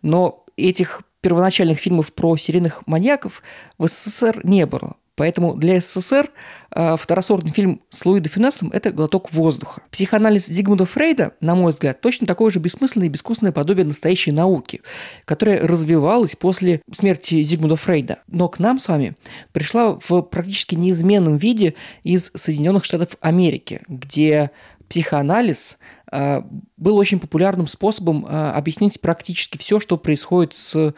Но 0.01 0.45
этих 0.57 1.03
первоначальных 1.21 1.79
фильмов 1.79 2.13
про 2.13 2.37
серийных 2.37 2.87
маньяков 2.87 3.43
в 3.79 3.87
СССР 3.87 4.41
не 4.45 4.67
было. 4.67 4.97
Поэтому 5.15 5.55
для 5.55 5.79
СССР 5.79 6.31
э, 6.75 6.97
второсортный 6.99 7.53
фильм 7.53 7.83
с 7.91 8.07
Луи 8.07 8.21
де 8.21 8.31
Финесом– 8.31 8.71
это 8.73 8.91
глоток 8.91 9.31
воздуха. 9.33 9.83
Психоанализ 9.91 10.47
Зигмунда 10.47 10.87
Фрейда, 10.87 11.35
на 11.41 11.55
мой 11.55 11.73
взгляд, 11.73 12.01
точно 12.01 12.27
такое 12.27 12.51
же 12.51 12.61
бессмысленное 12.61 13.09
и 13.09 13.11
безвкусное 13.11 13.53
подобие 13.53 13.85
настоящей 13.85 14.33
науки, 14.33 14.81
которая 15.27 15.67
развивалась 15.67 16.35
после 16.35 16.81
смерти 16.91 17.43
Зигмунда 17.43 17.77
Фрейда. 17.77 18.21
Но 18.27 18.49
к 18.49 18.59
нам 18.59 18.79
с 18.79 18.89
вами 18.89 19.15
пришла 19.53 19.99
в 20.01 20.23
практически 20.23 20.77
неизменном 20.77 21.37
виде 21.37 21.75
из 22.05 22.31
Соединенных 22.35 22.85
Штатов 22.85 23.17
Америки, 23.21 23.83
где 23.89 24.51
психоанализ 24.89 25.79
э, 26.11 26.41
был 26.79 26.97
очень 26.97 27.21
популярным 27.21 27.67
способом 27.67 28.25
э, 28.25 28.51
объяснить 28.53 28.99
практически 29.03 29.59
все, 29.59 29.79
что 29.79 29.99
происходит 29.99 30.55
с 30.55 30.95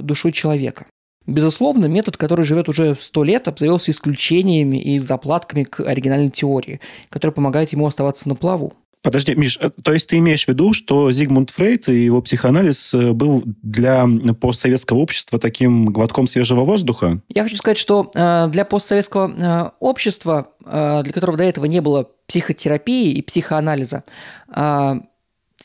душой 0.00 0.32
человека. 0.32 0.86
Безусловно, 1.26 1.86
метод, 1.86 2.16
который 2.16 2.44
живет 2.44 2.68
уже 2.68 2.96
сто 2.98 3.24
лет, 3.24 3.48
обзавелся 3.48 3.90
исключениями 3.90 4.76
и 4.80 4.98
заплатками 4.98 5.64
к 5.64 5.80
оригинальной 5.80 6.30
теории, 6.30 6.80
которая 7.08 7.34
помогает 7.34 7.72
ему 7.72 7.86
оставаться 7.86 8.28
на 8.28 8.34
плаву. 8.34 8.74
Подожди, 9.06 9.36
Миш, 9.36 9.56
э, 9.60 9.70
то 9.84 9.92
есть 9.92 10.08
ты 10.08 10.18
имеешь 10.18 10.46
в 10.46 10.48
виду, 10.48 10.72
что 10.72 11.12
Зигмунд 11.12 11.50
Фрейд 11.50 11.88
и 11.88 12.04
его 12.04 12.20
психоанализ 12.22 12.92
э, 12.92 13.12
был 13.12 13.42
для 13.44 14.04
постсоветского 14.40 14.98
общества 14.98 15.38
таким 15.38 15.86
глотком 15.86 16.26
свежего 16.26 16.64
воздуха? 16.64 17.22
Я 17.28 17.44
хочу 17.44 17.56
сказать, 17.56 17.78
что 17.78 18.10
э, 18.12 18.48
для 18.50 18.64
постсоветского 18.64 19.74
общества, 19.78 20.48
для 20.64 21.12
которого 21.12 21.38
до 21.38 21.44
этого 21.44 21.66
не 21.66 21.80
было 21.80 22.08
психотерапии 22.26 23.12
и 23.12 23.22
психоанализа, 23.22 24.02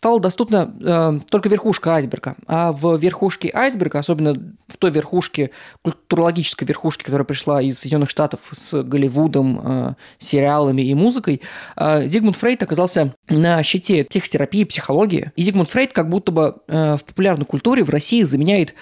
стала 0.01 0.19
доступна 0.19 0.73
э, 0.83 1.19
только 1.29 1.47
верхушка 1.47 1.93
айсберга. 1.93 2.35
А 2.47 2.71
в 2.71 2.97
верхушке 2.97 3.51
айсберга, 3.53 3.99
особенно 3.99 4.33
в 4.67 4.77
той 4.79 4.89
верхушке, 4.89 5.51
культурологической 5.83 6.67
верхушке, 6.67 7.05
которая 7.05 7.23
пришла 7.23 7.61
из 7.61 7.77
Соединенных 7.77 8.09
Штатов 8.09 8.39
с 8.51 8.81
Голливудом, 8.81 9.61
э, 9.63 9.93
сериалами 10.17 10.81
и 10.81 10.95
музыкой, 10.95 11.41
э, 11.77 12.07
Зигмунд 12.07 12.35
Фрейд 12.35 12.63
оказался 12.63 13.13
на 13.29 13.61
щите 13.61 14.03
психотерапии, 14.03 14.63
психологии. 14.63 15.31
И 15.35 15.43
Зигмунд 15.43 15.69
Фрейд 15.69 15.93
как 15.93 16.09
будто 16.09 16.31
бы 16.31 16.55
э, 16.67 16.97
в 16.97 17.03
популярной 17.03 17.45
культуре 17.45 17.83
в 17.83 17.91
России 17.91 18.23
заменяет 18.23 18.73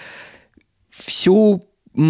всю 0.88 1.66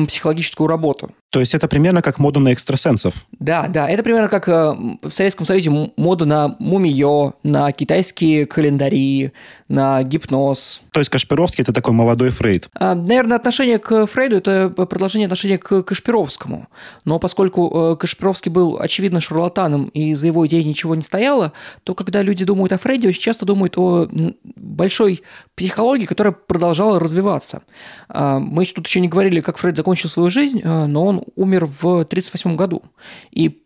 психологическую 0.06 0.68
работу. 0.68 1.10
То 1.30 1.38
есть 1.38 1.54
это 1.54 1.68
примерно 1.68 2.02
как 2.02 2.18
мода 2.18 2.40
на 2.40 2.52
экстрасенсов. 2.52 3.24
Да, 3.38 3.68
да, 3.68 3.88
это 3.88 4.02
примерно 4.02 4.28
как 4.28 4.48
э, 4.48 4.74
в 5.02 5.10
Советском 5.10 5.46
Союзе 5.46 5.70
мода 5.96 6.24
на 6.24 6.56
мумиё, 6.58 7.34
на 7.44 7.70
китайские 7.70 8.46
календари, 8.46 9.32
на 9.68 10.02
гипноз. 10.02 10.82
То 10.90 10.98
есть 10.98 11.08
Кашпировский– 11.10 11.62
это 11.64 11.72
такой 11.72 11.94
молодой 11.94 12.30
Фрейд. 12.30 12.68
А, 12.74 12.96
наверное, 12.96 13.36
отношение 13.36 13.78
к 13.78 14.06
Фрейду– 14.06 14.36
это 14.38 14.70
продолжение 14.70 15.26
отношения 15.26 15.56
к 15.56 15.82
Кашпировскому. 15.82 16.66
Но 17.04 17.20
поскольку 17.20 17.92
э, 17.92 17.96
Кашпировский 17.96 18.50
был, 18.50 18.78
очевидно, 18.80 19.20
шарлатаном, 19.20 19.86
и 19.86 20.14
за 20.14 20.26
его 20.26 20.44
идеей 20.48 20.64
ничего 20.64 20.96
не 20.96 21.02
стояло, 21.02 21.52
то 21.84 21.94
когда 21.94 22.22
люди 22.22 22.44
думают 22.44 22.72
о 22.72 22.78
Фрейде, 22.78 23.08
очень 23.08 23.22
часто 23.22 23.46
думают 23.46 23.78
о 23.78 24.08
большой 24.56 25.22
психологии, 25.54 26.06
которая 26.06 26.32
продолжала 26.32 26.98
развиваться. 26.98 27.62
А, 28.08 28.40
мы 28.40 28.66
тут 28.66 28.88
еще 28.88 29.00
не 29.00 29.08
говорили, 29.08 29.40
как 29.40 29.58
Фрейд 29.58 29.76
закончил 29.76 30.08
свою 30.08 30.30
жизнь, 30.30 30.60
э, 30.64 30.86
но 30.86 31.06
он 31.06 31.19
умер 31.36 31.66
в 31.66 32.00
1938 32.00 32.56
году. 32.56 32.82
И 33.30 33.62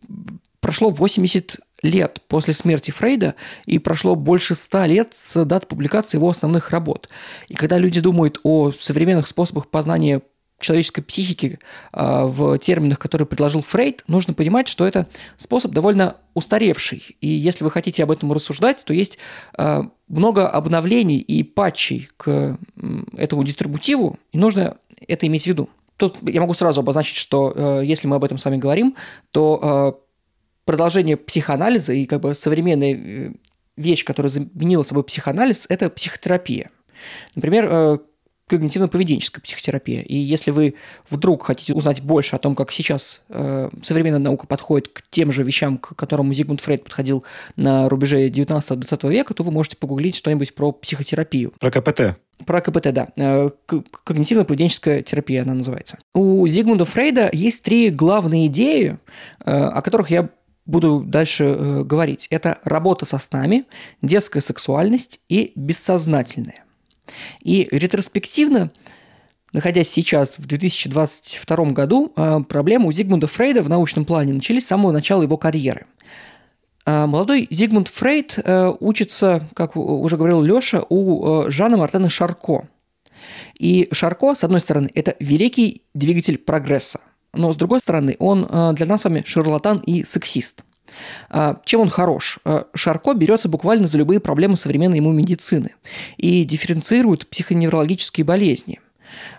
прошло 0.61 0.91
80 0.91 1.59
лет 1.83 2.21
после 2.29 2.55
смерти 2.55 2.91
Фрейда, 2.91 3.35
и 3.67 3.79
прошло 3.79 4.17
больше 4.17 4.55
100 4.55 4.85
лет 4.87 5.09
с 5.13 5.45
даты 5.45 5.67
публикации 5.67 6.17
его 6.17 6.31
основных 6.31 6.71
работ. 6.71 7.09
И 7.49 7.55
когда 7.55 7.79
люди 7.79 8.01
думают 8.01 8.41
о 8.43 8.73
современных 8.73 9.27
способах 9.27 9.69
познания 9.69 10.23
человеческой 10.61 11.03
психики 11.03 11.59
э, 11.93 12.25
в 12.25 12.59
терминах, 12.59 12.99
которые 12.99 13.27
предложил 13.27 13.61
Фрейд, 13.61 14.05
нужно 14.07 14.35
понимать, 14.35 14.69
что 14.69 14.87
это 14.87 15.07
способ 15.37 15.73
довольно 15.73 16.17
устаревший. 16.33 17.17
И 17.21 17.29
если 17.29 17.65
вы 17.65 17.71
хотите 17.71 18.03
об 18.03 18.11
этом 18.11 18.33
рассуждать, 18.33 18.83
то 18.85 18.95
есть 18.95 19.19
э, 19.59 19.83
много 20.09 20.49
обновлений 20.49 21.19
и 21.19 21.43
патчей 21.43 22.09
к 22.17 22.59
этому 23.17 23.45
дистрибутиву, 23.45 24.19
и 24.33 24.39
нужно 24.39 24.79
это 25.07 25.27
иметь 25.27 25.45
в 25.45 25.47
виду. 25.47 25.69
Тут 25.97 26.19
я 26.29 26.41
могу 26.41 26.55
сразу 26.55 26.81
обозначить, 26.81 27.17
что 27.17 27.53
э, 27.55 27.83
если 27.85 28.09
мы 28.09 28.17
об 28.17 28.25
этом 28.25 28.39
с 28.39 28.45
вами 28.45 28.57
говорим, 28.57 28.97
то 29.31 29.61
э, 29.63 30.05
продолжение 30.65 31.17
психоанализа 31.17 31.93
и 31.93 32.05
как 32.07 32.21
бы 32.21 32.35
современная 32.35 32.95
э, 32.95 33.33
вещь, 33.77 34.05
которая 34.05 34.31
заменила 34.31 34.83
собой 34.83 35.05
психоанализ, 35.05 35.67
это 35.69 35.91
психотерапия. 35.91 36.71
Например, 37.35 37.69
э, 37.71 37.99
когнитивно-поведенческая 38.51 39.41
психотерапия. 39.41 40.03
И 40.03 40.17
если 40.17 40.51
вы 40.51 40.75
вдруг 41.09 41.45
хотите 41.45 41.73
узнать 41.73 42.03
больше 42.03 42.37
о 42.37 42.39
том, 42.39 42.55
как 42.55 42.73
сейчас 42.73 43.23
э, 43.29 43.71
современная 43.83 44.19
наука 44.19 44.47
подходит 44.47 44.89
к 44.89 45.03
тем 45.11 45.33
же 45.33 45.43
вещам, 45.43 45.79
к 45.79 45.95
которым 45.97 46.33
Зигмунд 46.35 46.61
Фрейд 46.61 46.85
подходил 46.85 47.25
на 47.57 47.89
рубеже 47.89 48.29
19-20 48.29 49.11
века, 49.11 49.35
то 49.35 49.43
вы 49.43 49.51
можете 49.51 49.77
погуглить 49.77 50.17
что-нибудь 50.17 50.55
про 50.55 50.73
психотерапию. 50.73 51.53
Про 51.59 51.71
КПТ. 51.71 52.19
Про 52.45 52.61
КПТ, 52.61 52.93
да. 52.93 53.09
Э, 53.17 53.51
когнитивно-поведенческая 54.05 55.03
терапия 55.03 55.43
она 55.43 55.55
называется. 55.55 55.99
У 56.15 56.47
Зигмунда 56.47 56.85
Фрейда 56.85 57.31
есть 57.33 57.63
три 57.63 57.91
главные 57.91 58.49
идеи, 58.49 58.99
э, 59.45 59.51
о 59.51 59.81
которых 59.81 60.11
я 60.11 60.29
буду 60.67 61.03
дальше 61.05 61.45
э, 61.45 61.83
говорить. 61.85 62.27
Это 62.31 62.59
работа 62.65 63.07
со 63.07 63.19
снами, 63.19 63.65
детская 64.03 64.41
сексуальность 64.41 65.21
и 65.29 65.53
бессознательное. 65.55 66.64
И 67.43 67.69
ретроспективно 67.71 68.71
находясь 69.55 69.89
сейчас 69.89 70.39
в 70.39 70.47
2022 70.47 71.57
году, 71.71 72.13
э, 72.15 72.41
проблемы 72.47 72.89
у 72.89 72.93
Зигмунда 72.93 73.27
Фрейда 73.27 73.63
в 73.63 73.71
научном 73.71 74.05
плане 74.05 74.35
начались 74.35 74.65
с 74.65 74.69
самого 74.69 74.93
начала 74.93 75.23
его 75.23 75.39
карьеры. 75.39 75.87
Э, 76.85 77.07
молодой 77.07 77.47
Зигмунд 77.51 77.89
Фрейд 77.89 78.35
э, 78.37 78.73
учится, 78.81 79.49
как 79.55 79.77
уже 79.77 80.19
говорил 80.19 80.43
Леша, 80.43 80.85
у 80.91 81.49
Жана 81.49 81.79
Мартена 81.79 82.11
Шарко. 82.11 82.69
И 83.59 83.89
Шарко, 83.93 84.35
с 84.35 84.45
одной 84.45 84.61
стороны, 84.61 84.91
это 84.93 85.15
великий 85.21 85.83
двигатель 85.95 86.37
прогресса, 86.37 87.01
но 87.33 87.53
с 87.53 87.57
другой 87.57 87.81
стороны, 87.81 88.17
он 88.19 88.75
для 88.75 88.87
нас 88.87 89.03
с 89.03 89.05
вами 89.05 89.23
шарлатан 89.25 89.79
и 89.79 90.03
сексист– 90.03 90.65
а, 90.74 90.74
чем 91.65 91.81
он 91.81 91.89
хорош? 91.89 92.39
А, 92.45 92.65
Шарко 92.75 93.15
берется 93.15 93.49
буквально 93.49 93.87
за 93.87 93.99
любые 93.99 94.21
проблемы 94.21 94.57
современной 94.57 94.99
ему 94.99 95.13
медицины 95.13 95.75
и 96.17 96.45
дифференцирует 96.45 97.29
психоневрологические 97.29 98.25
болезни. 98.25 98.81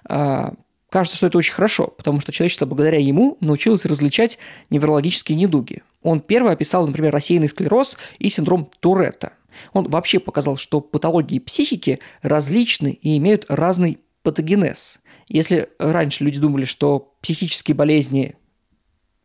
А, 0.08 0.54
кажется, 0.90 1.18
что 1.18 1.28
это 1.28 1.38
очень 1.38 1.54
хорошо, 1.54 1.88
потому 1.88 2.22
что 2.22 2.32
человечество 2.32 2.66
благодаря 2.66 3.00
ему 3.00 3.38
научилось 3.42 3.86
различать 3.86 4.38
неврологические 4.70 5.38
недуги. 5.38 5.84
Он 6.04 6.20
первый 6.22 6.54
описал, 6.54 6.86
например, 6.88 7.12
рассеянный 7.12 7.50
склероз 7.50 7.98
и 8.20 8.30
синдром 8.30 8.70
Туретта. 8.80 9.34
Он 9.74 9.90
вообще 9.90 10.20
показал, 10.20 10.58
что 10.58 10.82
патологии 10.82 11.40
психики 11.40 12.00
различны 12.22 12.98
и 13.02 13.18
имеют 13.18 13.46
разный 13.50 14.00
патогенез. 14.22 15.00
Если 15.28 15.70
раньше 15.80 16.24
люди 16.24 16.40
думали, 16.40 16.66
что 16.66 17.16
психические 17.22 17.76
болезни 17.76 18.36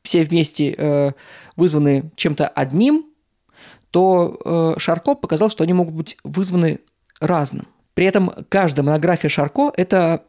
все 0.03 0.23
вместе 0.23 0.75
э, 0.77 1.13
вызваны 1.57 2.11
чем-то 2.17 2.49
одним, 2.49 3.07
то 3.91 4.41
э, 4.45 4.75
Шарко 4.79 5.15
показал, 5.15 5.51
что 5.51 5.65
они 5.65 5.73
могут 5.73 5.95
быть 5.95 6.17
вызваны 6.25 6.81
разным. 7.21 7.67
При 7.95 8.07
этом 8.07 8.33
каждая 8.49 8.85
монография 8.85 9.29
Шарко– 9.29 9.73
это 9.77 10.25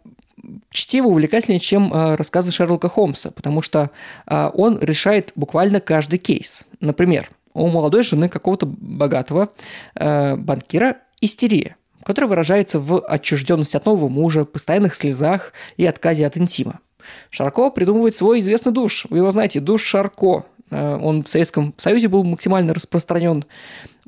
чтиво 0.71 1.07
увлекательнее, 1.07 1.59
чем 1.59 1.93
э, 1.93 2.15
рассказы 2.15 2.51
Шерлока 2.51 2.89
Холмса, 2.89 3.31
потому 3.31 3.61
что 3.61 3.91
он 4.25 4.79
решает 4.79 5.31
буквально 5.35 5.79
каждый 5.79 6.17
кейс. 6.17 6.65
Например, 6.79 7.29
у 7.53 7.67
молодой 7.67 8.03
жены 8.03 8.29
какого-то 8.29 8.65
богатого 8.65 9.49
банкира 9.93 10.97
истерия, 11.19 11.75
которая 12.03 12.29
выражается 12.29 12.79
в 12.79 12.99
отчужденности 12.99 13.77
от 13.77 13.85
нового 13.85 14.09
мужа, 14.09 14.45
постоянных 14.45 14.95
слезах 14.95 15.53
и 15.77 15.85
отказе 15.85 16.25
от 16.25 16.37
интима. 16.37 16.79
Шарко 17.29 17.69
придумывает 17.69 18.15
свой 18.15 18.39
известный 18.39 18.71
душ. 18.71 19.05
Вы 19.09 19.17
его 19.17 19.31
знаете, 19.31 19.59
душ 19.59 19.83
Шарко. 19.83 20.45
Э, 20.69 20.97
он 21.01 21.23
в 21.23 21.29
Советском 21.29 21.73
Союзе 21.77 22.07
был 22.07 22.23
максимально 22.23 22.73
распространен 22.73 23.45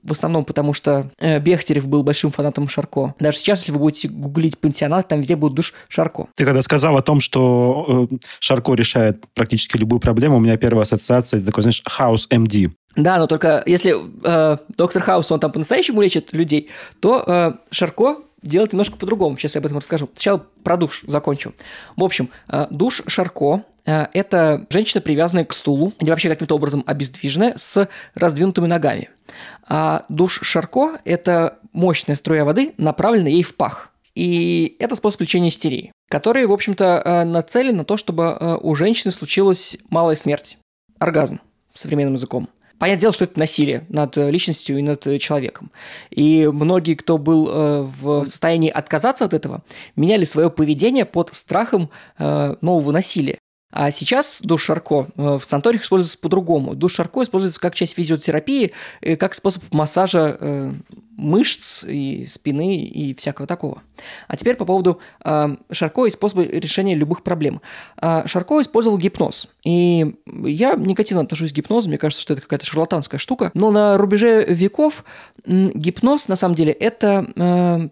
в 0.04 0.12
основном 0.12 0.44
потому, 0.44 0.74
что 0.74 1.10
э, 1.20 1.40
Бехтерев 1.40 1.88
был 1.88 2.04
большим 2.04 2.32
фанатом 2.32 2.68
Шарко. 2.68 3.16
Даже 3.20 3.38
сейчас, 3.38 3.60
если 3.60 3.72
вы 3.72 3.80
будете 3.80 4.10
гуглить 4.10 4.60
пансионат, 4.60 5.08
там 5.08 5.22
везде 5.22 5.36
будет 5.36 5.54
душ 5.54 5.74
Шарко. 5.88 6.28
Ты 6.36 6.46
когда 6.46 6.62
сказал 6.62 6.98
о 6.98 7.02
том, 7.02 7.22
что 7.22 8.08
э, 8.12 8.16
Шарко 8.40 8.74
решает 8.74 9.24
практически 9.34 9.78
любую 9.78 10.00
проблему, 10.00 10.38
у 10.38 10.40
меня 10.40 10.58
первая 10.58 10.84
ассоциация 10.84 11.42
такой, 11.42 11.64
знаешь, 11.64 11.82
House 11.88 12.30
MD. 12.30 12.72
Да, 12.96 13.18
но 13.18 13.28
только 13.28 13.64
если 13.66 13.96
э, 14.24 14.58
доктор 14.78 15.02
Хаус, 15.02 15.32
он 15.32 15.40
там 15.40 15.52
по-настоящему 15.52 16.02
лечит 16.02 16.34
людей, 16.34 16.70
то 17.00 17.24
э, 17.26 17.54
Шарко 17.72 18.18
делать 18.44 18.74
немножко 18.74 18.98
по-другому. 18.98 19.38
Сейчас 19.38 19.56
я 19.56 19.60
об 19.60 19.66
этом 19.66 19.78
расскажу. 19.78 20.10
Сначала 20.14 20.46
про 20.64 20.78
душ 20.78 21.04
закончу. 21.08 21.54
В 21.96 22.04
общем, 22.04 22.30
э, 22.50 22.68
душ 22.70 23.02
Шарко 23.08 23.64
э,– 23.86 24.08
это 24.14 24.68
женщина, 24.70 25.02
привязанная 25.02 25.46
к 25.46 25.54
стулу, 25.54 25.94
или 26.00 26.10
вообще 26.10 26.30
каким-то 26.30 26.56
образом 26.56 26.84
обездвиженная, 26.86 27.54
с 27.58 27.90
раздвинутыми 28.16 28.68
ногами. 28.68 29.10
А 29.68 30.06
душ 30.10 30.42
Шарко– 30.44 31.00
это 31.06 31.58
мощная 31.72 32.16
струя 32.16 32.46
воды, 32.46 32.74
направленная 32.78 33.32
ей 33.32 33.44
в 33.44 33.56
пах. 33.56 33.90
И 34.14 34.76
это 34.80 34.96
способ 34.96 35.22
лечения 35.22 35.50
истерии, 35.50 35.92
который, 36.10 36.46
в 36.46 36.52
общем-то, 36.52 37.02
э, 37.04 37.24
нацелен 37.24 37.78
на 37.78 37.86
то, 37.86 37.98
чтобы 37.98 38.60
у 38.62 38.76
женщины 38.76 39.12
случилась 39.12 39.78
малая 39.90 40.16
смерть. 40.16 40.58
Оргазм 41.00 41.40
современным 41.74 42.14
языком. 42.14 42.50
Понятное 42.80 43.02
дело, 43.02 43.14
что 43.14 43.24
это 43.24 43.40
насилие 43.40 43.86
над 43.90 44.18
э, 44.18 44.30
личностью 44.30 44.78
и 44.78 44.82
над 44.82 45.06
э, 45.08 45.18
человеком. 45.20 45.72
И 46.10 46.50
многие, 46.52 46.96
кто 46.96 47.18
был 47.18 47.48
э, 47.50 47.82
в 48.02 48.26
состоянии 48.26 48.70
отказаться 48.70 49.26
от 49.26 49.34
этого, 49.34 49.64
меняли 49.96 50.26
свое 50.26 50.50
поведение 50.50 51.06
под 51.06 51.34
страхом 51.34 51.90
нового 52.18 52.92
насилия. 52.92 53.38
А 53.72 53.90
сейчас 53.90 54.42
душ 54.42 54.64
Шарко 54.64 55.08
в 55.16 55.42
санаториях 55.44 55.84
используется 55.84 56.20
по-другому. 56.20 56.76
Душ 56.76 56.94
Шарко 56.94 57.24
используется 57.24 57.60
как 57.60 57.74
часть 57.74 57.96
физиотерапии, 57.96 58.72
как 59.18 59.34
способ 59.34 59.64
массажа 59.72 60.74
мышц 61.18 61.84
и 61.84 62.26
спины 62.28 62.84
и 62.84 63.14
всякого 63.16 63.48
такого. 63.48 63.82
А 64.28 64.36
теперь 64.36 64.56
по 64.56 64.66
поводу 64.66 65.00
э, 65.24 65.56
Шарко 65.72 66.06
и 66.06 66.12
способа 66.12 66.44
решения 66.44 66.96
любых 66.96 67.24
проблем. 67.24 67.62
Э, 68.02 68.24
Шарко 68.26 68.62
использовал 68.62 68.98
гипноз. 68.98 69.48
И 69.64 70.16
я 70.26 70.74
негативно 70.76 71.24
отношусь 71.24 71.52
к 71.52 71.56
гипнозу, 71.56 71.90
мне 71.90 71.98
кажется, 71.98 72.22
что 72.22 72.34
это 72.34 72.42
какая-то 72.42 72.66
шарлатанская 72.66 73.20
штука. 73.20 73.52
Но 73.54 73.72
на 73.72 73.98
рубеже 73.98 74.46
веков 74.46 75.04
гипноз, 75.46 76.28
на 76.28 76.36
самом 76.36 76.56
деле, 76.56 76.72
это 76.72 77.28
э, 77.36 77.90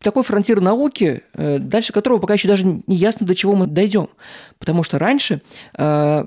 такой 0.00 0.22
фронтир 0.22 0.60
науки, 0.60 1.22
э, 1.34 1.58
дальше 1.58 1.92
которого 1.92 2.18
пока 2.18 2.34
еще 2.34 2.48
даже 2.48 2.64
не 2.64 2.96
ясно, 2.96 3.26
до 3.26 3.34
чего 3.34 3.54
мы 3.54 3.66
дойдем. 3.66 4.08
Потому 4.58 4.82
что 4.82 4.98
раньше 4.98 5.40
э, 5.76 6.24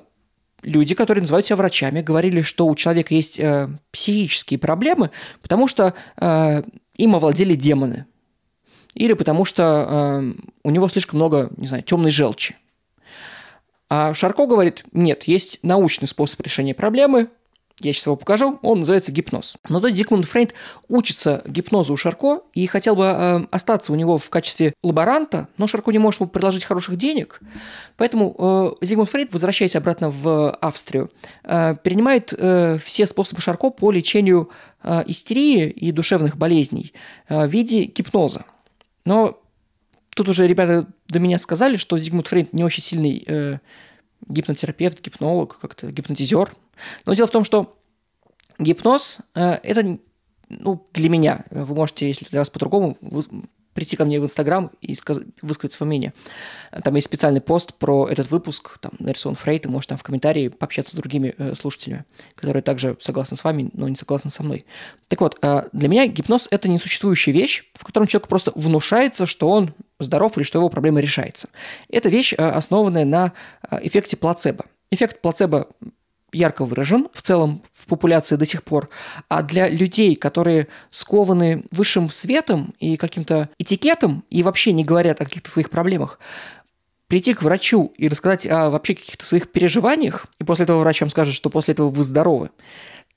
люди, 0.63 0.95
которые 0.95 1.21
называют 1.21 1.45
себя 1.45 1.55
врачами, 1.55 2.01
говорили, 2.01 2.41
что 2.41 2.67
у 2.67 2.75
человека 2.75 3.13
есть 3.13 3.39
э, 3.39 3.69
психические 3.91 4.59
проблемы, 4.59 5.11
потому 5.41 5.67
что 5.67 5.93
э, 6.17 6.63
им 6.95 7.15
овладели 7.15 7.55
демоны. 7.55 8.05
Или 8.93 9.13
потому 9.13 9.45
что 9.45 9.87
э, 9.89 10.33
у 10.63 10.69
него 10.71 10.89
слишком 10.89 11.17
много, 11.17 11.49
не 11.57 11.67
знаю, 11.67 11.83
темной 11.83 12.11
желчи. 12.11 12.55
А 13.89 14.13
Шарко 14.13 14.45
говорит, 14.45 14.83
нет, 14.93 15.23
есть 15.23 15.59
научный 15.63 16.07
способ 16.07 16.41
решения 16.41 16.73
проблемы, 16.73 17.27
я 17.83 17.93
сейчас 17.93 18.05
его 18.05 18.15
покажу, 18.15 18.59
он 18.61 18.79
называется 18.79 19.11
гипноз. 19.11 19.57
Но 19.69 19.79
то 19.79 19.89
Зигмунд 19.89 20.25
Фрейд 20.25 20.53
учится 20.87 21.41
гипнозу 21.45 21.93
у 21.93 21.97
Шарко 21.97 22.41
и 22.53 22.67
хотел 22.67 22.95
бы 22.95 23.05
э, 23.05 23.45
остаться 23.51 23.91
у 23.91 23.95
него 23.95 24.17
в 24.17 24.29
качестве 24.29 24.73
лаборанта, 24.83 25.47
но 25.57 25.67
Шарко 25.67 25.91
не 25.91 25.99
может 25.99 26.21
ему 26.21 26.29
предложить 26.29 26.63
хороших 26.63 26.95
денег, 26.95 27.41
поэтому 27.97 28.35
э, 28.37 28.85
Зигмунд 28.85 29.09
Фрейд, 29.09 29.33
возвращаясь 29.33 29.75
обратно 29.75 30.09
в 30.09 30.51
Австрию, 30.51 31.09
э, 31.43 31.75
перенимает 31.83 32.33
э, 32.37 32.77
все 32.83 33.05
способы 33.05 33.41
Шарко 33.41 33.69
по 33.69 33.91
лечению 33.91 34.49
э, 34.83 35.03
истерии 35.07 35.69
и 35.69 35.91
душевных 35.91 36.37
болезней 36.37 36.93
э, 37.27 37.45
в 37.45 37.49
виде 37.49 37.83
гипноза. 37.83 38.45
Но 39.05 39.41
тут 40.15 40.29
уже 40.29 40.47
ребята 40.47 40.87
до 41.07 41.19
меня 41.19 41.37
сказали, 41.37 41.77
что 41.77 41.97
Зигмунд 41.97 42.27
Фрейд 42.27 42.53
не 42.53 42.63
очень 42.63 42.83
сильный 42.83 43.23
э, 43.25 43.57
гипнотерапевт, 44.27 45.01
гипнолог, 45.01 45.59
как-то 45.59 45.91
гипнотизер. 45.91 46.53
Но 47.05 47.13
дело 47.13 47.27
в 47.27 47.31
том, 47.31 47.43
что 47.43 47.77
гипноз 48.59 49.19
э,– 49.35 49.59
это 49.63 49.99
ну, 50.49 50.87
для 50.93 51.09
меня, 51.09 51.45
вы 51.49 51.73
можете, 51.75 52.07
если 52.07 52.25
для 52.25 52.39
вас 52.39 52.49
по-другому, 52.49 52.97
прийти 53.73 53.95
ко 53.95 54.05
мне 54.05 54.19
в 54.19 54.23
Инстаграм 54.23 54.71
и 54.81 54.95
сказать, 54.95 55.27
высказать 55.41 55.73
свое 55.73 55.87
мнение. 55.87 56.13
Там 56.83 56.95
есть 56.95 57.05
специальный 57.05 57.41
пост 57.41 57.73
про 57.75 58.07
этот 58.07 58.29
выпуск, 58.29 58.77
там 58.79 58.91
нарисован 58.99 59.35
Фрейд, 59.35 59.65
и 59.65 59.69
можете 59.69 59.89
там 59.89 59.97
в 59.97 60.03
комментарии 60.03 60.49
пообщаться 60.49 60.93
с 60.93 60.95
другими 60.95 61.33
э, 61.37 61.55
слушателями, 61.55 62.05
которые 62.35 62.63
также 62.63 62.97
согласны 62.99 63.37
с 63.37 63.43
вами, 63.43 63.69
но 63.73 63.87
не 63.87 63.95
согласны 63.95 64.29
со 64.29 64.43
мной. 64.43 64.65
Так 65.07 65.21
вот, 65.21 65.37
э, 65.41 65.69
для 65.71 65.87
меня 65.87 66.07
гипноз– 66.07 66.47
это 66.51 66.67
несуществующая 66.67 67.33
вещь, 67.33 67.63
в 67.73 67.85
котором 67.85 68.07
человек 68.07 68.27
просто 68.27 68.51
внушается, 68.55 69.25
что 69.25 69.49
он 69.49 69.73
здоров 69.99 70.37
или 70.37 70.43
что 70.43 70.59
его 70.59 70.69
проблема 70.69 70.99
решается. 70.99 71.49
Это 71.89 72.09
вещь, 72.09 72.33
э, 72.33 72.37
основанная 72.37 73.05
на 73.05 73.33
э, 73.69 73.79
эффекте 73.83 74.17
плацебо. 74.17 74.65
Эффект 74.91 75.21
плацебо 75.21 75.67
ярко 76.33 76.65
выражен 76.65 77.07
в 77.13 77.21
целом 77.21 77.61
в 77.73 77.85
популяции 77.85 78.35
до 78.35 78.45
сих 78.45 78.63
пор, 78.63 78.89
а 79.27 79.43
для 79.43 79.69
людей, 79.69 80.15
которые 80.15 80.67
скованы 80.89 81.63
высшим 81.71 82.09
светом 82.09 82.73
и 82.79 82.97
каким-то 82.97 83.49
этикетом 83.59 84.23
и 84.29 84.43
вообще 84.43 84.71
не 84.71 84.83
говорят 84.83 85.21
о 85.21 85.25
каких-то 85.25 85.51
своих 85.51 85.69
проблемах, 85.69 86.19
прийти 87.07 87.33
к 87.33 87.43
врачу 87.43 87.93
и 87.97 88.07
рассказать 88.07 88.47
о 88.47 88.69
вообще 88.69 88.95
каких-то 88.95 89.25
своих 89.25 89.51
переживаниях, 89.51 90.27
и 90.39 90.43
после 90.43 90.63
этого 90.63 90.79
врач 90.79 91.01
вам 91.01 91.09
скажет, 91.09 91.35
что 91.35 91.49
после 91.49 91.73
этого 91.73 91.89
вы 91.89 92.03
здоровы, 92.03 92.51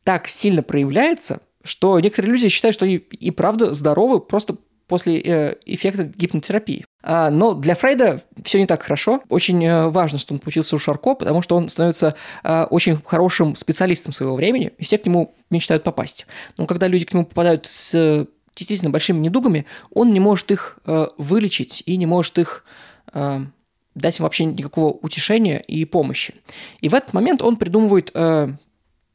так 0.03 0.29
сильно 0.29 0.63
проявляется, 0.63 1.41
что 1.63 1.99
некоторые 2.01 2.33
люди 2.33 2.49
считают, 2.49 2.75
что 2.75 2.85
они 2.85 2.97
и 2.97 3.31
правда 3.31 3.73
здоровы 3.73 4.21
просто 4.21 4.57
после 4.87 5.21
э, 5.21 5.57
эффекта 5.65 6.05
гипнотерапии. 6.05 6.85
А, 7.03 7.31
но 7.31 7.55
для 7.55 7.75
Фрейда 7.75 8.21
все 8.45 8.59
не 8.59 8.67
так 8.67 8.83
хорошо. 8.83 9.23
Очень 9.29 9.65
э, 9.65 9.89
важно, 9.89 10.19
что 10.19 10.35
он 10.35 10.41
получился 10.41 10.77
у 10.77 10.79
Шарко, 10.79 11.15
потому 11.15 11.43
что 11.43 11.57
он 11.57 11.69
становится 11.69 12.15
э, 12.43 12.65
очень 12.65 12.97
хорошим 13.05 13.57
специалистом 13.57 14.13
своего 14.13 14.37
времени, 14.37 14.73
и 14.79 14.85
все 14.85 14.99
к 14.99 15.07
нему 15.07 15.35
мечтают 15.51 15.85
попасть. 15.85 16.27
Но 16.57 16.67
когда 16.67 16.87
люди 16.87 17.05
к 17.05 17.15
нему 17.15 17.25
попадают 17.25 17.67
с 17.67 18.27
действительно 18.55 18.91
большими 18.91 19.19
недугами, 19.19 19.67
он 19.93 20.13
не 20.13 20.21
может 20.21 20.53
их 20.53 20.79
вылечить 21.19 21.83
и 21.87 21.97
не 21.97 22.07
может 22.07 22.39
их 22.39 22.65
дать 23.13 24.19
им 24.19 24.23
вообще 24.23 24.45
никакого 24.45 24.93
утешения 24.93 25.59
и 25.59 25.85
помощи. 25.85 26.35
И 26.81 26.89
в 26.89 26.95
этот 26.95 27.15
момент 27.15 27.43
он 27.43 27.57
придумывает 27.57 28.13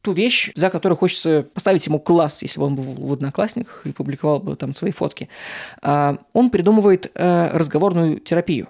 ту 0.02 0.12
вещь, 0.12 0.50
за 0.54 0.70
которую 0.70 0.96
хочется 0.96 1.46
поставить 1.54 1.86
ему 1.86 1.98
класс, 2.00 2.42
если 2.42 2.58
бы 2.58 2.66
он 2.66 2.76
был 2.76 2.84
в 2.84 3.12
одноклассниках 3.12 3.82
и 3.84 3.92
публиковал 3.92 4.40
бы 4.40 4.56
там 4.56 4.74
свои 4.74 4.92
фотки. 4.92 5.28
А, 5.82 6.18
он 6.32 6.50
придумывает 6.50 7.10
э, 7.14 7.50
разговорную 7.52 8.20
терапию. 8.20 8.68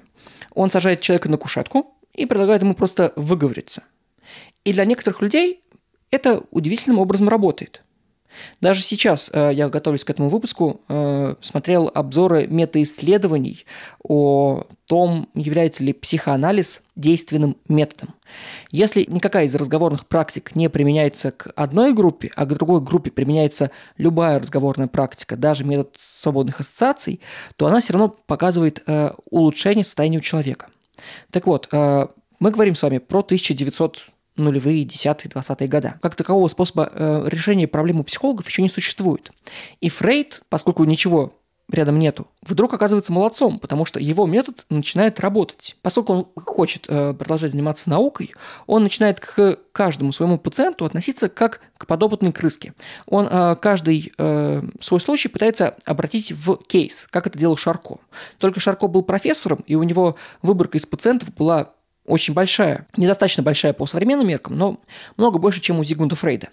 Он 0.55 0.71
сажает 0.71 1.01
человека 1.01 1.29
на 1.29 1.37
кушетку 1.37 1.95
и 2.15 2.27
предлагает 2.27 2.63
ему 2.63 2.75
просто 2.75 3.13
выговориться. 3.17 3.83
И 4.65 4.73
для 4.73 4.85
некоторых 4.85 5.23
людей 5.23 5.63
это 6.11 6.43
удивительным 6.51 6.99
образом 6.99 7.29
работает– 7.29 7.83
даже 8.61 8.83
сейчас 8.83 9.31
э, 9.33 9.51
я 9.53 9.69
готовлюсь 9.69 10.05
к 10.05 10.11
этому 10.11 10.29
выпуску, 10.29 10.81
э, 10.89 11.35
смотрел 11.41 11.91
обзоры 11.95 12.47
метаисследований 12.47 13.65
о 14.03 14.67
том, 14.87 15.29
является 15.35 15.85
ли 15.85 15.93
психоанализ 15.93 16.83
действенным 16.97 17.57
методом. 17.69 18.15
Если 18.71 19.05
никакая 19.09 19.47
из 19.47 19.55
разговорных 19.55 20.07
практик 20.07 20.55
не 20.55 20.69
применяется 20.69 21.33
к 21.33 21.53
одной 21.57 21.93
группе, 21.93 22.31
а 22.37 22.45
к 22.45 22.55
другой 22.55 22.81
группе 22.81 23.11
применяется 23.11 23.71
любая 23.97 24.39
разговорная 24.39 24.89
практика, 24.89 25.37
даже 25.37 25.65
метод 25.65 25.95
свободных 25.99 26.61
ассоциаций, 26.61 27.21
то 27.57 27.67
она 27.67 27.81
все 27.81 27.95
равно 27.95 28.15
показывает 28.27 28.83
э, 28.87 29.13
улучшение 29.31 29.85
состояния 29.85 30.19
у 30.19 30.23
человека. 30.23 30.69
Так 31.31 31.47
вот, 31.47 31.67
мы 31.73 32.51
говорим 32.51 32.75
с 32.75 32.83
вами 32.83 32.99
про 32.99 33.21
1900 33.21 34.11
нулевые, 34.37 34.85
десятые, 34.85 35.31
двадцатые 35.31 35.69
года. 35.69 35.99
Как 36.03 36.17
такового 36.17 36.49
способа 36.49 36.91
э, 36.93 37.25
решения 37.27 37.69
проблем 37.69 38.01
у 38.01 38.05
психологов 38.05 38.49
еще 38.49 38.63
не 38.63 38.69
существует. 38.69 39.33
И 39.81 39.89
Фрейд, 39.89 40.43
поскольку 40.49 40.85
ничего 40.85 41.35
рядом 41.73 41.99
нету, 41.99 42.27
вдруг 42.43 42.75
оказывается 42.75 43.13
молодцом, 43.13 43.59
потому 43.59 43.85
что 43.85 44.01
его 44.01 44.27
метод 44.27 44.67
начинает 44.71 45.21
работать. 45.21 45.77
Поскольку 45.83 46.13
он 46.13 46.29
хочет 46.45 46.87
э, 46.89 47.15
продолжать 47.15 47.53
заниматься 47.53 47.91
наукой, 47.91 48.33
он 48.67 48.83
начинает 48.83 49.21
к 49.21 49.59
каждому 49.73 50.13
своему 50.13 50.39
пациенту 50.39 50.85
относиться 50.85 51.29
как 51.29 51.61
к 51.79 51.87
подопытной 51.87 52.33
крыске. 52.33 52.75
Он 53.07 53.29
э, 53.31 53.57
каждый 53.61 54.13
э, 54.19 54.63
свой 54.81 55.01
случай 55.01 55.29
пытается 55.29 55.77
обратить 55.85 56.33
в 56.33 56.57
кейс, 56.57 57.07
как 57.11 57.27
это 57.27 57.39
делал 57.39 57.57
Шарко. 57.57 57.99
Только 58.39 58.61
Шарко 58.61 58.89
был 58.89 59.03
профессором, 59.03 59.65
и 59.67 59.75
у 59.75 59.83
него 59.83 60.17
выборка 60.43 60.79
из 60.79 60.87
пациентов 60.87 61.35
была 61.35 61.73
очень 62.11 62.35
большая, 62.35 62.87
недостаточно 62.97 63.43
большая 63.43 63.73
по 63.73 63.87
современным 63.87 64.29
меркам, 64.29 64.57
но 64.57 64.81
много 65.17 65.39
больше, 65.39 65.61
чем 65.61 65.79
у 65.79 65.85
Зигмунда 65.85 66.17
Фрейда. 66.17 66.49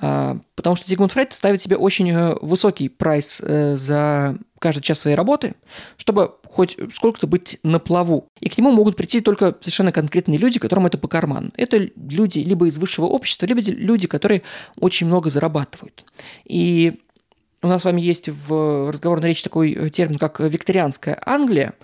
А, 0.00 0.38
потому 0.54 0.76
что 0.76 0.88
Зигмунд 0.88 1.12
Фрейд 1.12 1.32
ставит 1.32 1.60
себе 1.60 1.76
очень 1.76 2.10
э, 2.10 2.34
высокий 2.40 2.88
прайс 2.88 3.40
э, 3.44 3.76
за 3.76 4.36
каждый 4.58 4.82
час 4.82 5.00
своей 5.00 5.16
работы, 5.16 5.54
чтобы 5.96 6.34
хоть 6.46 6.76
сколько-то 6.92 7.26
быть 7.26 7.58
на 7.62 7.78
плаву. 7.78 8.28
И 8.40 8.48
к 8.48 8.58
нему 8.58 8.70
могут 8.70 8.96
прийти 8.96 9.20
только 9.20 9.56
совершенно 9.60 9.90
конкретные 9.90 10.38
люди, 10.38 10.58
которым 10.58 10.86
это 10.86 10.98
по 10.98 11.08
карману. 11.08 11.50
Это 11.56 11.88
люди 11.96 12.40
либо 12.40 12.66
из 12.66 12.78
высшего 12.78 13.06
общества, 13.06 13.46
либо 13.46 13.60
люди, 13.62 14.06
которые 14.06 14.42
очень 14.78 15.06
много 15.06 15.30
зарабатывают. 15.30 16.04
И 16.44 17.00
у 17.62 17.68
нас 17.68 17.82
с 17.82 17.84
вами 17.84 18.00
есть 18.00 18.28
в 18.28 18.90
разговорной 18.90 19.28
речи 19.28 19.42
такой 19.42 19.72
э, 19.72 19.90
термин, 19.90 20.18
как 20.18 20.40
викторианская 20.40 21.20
Англия 21.24 21.74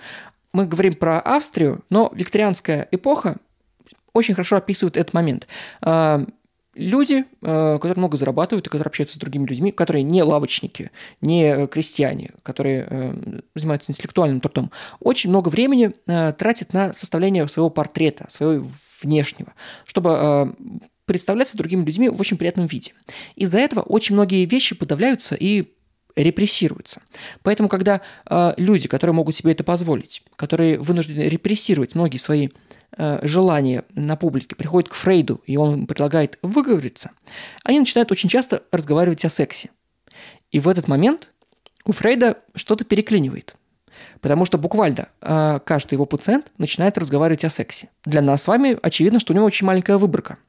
мы 0.56 0.66
говорим 0.66 0.94
про 0.94 1.20
Австрию, 1.20 1.84
но 1.90 2.10
викторианская 2.14 2.88
эпоха 2.90 3.36
очень 4.14 4.34
хорошо 4.34 4.56
описывает 4.56 4.96
этот 4.96 5.12
момент. 5.12 5.46
А, 5.82 6.24
люди, 6.74 7.26
а, 7.42 7.74
которые 7.76 7.98
много 7.98 8.16
зарабатывают 8.16 8.66
и 8.66 8.70
которые 8.70 8.86
общаются 8.86 9.16
с 9.16 9.18
другими 9.18 9.46
людьми, 9.46 9.70
которые 9.70 10.02
не 10.02 10.22
лавочники, 10.22 10.90
не 11.20 11.66
крестьяне, 11.66 12.30
которые 12.42 12.86
э, 12.88 13.40
занимаются 13.54 13.92
интеллектуальным 13.92 14.40
трудом, 14.40 14.70
очень 14.98 15.28
много 15.28 15.50
времени 15.50 15.92
э, 16.06 16.32
тратят 16.32 16.72
на 16.72 16.94
составление 16.94 17.46
своего 17.48 17.68
портрета, 17.68 18.24
своего 18.30 18.66
внешнего, 19.02 19.52
чтобы 19.84 20.16
э, 20.18 20.46
представляться 21.04 21.58
другими 21.58 21.84
людьми 21.84 22.08
в 22.08 22.18
очень 22.18 22.38
приятном 22.38 22.66
виде. 22.66 22.94
Из-за 23.34 23.58
этого 23.58 23.80
очень 23.80 24.14
многие 24.14 24.46
вещи 24.46 24.74
подавляются 24.74 25.34
и 25.34 25.75
репрессируются. 26.16 27.02
Поэтому, 27.42 27.68
когда 27.68 28.00
э, 28.28 28.54
люди, 28.56 28.88
которые 28.88 29.14
могут 29.14 29.36
себе 29.36 29.52
это 29.52 29.62
позволить, 29.62 30.22
которые 30.36 30.78
вынуждены 30.78 31.22
репрессировать 31.22 31.94
многие 31.94 32.16
свои 32.16 32.48
э, 32.96 33.20
желания 33.22 33.84
на 33.94 34.16
публике, 34.16 34.56
приходят 34.56 34.88
к 34.88 34.94
Фрейду, 34.94 35.42
и 35.46 35.56
он 35.56 35.86
предлагает 35.86 36.38
выговориться, 36.42 37.10
они 37.64 37.78
начинают 37.78 38.10
очень 38.10 38.28
часто 38.28 38.62
разговаривать 38.72 39.24
о 39.24 39.28
сексе. 39.28 39.70
И 40.50 40.58
в 40.58 40.68
этот 40.68 40.88
момент 40.88 41.32
у 41.84 41.92
Фрейда 41.92 42.38
что-то 42.54 42.84
переклинивает. 42.84 43.54
Потому 44.20 44.46
что 44.46 44.56
буквально 44.56 45.08
э, 45.20 45.60
каждый 45.64 45.94
его 45.94 46.06
пациент 46.06 46.46
начинает 46.56 46.96
разговаривать 46.96 47.44
о 47.44 47.50
сексе. 47.50 47.88
Для 48.04 48.22
нас 48.22 48.42
с 48.42 48.48
вами 48.48 48.78
очевидно, 48.82 49.20
что 49.20 49.32
у 49.32 49.36
него 49.36 49.46
очень 49.46 49.66
маленькая 49.66 49.98
выборка– 49.98 50.38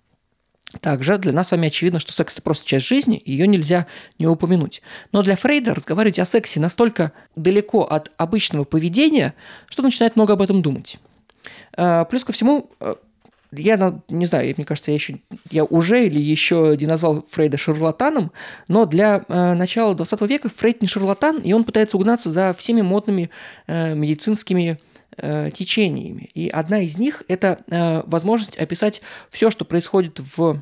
также 0.82 1.18
для 1.18 1.32
нас 1.32 1.48
с 1.48 1.52
вами 1.52 1.68
очевидно, 1.68 2.00
что 2.00 2.14
секс– 2.14 2.34
это 2.36 2.42
просто 2.42 2.66
часть 2.66 2.86
жизни, 2.86 3.22
ее 3.26 3.48
нельзя 3.48 3.88
не 4.20 4.28
упомянуть. 4.28 4.82
Но 5.12 5.24
для 5.24 5.36
Фрейда 5.36 5.74
разговаривать 5.74 6.20
о 6.20 6.26
сексе 6.26 6.60
настолько 6.60 7.14
далеко 7.36 7.84
от 7.84 8.12
обычного 8.18 8.66
поведения, 8.66 9.34
что 9.70 9.82
начинает 9.82 10.16
много 10.16 10.34
об 10.34 10.42
этом 10.42 10.62
думать. 10.62 10.98
А, 11.78 12.04
плюс 12.06 12.26
ко 12.26 12.34
всему, 12.34 12.70
э, 12.82 12.96
я 13.54 14.02
не 14.10 14.26
знаю, 14.26 14.54
мне 14.58 14.66
кажется, 14.66 14.92
я 14.92 14.96
еще 14.96 15.20
я 15.52 15.64
уже 15.64 16.06
или 16.06 16.20
еще 16.20 16.76
не 16.78 16.86
назвал 16.86 17.26
Фрейда 17.32 17.58
шарлатаном, 17.58 18.34
но 18.68 18.86
для 18.86 19.24
э, 19.28 19.54
начала 19.54 19.96
20 19.96 20.22
века 20.22 20.50
Фрейд 20.50 20.82
не 20.82 20.88
шарлатан, 20.88 21.40
и 21.40 21.54
он 21.54 21.64
пытается 21.64 21.96
угнаться 21.96 22.30
за 22.30 22.54
всеми 22.54 22.82
модными 22.82 23.30
э, 23.68 23.96
медицинскими 23.96 24.80
течениями. 25.18 26.30
И 26.34 26.48
одна 26.50 26.82
из 26.82 26.98
них– 26.98 27.24
это 27.28 27.60
э, 27.70 28.04
возможность 28.06 28.58
описать 28.58 29.02
все, 29.30 29.50
что 29.50 29.66
происходит 29.66 30.20
в 30.20 30.62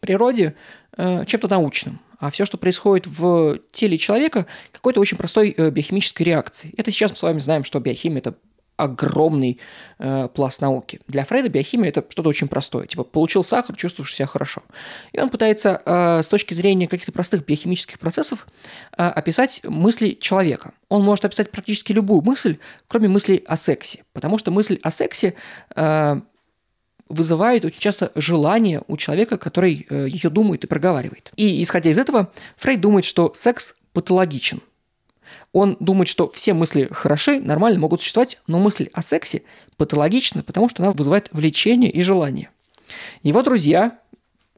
природе, 0.00 0.54
э, 0.96 1.24
чем-то 1.24 1.48
научным. 1.48 2.00
А 2.18 2.30
все, 2.30 2.46
что 2.46 2.56
происходит 2.56 3.06
в 3.06 3.58
теле 3.72 3.98
человека, 3.98 4.46
какой-то 4.72 5.00
очень 5.00 5.16
простой 5.16 5.54
э, 5.56 5.70
биохимической 5.70 6.22
реакцией. 6.22 6.74
Это 6.76 6.90
сейчас 6.90 7.10
мы 7.10 7.16
с 7.16 7.22
вами 7.22 7.38
знаем, 7.40 7.64
что 7.64 7.80
биохимия– 7.80 8.18
это 8.20 8.36
огромный 8.76 9.58
э, 9.98 10.28
пласт 10.34 10.60
науки. 10.60 11.00
Для 11.08 11.24
Фрейда 11.24 11.48
биохимия 11.48 11.88
это 11.88 12.04
что-то 12.08 12.28
очень 12.28 12.48
простое. 12.48 12.86
Типа, 12.86 13.04
получил 13.04 13.42
сахар, 13.42 13.74
чувствуешь 13.76 14.14
себя 14.14 14.26
хорошо. 14.26 14.62
И 15.12 15.20
он 15.20 15.30
пытается 15.30 15.82
э, 15.84 16.22
с 16.22 16.28
точки 16.28 16.54
зрения 16.54 16.86
каких-то 16.86 17.12
простых 17.12 17.44
биохимических 17.44 17.98
процессов 17.98 18.46
э, 18.96 19.02
описать 19.02 19.62
мысли 19.64 20.16
человека. 20.20 20.72
Он 20.88 21.02
может 21.02 21.24
описать 21.24 21.50
практически 21.50 21.92
любую 21.92 22.22
мысль, 22.22 22.58
кроме 22.86 23.08
мысли 23.08 23.42
о 23.46 23.56
сексе. 23.56 24.04
Потому 24.12 24.38
что 24.38 24.50
мысль 24.50 24.78
о 24.82 24.90
сексе 24.90 25.34
э, 25.74 26.20
вызывает 27.08 27.64
очень 27.64 27.80
часто 27.80 28.12
желание 28.14 28.82
у 28.88 28.96
человека, 28.96 29.38
который 29.38 29.86
э, 29.88 30.06
ее 30.08 30.28
думает 30.28 30.64
и 30.64 30.66
проговаривает. 30.66 31.32
И 31.36 31.62
исходя 31.62 31.90
из 31.90 31.98
этого, 31.98 32.30
Фрейд 32.56 32.80
думает, 32.80 33.04
что 33.04 33.32
секс 33.34 33.74
патологичен– 33.92 34.60
он 35.52 35.76
думает, 35.80 36.08
что 36.08 36.30
все 36.30 36.54
мысли 36.54 36.88
хороши, 36.90 37.40
нормально 37.40 37.78
могут 37.78 38.00
существовать, 38.00 38.38
но 38.46 38.58
мысль 38.58 38.88
о 38.92 39.02
сексе 39.02 39.42
патологична, 39.76 40.42
потому 40.42 40.68
что 40.68 40.82
она 40.82 40.92
вызывает 40.92 41.28
влечение 41.32 41.90
и 41.90 42.00
желание. 42.02 42.50
Его 43.22 43.42
друзья, 43.42 43.98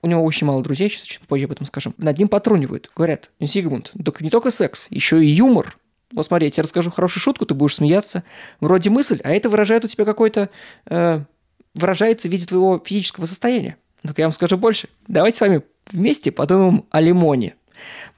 у 0.02 0.06
него 0.06 0.24
очень 0.24 0.46
мало 0.46 0.62
друзей, 0.62 0.90
сейчас 0.90 1.04
чуть 1.04 1.20
позже 1.20 1.46
об 1.46 1.52
этом 1.52 1.66
скажу, 1.66 1.94
над 1.96 2.18
ним 2.18 2.28
потрунивают. 2.28 2.90
Говорят, 2.94 3.30
Зигмунд, 3.40 3.92
только 4.04 4.22
не 4.24 4.30
только 4.30 4.50
секс, 4.50 4.88
еще 4.90 5.24
и 5.24 5.28
юмор. 5.28 5.78
Вот 6.12 6.26
смотри, 6.26 6.46
я 6.46 6.50
тебе 6.50 6.62
расскажу 6.62 6.90
хорошую 6.90 7.22
шутку, 7.22 7.44
ты 7.44 7.54
будешь 7.54 7.76
смеяться. 7.76 8.24
Вроде 8.60 8.90
мысль, 8.90 9.20
а 9.24 9.30
это 9.30 9.48
выражает 9.48 9.84
у 9.84 9.88
тебя 9.88 10.04
какой-то... 10.04 10.50
Э, 10.86 11.20
выражается 11.74 12.28
в 12.28 12.32
виде 12.32 12.46
твоего 12.46 12.82
физического 12.84 13.26
состояния. 13.26 13.76
Только 14.02 14.22
я 14.22 14.26
вам 14.26 14.32
скажу 14.32 14.56
больше. 14.56 14.88
Давайте 15.06 15.38
с 15.38 15.40
вами 15.40 15.62
вместе 15.90 16.30
подумаем 16.32 16.84
о 16.90 17.00
лимоне. 17.00 17.54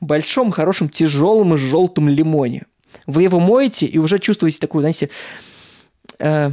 Большом, 0.00 0.50
хорошем, 0.50 0.88
тяжелом 0.88 1.54
и 1.54 1.58
желтом 1.58 2.08
лимоне. 2.08 2.66
Вы 3.06 3.22
его 3.24 3.40
моете 3.40 3.86
и 3.86 3.98
уже 3.98 4.18
чувствуете 4.18 4.58
такую, 4.58 4.82
знаете, 4.82 5.10
э, 6.18 6.50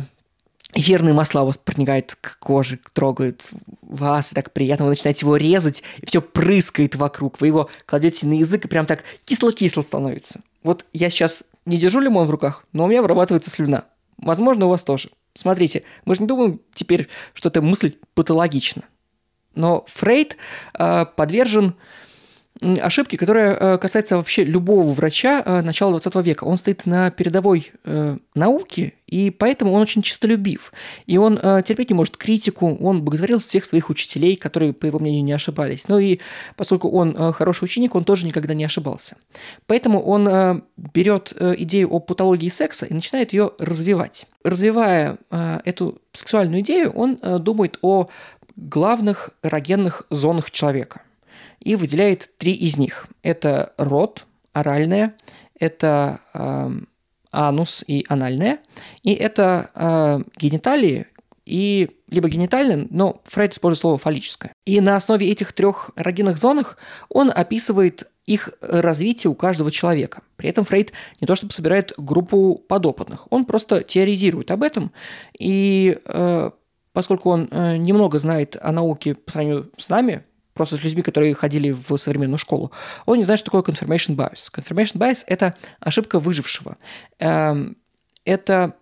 эфирные 0.73 1.13
масла 1.13 1.43
у 1.43 1.47
вас 1.47 1.57
проникают 1.57 2.17
к 2.19 2.39
коже, 2.39 2.79
трогают 2.93 3.49
вас, 3.81 4.31
и 4.31 4.35
так 4.35 4.51
приятно, 4.53 4.85
вы 4.85 4.91
начинаете 4.91 5.25
его 5.25 5.37
резать, 5.37 5.83
и 6.01 6.05
все 6.05 6.21
прыскает 6.21 6.95
вокруг. 6.95 7.41
Вы 7.41 7.47
его 7.47 7.69
кладете 7.85 8.27
на 8.27 8.33
язык, 8.33 8.65
и 8.65 8.67
прям 8.67 8.85
так 8.85 9.03
кисло-кисло 9.25 9.81
становится. 9.81 10.41
Вот 10.63 10.85
я 10.93 11.09
сейчас 11.09 11.43
не 11.65 11.77
держу 11.77 11.99
лимон 11.99 12.27
в 12.27 12.31
руках, 12.31 12.65
но 12.73 12.85
у 12.85 12.87
меня 12.87 13.01
вырабатывается 13.01 13.49
слюна. 13.49 13.85
Возможно, 14.17 14.65
у 14.65 14.69
вас 14.69 14.83
тоже. 14.83 15.09
Смотрите, 15.33 15.83
мы 16.05 16.15
же 16.15 16.21
не 16.21 16.27
думаем 16.27 16.59
теперь, 16.73 17.07
что 17.33 17.49
эта 17.49 17.61
мысль 17.61 17.93
патологична. 18.15 18.83
Но 19.53 19.85
Фрейд 19.87 20.37
э, 20.77 21.05
подвержен 21.15 21.75
ошибки, 22.61 23.15
которая 23.15 23.53
э, 23.53 23.77
касается 23.77 24.17
вообще 24.17 24.43
любого 24.43 24.91
врача 24.93 25.43
э, 25.45 25.61
начала 25.61 25.91
20 25.91 26.15
века. 26.25 26.43
Он 26.43 26.57
стоит 26.57 26.85
на 26.85 27.11
передовой 27.11 27.71
э, 27.83 28.17
науки, 28.35 28.93
и 29.05 29.29
поэтому 29.29 29.73
он 29.73 29.81
очень 29.81 30.01
чистолюбив. 30.01 30.73
И 31.05 31.17
он 31.17 31.37
терпеть 31.63 31.89
не 31.89 31.95
может 31.95 32.17
критику, 32.17 32.75
он 32.75 33.03
боготворил 33.03 33.39
всех 33.39 33.63
своих 33.63 33.89
учителей, 33.89 34.35
которые, 34.35 34.73
по 34.73 34.85
его 34.85 34.99
мнению, 34.99 35.23
не 35.23 35.31
ошибались. 35.31 35.87
Ну 35.87 35.97
и 35.97 36.19
поскольку 36.57 36.89
он 36.89 37.31
хороший 37.31 37.65
ученик, 37.65 37.95
он 37.95 38.03
тоже 38.03 38.25
никогда 38.25 38.53
не 38.53 38.65
ошибался. 38.65 39.15
Поэтому 39.65 40.01
он 40.03 40.63
берет 40.75 41.33
идею 41.39 41.89
о 41.89 41.99
патологии 41.99 42.49
секса 42.49 42.85
и 42.85 42.93
начинает 42.93 43.31
ее 43.31 43.51
развивать. 43.59 44.25
Развивая 44.43 45.17
эту 45.63 46.01
сексуальную 46.11 46.61
идею, 46.61 46.91
он 46.91 47.17
думает 47.39 47.79
о 47.81 48.09
главных 48.57 49.29
эрогенных 49.41 50.05
зонах 50.09 50.51
человека– 50.51 51.01
и 51.59 51.75
выделяет 51.75 52.31
три 52.37 52.53
из 52.53 52.77
них. 52.77 53.07
Это 53.23 53.73
рот, 53.77 54.25
оральное, 54.53 55.15
это 55.59 56.19
э, 56.33 56.69
анус 57.31 57.83
и 57.87 58.05
анальное, 58.09 58.59
и 59.03 59.13
это 59.13 59.71
э, 59.75 60.19
гениталии 60.37 61.07
и 61.45 61.89
либо 62.09 62.27
генитальное, 62.27 62.87
но 62.89 63.21
Фрейд 63.23 63.53
использует 63.53 63.81
слово 63.81 63.97
фаллическое. 63.97 64.51
И 64.65 64.81
на 64.81 64.97
основе 64.97 65.29
этих 65.29 65.53
трех 65.53 65.91
эрогенных 65.95 66.37
зонах 66.37 66.77
он 67.09 67.31
описывает 67.33 68.09
их 68.25 68.49
развитие 68.59 69.31
у 69.31 69.35
каждого 69.35 69.71
человека. 69.71 70.21
При 70.35 70.49
этом 70.49 70.65
Фрейд 70.65 70.91
не 71.21 71.27
то 71.27 71.35
чтобы 71.35 71.53
собирает 71.53 71.93
группу 71.97 72.55
подопытных, 72.67 73.31
он 73.31 73.45
просто 73.45 73.83
теоризирует 73.83 74.51
об 74.51 74.63
этом, 74.63 74.91
и 75.39 75.97
э, 76.03 76.51
поскольку 76.91 77.29
он 77.29 77.47
э, 77.49 77.77
немного 77.77 78.19
знает 78.19 78.57
о 78.61 78.73
науке 78.73 79.15
по 79.15 79.31
сравнению 79.31 79.71
с 79.77 79.87
нами, 79.87 80.23
просто 80.57 80.77
с 80.77 80.83
людьми, 80.83 81.01
которые 81.01 81.33
ходили 81.33 81.71
в 81.71 81.97
современную 81.97 82.37
школу, 82.37 82.71
он 83.05 83.17
не 83.17 83.23
знает, 83.23 83.39
что 83.39 83.51
такое 83.51 83.61
confirmation 83.61 84.15
bias. 84.15 84.51
Confirmation 84.53 84.97
bias– 84.97 85.23
это 85.27 85.55
ошибка 85.79 86.19
выжившего. 86.19 86.77
Эм, 87.19 87.77
это 88.25 88.75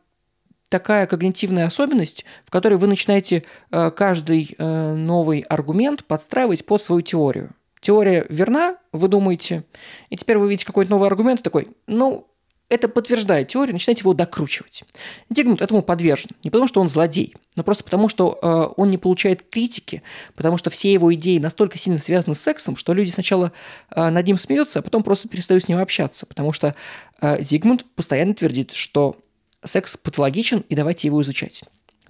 такая 0.70 1.08
когнитивная 1.08 1.68
особенность, 1.68 2.26
в 2.46 2.52
которой 2.52 2.76
вы 2.76 2.88
начинаете 2.88 3.44
э, 3.72 3.92
каждый 3.92 4.56
э, 4.58 4.94
новый 4.94 5.42
аргумент 5.42 6.04
подстраивать 6.06 6.66
под 6.66 6.82
свою 6.82 7.02
теорию. 7.02 7.52
Теория 7.82 8.26
верна, 8.30 8.78
вы 8.92 9.08
думаете, 9.08 9.64
и 10.10 10.18
теперь 10.18 10.38
вы 10.38 10.50
видите 10.50 10.66
какой-то 10.66 10.90
новый 10.90 11.08
аргумент, 11.08 11.44
такой, 11.44 11.70
ну, 11.86 12.28
это 12.70 12.88
подтверждает 12.88 13.48
теорию, 13.48 13.74
начинаете 13.74 14.02
его 14.02 14.14
докручивать. 14.14 14.84
Дигмунд 15.30 15.62
этому 15.62 15.82
подвержен. 15.82 16.32
Не 16.44 16.50
потому, 16.50 16.68
что 16.68 16.82
он 16.82 16.90
злодей, 16.90 17.36
но 17.56 17.64
просто 17.64 17.84
потому, 17.84 18.10
что 18.10 18.40
э, 18.42 18.74
он 18.76 18.90
не 18.90 18.98
получает 18.98 19.44
критики, 19.44 20.02
потому 20.36 20.58
что 20.58 20.70
все 20.70 20.92
его 20.92 21.14
идеи 21.14 21.38
настолько 21.38 21.78
сильно 21.78 22.00
связаны 22.00 22.34
с 22.34 22.42
сексом, 22.42 22.76
что 22.76 22.94
люди 22.94 23.12
сначала 23.12 23.52
э, 23.96 24.10
над 24.10 24.26
ним 24.26 24.38
смеются, 24.38 24.80
а 24.80 24.82
потом 24.82 25.04
просто 25.04 25.28
перестают 25.28 25.64
с 25.64 25.68
ним 25.68 25.80
общаться, 25.80 26.26
потому 26.26 26.54
что 26.54 26.76
э, 27.22 27.42
Зигмунд 27.42 27.86
постоянно 27.96 28.34
твердит, 28.34 28.74
что 28.74 29.18
секс 29.64 29.98
патологичен, 29.98 30.64
и 30.70 30.76
давайте 30.76 31.08
его 31.08 31.22
изучать. 31.22 31.64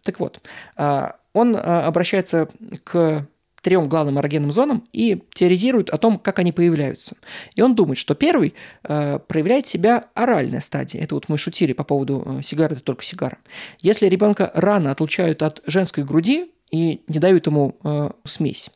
Так 0.04 0.20
вот, 0.20 0.40
а, 0.76 1.16
он 1.34 1.56
а, 1.56 1.86
обращается 1.88 2.50
к 2.84 3.28
трем 3.66 3.90
главным 3.90 4.20
эрогенным 4.20 4.52
зонам 4.52 4.84
и 4.94 5.24
теоризирует 5.34 5.90
о 5.90 5.98
том, 5.98 6.20
как 6.20 6.38
они 6.38 6.52
появляются. 6.52 7.18
И 7.56 7.64
он 7.64 7.74
думает, 7.74 7.98
что 7.98 8.14
первый 8.14 8.54
э, 8.84 9.18
проявляет 9.28 9.66
себя 9.66 10.06
оральная 10.14 10.60
стадия. 10.60 11.02
Это 11.02 11.16
вот 11.16 11.30
мы 11.30 11.40
шутили 11.40 11.74
по 11.74 11.84
поводу 11.84 12.24
э, 12.24 12.42
сигары, 12.44 12.76
это 12.76 12.84
только 12.84 13.04
сигара. 13.04 13.40
Если 13.82 14.06
ребенка 14.06 14.52
рано 14.54 14.92
отлучают 14.92 15.42
от 15.42 15.64
женской 15.66 16.04
груди 16.04 16.52
и 16.70 17.02
не 17.08 17.18
дают 17.18 17.48
ему 17.48 17.76
э, 17.84 18.12
смесь, 18.24 18.70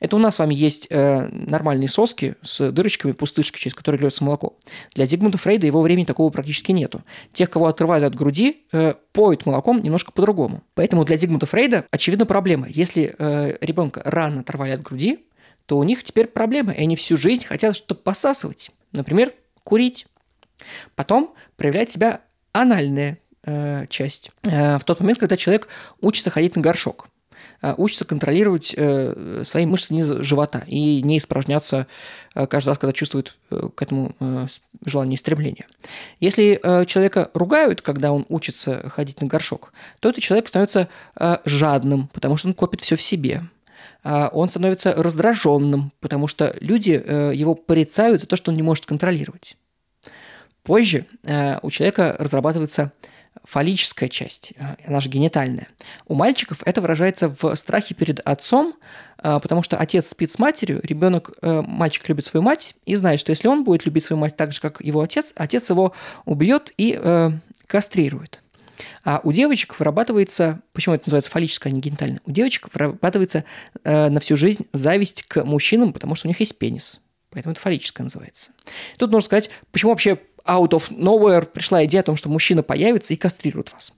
это 0.00 0.16
у 0.16 0.18
нас 0.18 0.36
с 0.36 0.38
вами 0.38 0.54
есть 0.54 0.86
э, 0.90 1.28
нормальные 1.30 1.88
соски 1.88 2.36
с 2.42 2.70
дырочками, 2.70 3.12
пустышкой, 3.12 3.60
через 3.60 3.74
которые 3.74 4.00
льется 4.00 4.24
молоко. 4.24 4.56
Для 4.94 5.06
Зигмунда 5.06 5.38
Фрейда 5.38 5.66
его 5.66 5.80
времени 5.82 6.04
такого 6.04 6.30
практически 6.30 6.72
нету. 6.72 7.02
Тех, 7.32 7.50
кого 7.50 7.66
отрывают 7.66 8.04
от 8.04 8.14
груди, 8.14 8.64
э, 8.72 8.94
поют 9.12 9.46
молоком 9.46 9.82
немножко 9.82 10.12
по-другому. 10.12 10.62
Поэтому 10.74 11.04
для 11.04 11.16
Зигмунда 11.16 11.46
Фрейда 11.46 11.86
очевидна 11.90 12.26
проблема. 12.26 12.66
Если 12.68 13.14
э, 13.18 13.56
ребенка 13.60 14.02
рано 14.04 14.40
оторвали 14.40 14.72
от 14.72 14.82
груди, 14.82 15.26
то 15.66 15.76
у 15.76 15.84
них 15.84 16.02
теперь 16.02 16.28
проблема, 16.28 16.72
и 16.72 16.80
они 16.80 16.96
всю 16.96 17.16
жизнь 17.16 17.44
хотят 17.44 17.76
что-то 17.76 17.94
посасывать. 17.94 18.70
Например, 18.92 19.32
курить. 19.64 20.06
Потом 20.94 21.34
проявляет 21.56 21.90
себя 21.90 22.22
анальная 22.52 23.18
э, 23.44 23.86
часть. 23.88 24.30
Э, 24.44 24.78
в 24.78 24.84
тот 24.84 25.00
момент, 25.00 25.18
когда 25.18 25.36
человек 25.36 25.68
учится 26.00 26.30
ходить 26.30 26.56
на 26.56 26.62
горшок. 26.62 27.08
Э, 27.60 27.74
учится 27.76 28.04
контролировать 28.04 28.74
э, 28.76 29.42
свои 29.44 29.66
мышцы 29.66 29.92
низа 29.92 30.22
живота 30.22 30.64
и 30.66 31.02
не 31.02 31.18
испражняться 31.18 31.86
э, 32.34 32.46
каждый 32.46 32.70
раз, 32.70 32.78
когда 32.78 32.92
чувствует 32.92 33.36
к 33.50 33.82
этому 33.82 34.14
желание 34.84 35.14
и 35.14 35.18
стремление. 35.18 35.66
Если 36.20 36.60
человека 36.86 37.30
ругают, 37.34 37.82
когда 37.82 38.12
он 38.12 38.26
учится 38.28 38.88
ходить 38.90 39.20
на 39.20 39.26
горшок, 39.26 39.72
то 40.00 40.08
этот 40.08 40.22
человек 40.22 40.48
становится 40.48 40.88
жадным, 41.44 42.08
потому 42.12 42.36
что 42.36 42.48
он 42.48 42.54
копит 42.54 42.80
все 42.82 42.96
в 42.96 43.02
себе. 43.02 43.42
Он 44.04 44.48
становится 44.48 44.94
раздраженным, 44.94 45.92
потому 46.00 46.28
что 46.28 46.54
люди 46.60 46.90
его 47.34 47.54
порицают 47.54 48.20
за 48.20 48.28
то, 48.28 48.36
что 48.36 48.50
он 48.50 48.56
не 48.56 48.62
может 48.62 48.86
контролировать. 48.86 49.56
Позже 50.62 51.06
у 51.24 51.70
человека 51.70 52.14
разрабатывается 52.18 52.92
фаллическая 53.48 54.08
часть, 54.10 54.52
э, 54.56 54.76
она 54.86 55.00
же 55.00 55.08
генитальная. 55.08 55.68
У 56.06 56.14
мальчиков 56.14 56.62
это 56.66 56.82
выражается 56.82 57.34
в 57.40 57.54
страхе 57.54 57.94
перед 57.94 58.20
отцом, 58.20 58.74
э, 59.22 59.38
потому 59.40 59.62
что 59.62 59.78
отец 59.78 60.08
спит 60.08 60.30
с 60.30 60.38
матерью, 60.38 60.80
ребенок, 60.82 61.30
э, 61.40 61.62
мальчик 61.62 62.06
любит 62.08 62.26
свою 62.26 62.42
мать 62.42 62.74
и 62.84 62.94
знает, 62.94 63.20
что 63.20 63.30
если 63.30 63.48
он 63.48 63.64
будет 63.64 63.86
любить 63.86 64.04
свою 64.04 64.20
мать 64.20 64.36
так 64.36 64.52
же, 64.52 64.60
как 64.60 64.82
его 64.82 65.00
отец, 65.00 65.32
отец 65.34 65.70
его 65.70 65.94
убьет 66.26 66.72
и 66.76 66.98
э, 67.02 67.30
кастрирует. 67.66 68.42
А 69.02 69.20
у 69.24 69.32
девочек 69.32 69.78
вырабатывается, 69.78 70.60
почему 70.74 70.94
это 70.94 71.04
называется 71.06 71.30
фаллическая, 71.30 71.72
а 71.72 71.74
не 71.74 71.80
генитальная, 71.80 72.20
у 72.26 72.30
девочек 72.30 72.68
вырабатывается 72.72 73.44
э, 73.82 74.10
на 74.10 74.20
всю 74.20 74.36
жизнь 74.36 74.66
зависть 74.74 75.22
к 75.22 75.42
мужчинам, 75.44 75.94
потому 75.94 76.14
что 76.14 76.26
у 76.26 76.30
них 76.30 76.38
есть 76.40 76.58
пенис. 76.58 77.00
Поэтому 77.30 77.52
это 77.52 77.60
фаллическое 77.60 78.04
называется. 78.04 78.52
Тут 78.98 79.10
нужно 79.10 79.26
сказать, 79.26 79.50
почему 79.70 79.92
вообще 79.92 80.18
out 80.48 80.70
of 80.70 80.90
nowhere 80.90 81.46
пришла 81.46 81.84
идея 81.84 82.00
о 82.00 82.04
том, 82.04 82.16
что 82.16 82.28
мужчина 82.28 82.62
появится 82.62 83.14
и 83.14 83.16
кастрирует 83.16 83.72
вас. 83.72 83.92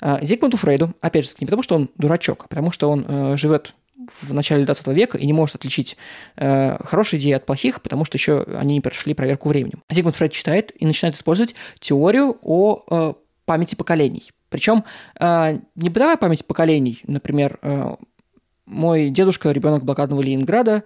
А, 0.00 0.18
Зигмунду 0.22 0.56
Фрейду, 0.56 0.94
опять 1.00 1.26
же, 1.26 1.32
не 1.40 1.46
потому, 1.46 1.62
что 1.62 1.74
он 1.74 1.90
дурачок, 1.96 2.44
а 2.44 2.48
потому, 2.48 2.70
что 2.70 2.90
он 2.90 3.04
э, 3.06 3.36
живет 3.36 3.74
в 4.20 4.32
начале 4.32 4.64
20 4.64 4.86
века 4.88 5.18
и 5.18 5.26
не 5.26 5.32
может 5.32 5.56
отличить 5.56 5.96
э, 6.36 6.76
хорошие 6.84 7.20
идеи 7.20 7.32
от 7.32 7.46
плохих, 7.46 7.82
потому 7.82 8.04
что 8.04 8.16
еще 8.16 8.44
они 8.58 8.74
не 8.74 8.80
прошли 8.80 9.12
проверку 9.14 9.48
временем. 9.48 9.82
Зигмунд 9.90 10.16
Фрейд 10.16 10.32
читает 10.32 10.72
и 10.80 10.86
начинает 10.86 11.16
использовать 11.16 11.54
теорию 11.80 12.38
о 12.42 12.82
э, 12.90 13.14
памяти 13.44 13.74
поколений. 13.74 14.30
Причем 14.48 14.84
э, 15.20 15.58
не 15.74 15.90
бытовая 15.90 16.16
память 16.16 16.46
поколений, 16.46 17.00
например, 17.06 17.58
э, 17.62 17.96
мой 18.66 19.10
дедушка 19.10 19.50
ребенок 19.50 19.84
блокадного 19.84 20.20
Ленинграда, 20.20 20.84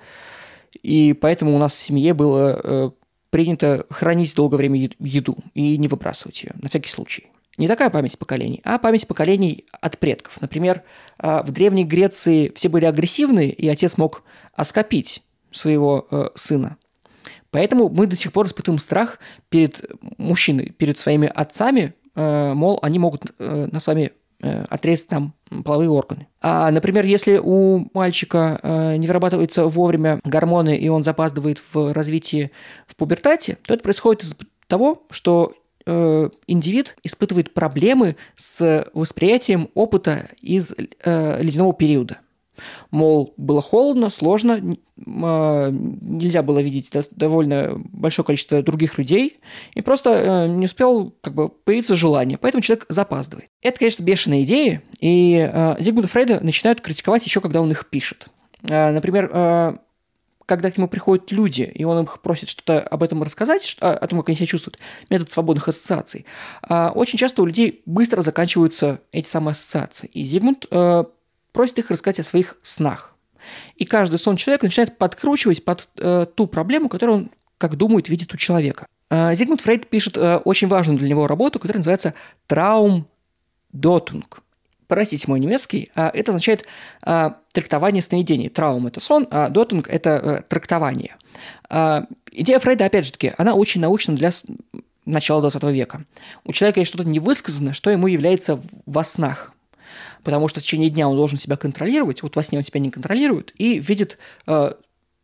и 0.82 1.12
поэтому 1.12 1.54
у 1.54 1.58
нас 1.58 1.74
в 1.74 1.82
семье 1.82 2.14
было 2.14 2.60
э, 2.62 2.90
принято 3.32 3.86
хранить 3.88 4.36
долгое 4.36 4.58
время 4.58 4.90
еду 4.98 5.36
и 5.54 5.78
не 5.78 5.88
выбрасывать 5.88 6.44
ее, 6.44 6.52
на 6.60 6.68
всякий 6.68 6.90
случай. 6.90 7.28
Не 7.56 7.66
такая 7.66 7.88
память 7.88 8.18
поколений, 8.18 8.60
а 8.62 8.78
память 8.78 9.08
поколений 9.08 9.64
от 9.80 9.98
предков. 9.98 10.38
Например, 10.42 10.82
а, 11.16 11.42
в 11.42 11.50
Древней 11.50 11.84
Греции 11.84 12.52
все 12.54 12.68
были 12.68 12.84
агрессивны, 12.84 13.48
и 13.48 13.66
отец 13.70 13.96
мог 13.96 14.22
оскопить 14.52 15.22
своего 15.50 16.06
э, 16.10 16.28
сына. 16.34 16.76
Поэтому 17.50 17.88
мы 17.88 18.06
до 18.06 18.16
сих 18.16 18.32
пор 18.32 18.46
испытываем 18.46 18.78
страх 18.78 19.18
перед 19.48 19.82
мужчиной, 20.18 20.70
перед 20.70 20.98
своими 20.98 21.28
отцами, 21.28 21.94
э, 22.14 22.52
мол, 22.52 22.78
они 22.82 22.98
могут 22.98 23.32
э, 23.38 23.68
нас 23.70 23.86
вами 23.86 24.12
Э, 24.12 24.21
отрезать 24.42 25.08
там 25.08 25.34
половые 25.64 25.90
органы. 25.90 26.26
А, 26.40 26.70
например, 26.70 27.04
если 27.04 27.38
у 27.42 27.88
мальчика 27.94 28.58
э, 28.62 28.96
не 28.96 29.06
вырабатываются 29.06 29.66
вовремя 29.66 30.20
гормоны, 30.24 30.76
и 30.76 30.88
он 30.88 31.02
запаздывает 31.02 31.60
в 31.72 31.92
развитии 31.92 32.50
в 32.86 32.96
пубертате, 32.96 33.58
то 33.66 33.74
это 33.74 33.82
происходит 33.82 34.24
из 34.24 34.36
того, 34.66 35.04
что 35.10 35.52
э, 35.86 36.28
индивид 36.46 36.96
испытывает 37.02 37.54
проблемы 37.54 38.16
с 38.36 38.86
восприятием 38.94 39.68
опыта 39.74 40.28
из 40.40 40.72
э, 40.72 41.42
ледяного 41.42 41.74
периода. 41.74 42.18
Мол, 42.90 43.34
было 43.36 43.60
холодно, 43.60 44.10
сложно, 44.10 44.76
а, 45.06 45.70
нельзя 45.70 46.42
было 46.42 46.58
видеть 46.60 46.92
довольно 47.12 47.80
большое 47.92 48.24
количество 48.24 48.62
других 48.62 48.98
людей, 48.98 49.40
и 49.74 49.80
просто 49.80 50.10
э, 50.10 50.48
не 50.48 50.66
успел 50.66 51.14
как 51.22 51.34
бы, 51.34 51.48
появиться 51.48 51.96
желание, 51.96 52.38
поэтому 52.38 52.62
человек 52.62 52.86
запаздывает. 52.88 53.48
Это, 53.62 53.78
конечно, 53.78 54.02
бешеная 54.02 54.42
идея, 54.42 54.82
и 55.00 55.48
э, 55.50 55.76
Зигмунда 55.78 56.08
Фрейда 56.08 56.40
начинают 56.40 56.80
критиковать 56.80 57.24
еще, 57.24 57.40
когда 57.40 57.60
он 57.60 57.70
их 57.70 57.86
пишет. 57.88 58.28
Э, 58.62 58.90
например, 58.90 59.80
когда 60.44 60.70
к 60.70 60.76
нему 60.76 60.88
приходят 60.88 61.30
люди, 61.32 61.62
и 61.62 61.84
он 61.84 62.04
их 62.04 62.20
просит 62.20 62.48
что-то 62.50 62.80
об 62.80 63.02
этом 63.02 63.22
рассказать, 63.22 63.76
о 63.80 64.06
том, 64.06 64.18
как 64.18 64.28
они 64.28 64.36
себя 64.36 64.46
чувствуют, 64.46 64.78
метод 65.08 65.30
свободных 65.30 65.68
ассоциаций, 65.68 66.26
очень 66.68 67.16
часто 67.16 67.42
у 67.42 67.46
людей 67.46 67.80
быстро 67.86 68.20
заканчиваются 68.20 69.00
эти 69.12 69.28
самые 69.28 69.52
ассоциации. 69.52 70.08
И 70.08 70.24
Зигмунд 70.24 70.66
просит 71.52 71.78
их 71.78 71.90
рассказать 71.90 72.20
о 72.20 72.24
своих 72.24 72.56
снах. 72.62 73.14
И 73.76 73.84
каждый 73.84 74.18
сон 74.18 74.36
человека 74.36 74.66
начинает 74.66 74.98
подкручивать 74.98 75.64
под 75.64 75.88
э, 75.96 76.26
ту 76.34 76.46
проблему, 76.46 76.88
которую 76.88 77.18
он, 77.18 77.30
как 77.58 77.76
думает, 77.76 78.08
видит 78.08 78.32
у 78.34 78.36
человека. 78.36 78.86
Э, 79.10 79.34
Зигмунд 79.34 79.60
Фрейд 79.60 79.88
пишет 79.88 80.16
э, 80.16 80.36
очень 80.38 80.68
важную 80.68 80.98
для 80.98 81.08
него 81.08 81.26
работу, 81.26 81.58
которая 81.58 81.80
называется 81.80 82.14
«Траум-дотунг». 82.46 84.42
Простите 84.86 85.24
мой 85.28 85.40
немецкий, 85.40 85.90
а 85.94 86.10
это 86.12 86.32
означает 86.32 86.66
э, 87.04 87.30
трактование 87.52 88.02
сновидений. 88.02 88.48
Траум– 88.48 88.86
это 88.88 89.00
сон, 89.00 89.26
а 89.30 89.48
дотунг– 89.48 89.88
это 89.90 90.10
э, 90.10 90.42
трактование. 90.48 91.16
Э, 91.70 92.02
идея 92.30 92.58
Фрейда, 92.58 92.84
опять 92.84 93.06
же 93.06 93.12
таки, 93.12 93.32
она 93.38 93.54
очень 93.54 93.80
научна 93.80 94.14
для 94.14 94.30
начала 95.06 95.40
20 95.40 95.62
века. 95.64 96.04
У 96.44 96.52
человека 96.52 96.80
есть 96.80 96.90
что-то 96.90 97.08
невысказанное, 97.08 97.72
что 97.72 97.90
ему 97.90 98.06
является 98.06 98.60
во 98.86 99.02
снах 99.02 99.52
потому 100.24 100.48
что 100.48 100.60
в 100.60 100.62
течение 100.62 100.90
дня 100.90 101.08
он 101.08 101.16
должен 101.16 101.38
себя 101.38 101.56
контролировать, 101.56 102.22
вот 102.22 102.36
во 102.36 102.42
сне 102.42 102.58
он 102.58 102.64
себя 102.64 102.80
не 102.80 102.90
контролирует, 102.90 103.52
и 103.56 103.78
видит 103.78 104.18
э, 104.46 104.72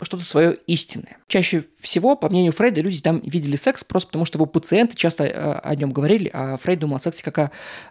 что-то 0.03 0.25
свое 0.25 0.57
истинное. 0.67 1.19
Чаще 1.27 1.65
всего, 1.81 2.15
по 2.15 2.29
мнению 2.29 2.53
Фрейда, 2.53 2.81
люди 2.81 3.01
там 3.01 3.21
видели 3.21 3.57
секс 3.57 3.83
просто 3.83 4.09
потому, 4.09 4.25
что 4.25 4.39
его 4.39 4.47
пациенты 4.47 4.97
часто 4.97 5.25
э, 5.25 5.53
о 5.63 5.75
нем 5.75 5.91
говорили, 5.91 6.31
а 6.33 6.57
Фрейд 6.57 6.81
думал 6.81 6.97
о 6.97 7.01
сексе 7.01 7.25
как 7.25 7.39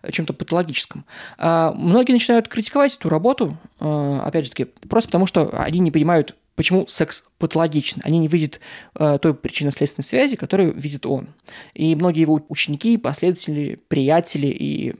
о 0.01 0.11
чем-то 0.11 0.33
патологическом. 0.33 1.05
А 1.37 1.73
многие 1.73 2.13
начинают 2.13 2.47
критиковать 2.47 2.95
эту 2.95 3.09
работу, 3.09 3.57
э, 3.79 4.19
опять 4.23 4.45
же 4.45 4.51
таки, 4.51 4.65
просто 4.65 5.09
потому, 5.09 5.27
что 5.27 5.49
они 5.59 5.79
не 5.79 5.91
понимают, 5.91 6.35
почему 6.55 6.87
секс 6.87 7.25
патологичен. 7.37 8.01
Они 8.03 8.19
не 8.19 8.27
видят 8.27 8.61
э, 8.95 9.19
той 9.21 9.33
причинно-следственной 9.33 10.05
связи, 10.05 10.37
которую 10.37 10.73
видит 10.73 11.05
он. 11.05 11.29
И 11.73 11.95
многие 11.95 12.21
его 12.21 12.43
ученики, 12.47 12.97
последователи, 12.97 13.79
приятели 13.87 14.47
и 14.47 14.95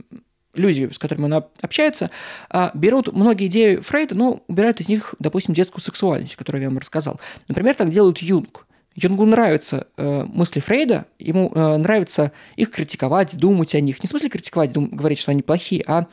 люди, 0.53 0.89
с 0.91 0.97
которыми 0.97 1.25
он 1.25 1.45
общается, 1.61 2.09
а, 2.49 2.71
берут 2.73 3.13
многие 3.13 3.47
идеи 3.47 3.77
Фрейда, 3.77 4.15
но 4.15 4.43
убирают 4.47 4.81
из 4.81 4.89
них, 4.89 5.15
допустим, 5.19 5.53
детскую 5.53 5.81
сексуальность, 5.81 6.35
которую 6.35 6.61
я 6.61 6.69
вам 6.69 6.77
рассказал. 6.77 7.19
Например, 7.47 7.75
так 7.75 7.89
делают 7.89 8.19
Юнг. 8.19 8.65
Юнгу 8.95 9.25
нравятся 9.25 9.87
э, 9.95 10.25
мысли 10.27 10.59
Фрейда, 10.59 11.05
ему 11.19 11.51
э, 11.53 11.77
нравится 11.77 12.31
их 12.55 12.71
критиковать, 12.71 13.37
думать 13.37 13.75
о 13.75 13.79
них. 13.79 14.01
Не 14.01 14.07
в 14.07 14.09
смысле 14.09 14.29
критиковать, 14.29 14.71
дум, 14.71 14.89
говорить, 14.89 15.19
что 15.19 15.29
они 15.29 15.43
плохие, 15.43 15.83
а 15.85 16.07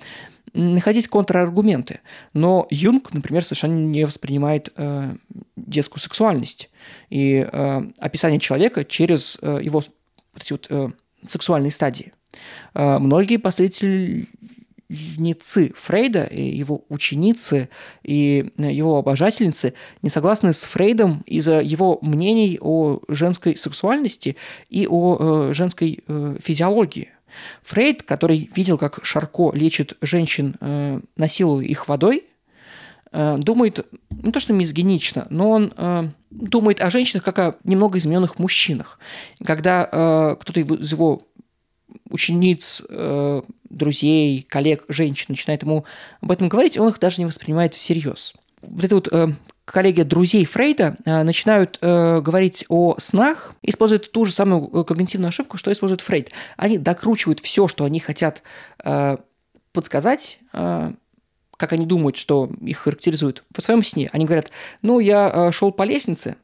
находить 0.52 1.08
контраргументы. 1.08 2.00
Но 2.34 2.66
Юнг, 2.70 3.14
например, 3.14 3.42
совершенно 3.42 3.78
не 3.78 4.04
воспринимает 4.04 4.70
э, 4.76 5.14
детскую 5.56 5.98
сексуальность 5.98 6.68
и 7.08 7.48
э, 7.50 7.82
описание 7.98 8.38
человека 8.38 8.84
через 8.84 9.38
э, 9.40 9.60
его 9.62 9.80
вот 9.80 10.42
эти 10.42 10.52
вот, 10.52 10.66
э, 10.68 10.88
сексуальные 11.26 11.70
стадии. 11.70 12.12
Э, 12.74 12.98
многие 12.98 13.38
последовательницы 13.38 15.72
Фрейда, 15.76 16.24
и 16.24 16.56
его 16.56 16.84
ученицы 16.88 17.68
и 18.02 18.50
его 18.56 18.98
обожательницы 18.98 19.74
не 20.02 20.10
согласны 20.10 20.52
с 20.52 20.64
Фрейдом 20.64 21.22
из-за 21.26 21.60
его 21.60 22.00
мнений 22.02 22.58
о 22.60 22.98
женской 23.08 23.56
сексуальности 23.56 24.36
и 24.68 24.88
о 24.88 25.48
э, 25.48 25.54
женской 25.54 26.00
э, 26.06 26.36
физиологии. 26.42 27.08
Фрейд, 27.62 28.02
который 28.04 28.48
видел, 28.54 28.78
как 28.78 29.04
Шарко 29.04 29.50
лечит 29.52 29.96
женщин, 30.00 30.54
насилуя 31.16 31.64
их 31.64 31.88
водой, 31.88 32.26
думает 33.12 33.84
не 34.22 34.30
то 34.30 34.38
что 34.38 34.52
мизогинично, 34.52 35.26
но 35.30 35.50
он 35.50 35.72
думает 36.30 36.80
о 36.80 36.90
женщинах 36.90 37.24
как 37.24 37.38
о 37.40 37.56
немного 37.64 37.98
измененных 37.98 38.38
мужчинах. 38.38 39.00
Когда 39.44 40.36
кто-то 40.40 40.60
из 40.60 40.92
его 40.92 41.22
учениц, 42.10 42.82
э, 42.88 43.42
друзей, 43.68 44.46
коллег, 44.48 44.84
женщин 44.88 45.26
начинает 45.28 45.62
ему 45.62 45.84
об 46.20 46.30
этом 46.30 46.48
говорить, 46.48 46.78
он 46.78 46.88
их 46.88 46.98
даже 46.98 47.20
не 47.20 47.26
воспринимает 47.26 47.74
всерьез. 47.74 48.34
Вот 48.62 48.84
это 48.84 48.94
вот 48.94 49.08
э, 49.12 49.28
коллеги 49.64 50.02
друзей 50.02 50.44
Фрейда 50.44 50.96
э, 51.04 51.22
начинают 51.22 51.78
говорить 51.80 52.64
о 52.68 52.96
снах, 52.98 53.54
используют 53.62 54.12
ту 54.12 54.26
же 54.26 54.32
самую 54.32 54.84
когнитивную 54.84 55.28
ошибку, 55.28 55.56
что 55.56 55.72
использует 55.72 56.00
Фрейд. 56.00 56.30
Они 56.56 56.78
докручивают 56.78 57.40
все, 57.40 57.68
что 57.68 57.84
они 57.84 58.00
хотят 58.00 58.42
подсказать, 59.72 60.38
как 60.52 61.72
они 61.72 61.86
думают, 61.86 62.16
что 62.16 62.50
их 62.60 62.78
характеризует 62.78 63.42
в 63.56 63.60
своем 63.60 63.82
сне. 63.82 64.08
Они 64.12 64.24
говорят, 64.24 64.50
ну, 64.82 65.00
я 65.00 65.50
шел 65.52 65.72
по 65.72 65.82
лестнице, 65.82 66.36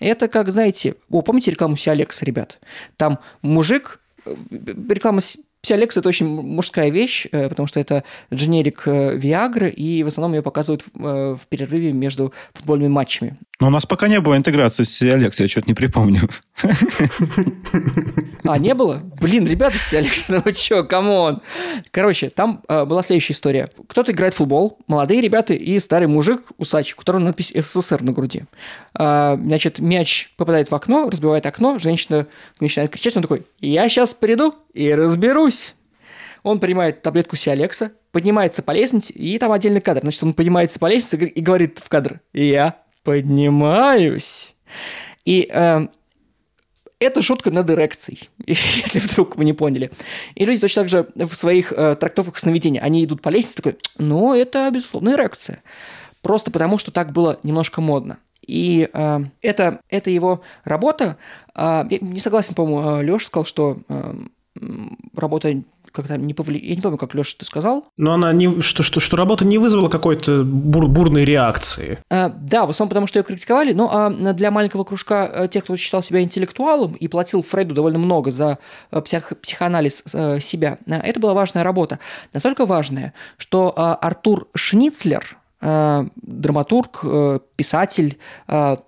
это 0.00 0.28
как, 0.28 0.50
знаете, 0.50 0.96
о, 1.10 1.22
помните 1.22 1.50
рекламу 1.50 1.76
Сиалекс, 1.76 2.22
ребят? 2.22 2.58
Там 2.96 3.20
мужик 3.42 4.00
реклама 4.26 5.20
Псиалекс– 5.64 5.96
это 5.98 6.10
очень 6.10 6.26
мужская 6.26 6.90
вещь, 6.90 7.26
э, 7.32 7.48
потому 7.48 7.66
что 7.66 7.80
это 7.80 8.04
дженерик 8.32 8.82
э, 8.84 9.16
Виагры, 9.16 9.70
и 9.70 10.02
в 10.02 10.08
основном 10.08 10.34
ее 10.34 10.42
показывают 10.42 10.84
э, 10.94 11.36
в 11.40 11.46
перерыве 11.48 11.92
между 11.92 12.34
футбольными 12.52 12.88
матчами. 12.88 13.38
Но 13.60 13.68
у 13.68 13.70
нас 13.70 13.86
пока 13.86 14.08
не 14.08 14.20
было 14.20 14.36
интеграции 14.36 14.82
с 14.82 14.88
Псиалекс, 14.88 15.38
я 15.38 15.48
что-то 15.48 15.68
не 15.68 15.74
припомню. 15.74 16.20
А, 18.46 18.58
не 18.58 18.74
было? 18.74 19.00
Блин, 19.22 19.46
ребята, 19.46 19.78
Псиалекс, 19.78 20.28
ну 20.28 20.42
что, 20.52 20.84
come 20.84 21.16
on. 21.16 21.40
Короче, 21.90 22.28
там 22.28 22.62
э, 22.68 22.84
была 22.84 23.02
следующая 23.02 23.32
история. 23.32 23.70
Кто-то 23.88 24.12
играет 24.12 24.34
в 24.34 24.36
футбол, 24.36 24.78
молодые 24.86 25.22
ребята 25.22 25.54
и 25.54 25.78
старый 25.78 26.08
мужик, 26.08 26.42
усач, 26.58 26.92
у 26.92 26.96
которого 26.98 27.22
надпись 27.22 27.52
СССР 27.54 28.02
на 28.02 28.12
груди. 28.12 28.44
А, 28.92 29.38
значит, 29.40 29.78
мяч 29.78 30.30
попадает 30.36 30.70
в 30.70 30.74
окно, 30.74 31.08
разбивает 31.08 31.46
окно, 31.46 31.78
женщина 31.78 32.26
начинает 32.60 32.90
кричать, 32.90 33.16
он 33.16 33.22
такой, 33.22 33.46
я 33.60 33.88
сейчас 33.88 34.12
приду 34.12 34.54
и 34.74 34.92
разберусь. 34.92 35.74
Он 36.42 36.60
принимает 36.60 37.00
таблетку 37.00 37.36
Сиалекса, 37.36 37.92
поднимается 38.12 38.62
по 38.62 38.72
лестнице, 38.72 39.14
и 39.14 39.38
там 39.38 39.50
отдельный 39.52 39.80
кадр. 39.80 40.02
Значит, 40.02 40.22
он 40.22 40.34
поднимается 40.34 40.78
по 40.78 40.86
лестнице 40.86 41.16
и 41.26 41.40
говорит 41.40 41.80
в 41.82 41.88
кадр, 41.88 42.20
я 42.34 42.83
поднимаюсь. 43.04 44.56
И 45.24 45.48
э, 45.50 45.86
это 46.98 47.22
шутка 47.22 47.50
над 47.50 47.70
эрекцией, 47.70 48.28
если 48.46 48.98
вдруг 48.98 49.36
вы 49.36 49.44
не 49.44 49.52
поняли. 49.52 49.90
И 50.34 50.44
люди 50.44 50.60
точно 50.60 50.82
так 50.82 50.88
же 50.88 51.06
в 51.14 51.34
своих 51.34 51.72
э, 51.72 51.96
трактовках 51.96 52.38
сновидения, 52.38 52.80
они 52.80 53.04
идут 53.04 53.22
по 53.22 53.28
лестнице 53.28 53.56
такой, 53.56 53.76
ну, 53.98 54.34
это, 54.34 54.70
безусловно, 54.72 55.10
эрекция. 55.10 55.62
Просто 56.22 56.50
потому, 56.50 56.78
что 56.78 56.90
так 56.90 57.12
было 57.12 57.38
немножко 57.42 57.80
модно. 57.80 58.18
И 58.46 58.88
э, 58.92 59.20
это, 59.42 59.80
это 59.88 60.10
его 60.10 60.42
работа. 60.64 61.16
Э, 61.54 61.84
я 61.88 61.98
не 62.00 62.20
согласен, 62.20 62.54
по-моему, 62.54 62.98
э, 62.98 63.02
Леша 63.04 63.26
сказал, 63.26 63.44
что 63.44 63.78
э, 63.88 64.14
работа 65.14 65.62
как-то 65.94 66.18
не 66.18 66.34
повлияла. 66.34 66.68
Я 66.68 66.74
не 66.74 66.80
помню, 66.80 66.98
как 66.98 67.14
Леша 67.14 67.36
ты 67.38 67.44
сказал. 67.44 67.86
Но 67.96 68.12
она 68.12 68.32
не 68.32 68.60
что 68.62 68.82
что 68.82 68.98
что 69.00 69.16
работа 69.16 69.44
не 69.44 69.58
вызвала 69.58 69.88
какой-то 69.88 70.42
бур, 70.42 70.88
бурной 70.88 71.24
реакции. 71.24 71.98
А, 72.10 72.28
да, 72.28 72.66
в 72.66 72.70
основном 72.70 72.88
потому, 72.90 73.06
что 73.06 73.20
ее 73.20 73.24
критиковали. 73.24 73.72
Но 73.72 73.90
а 73.92 74.10
для 74.10 74.50
маленького 74.50 74.84
кружка 74.84 75.30
э, 75.32 75.48
тех, 75.48 75.64
кто 75.64 75.76
считал 75.76 76.02
себя 76.02 76.20
интеллектуалом 76.20 76.94
и 76.94 77.06
платил 77.06 77.42
Фрейду 77.42 77.74
довольно 77.74 77.98
много 77.98 78.30
за 78.32 78.58
э, 78.90 79.00
псих, 79.00 79.32
психоанализ 79.40 80.02
себя, 80.40 80.78
это 80.86 81.20
была 81.20 81.34
важная 81.34 81.62
работа. 81.62 81.98
Настолько 82.32 82.66
важная, 82.66 83.14
что 83.36 83.72
Артур 83.76 84.48
Шницлер, 84.54 85.36
драматург, 85.60 87.04
писатель, 87.56 88.18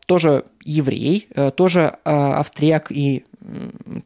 тоже 0.07 0.45
еврей, 0.63 1.29
тоже 1.57 1.97
австрияк 2.05 2.91
и 2.91 3.25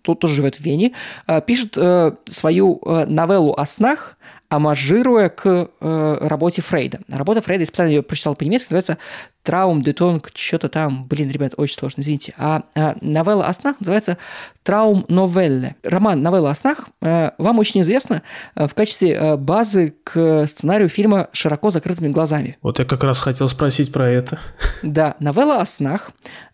тут 0.03 0.21
тоже 0.21 0.35
живет 0.35 0.57
в 0.57 0.61
Вене, 0.61 0.93
э, 1.27 1.41
пишет 1.41 1.77
э, 1.77 2.13
свою 2.29 2.81
э, 2.85 3.07
новеллу 3.07 3.55
о 3.57 3.67
снах, 3.67 4.17
амажируя 4.51 5.31
к 5.31 5.71
работе 5.81 6.61
Фрейда. 6.61 7.01
Работа 7.09 7.41
Фрейда, 7.41 7.63
я 7.63 7.67
специально 7.67 7.91
ее 7.91 8.03
прочитал 8.03 8.35
по-немецки, 8.35 8.73
называется 8.73 8.99
Траум 9.43 9.81
Детонг, 9.81 10.31
что-то 10.35 10.69
там, 10.69 11.07
блин, 11.07 11.31
ребят, 11.31 11.55
очень 11.57 11.77
сложно, 11.77 12.03
извините. 12.03 12.35
А, 12.37 12.65
а 12.75 12.97
новелла 13.01 13.47
о 13.47 13.53
снах 13.55 13.77
называется 13.81 14.19
Траум 14.63 15.07
Новелле. 15.09 15.77
Роман 15.83 16.23
«Новелла 16.23 16.51
о 16.51 16.55
снах» 16.55 16.89
э, 17.01 17.31
вам 17.39 17.59
очень 17.59 17.81
известно 17.81 18.23
э, 18.55 18.69
в 18.69 18.75
качестве 18.75 19.13
э, 19.13 19.37
базы 19.37 19.95
к 20.05 20.47
сценарию 20.47 20.91
фильма 20.91 21.29
«Широко 21.33 21.71
закрытыми 21.71 22.09
глазами». 22.09 22.59
Вот 22.61 22.79
я 22.79 22.85
как 22.85 23.03
раз 23.03 23.19
хотел 23.19 23.49
спросить 23.49 23.93
про 23.93 24.11
это. 24.11 24.39
Да, 24.83 25.17
новелла 25.21 25.61
о 25.61 25.67
снах. 25.67 26.11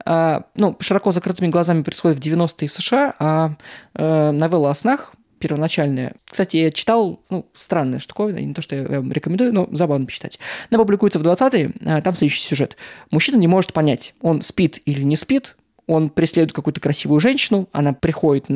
Ну, 0.06 0.76
«Широко 0.78 1.10
закрытыми 1.10 1.48
глазами» 1.48 1.82
происходит 1.82 2.18
в 2.18 2.20
90-е 2.20 2.68
в 2.68 2.72
США, 2.72 3.14
а 3.18 3.50
новелла 3.94 4.70
о 4.70 4.74
снах 4.76 5.12
первоначальная. 5.38 6.14
Кстати, 6.24 6.56
я 6.56 6.70
читал, 6.70 7.20
ну, 7.30 7.46
странная 7.54 7.98
штуковина, 7.98 8.38
не 8.38 8.54
то, 8.54 8.62
что 8.62 8.76
я 8.76 9.00
вам 9.00 9.12
рекомендую, 9.12 9.52
но 9.52 9.68
забавно 9.72 10.06
почитать. 10.06 10.38
Она 10.70 10.78
публикуется 10.78 11.18
в 11.18 11.22
20-е, 11.22 11.72
а 11.86 12.00
там 12.02 12.14
следующий 12.14 12.42
сюжет. 12.42 12.76
Мужчина 13.10 13.36
не 13.36 13.48
может 13.48 13.72
понять, 13.72 14.14
он 14.20 14.42
спит 14.42 14.80
или 14.84 15.02
не 15.02 15.16
спит, 15.16 15.56
он 15.86 16.10
преследует 16.10 16.52
какую-то 16.52 16.80
красивую 16.80 17.20
женщину, 17.20 17.68
она 17.72 17.92
приходит 17.92 18.46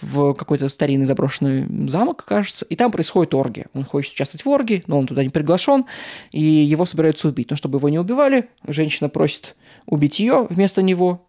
в 0.00 0.34
какой-то 0.34 0.68
старинный 0.68 1.06
заброшенный 1.06 1.88
замок, 1.88 2.24
кажется, 2.24 2.66
и 2.66 2.76
там 2.76 2.92
происходит 2.92 3.34
оргия. 3.34 3.66
Он 3.72 3.84
хочет 3.84 4.12
участвовать 4.12 4.44
в 4.44 4.48
оргии, 4.48 4.84
но 4.86 4.98
он 4.98 5.06
туда 5.06 5.22
не 5.22 5.30
приглашен, 5.30 5.86
и 6.30 6.42
его 6.42 6.84
собираются 6.84 7.28
убить. 7.28 7.50
Но 7.50 7.56
чтобы 7.56 7.78
его 7.78 7.88
не 7.88 7.98
убивали, 7.98 8.48
женщина 8.66 9.08
просит 9.08 9.56
убить 9.86 10.20
ее 10.20 10.46
вместо 10.50 10.82
него, 10.82 11.26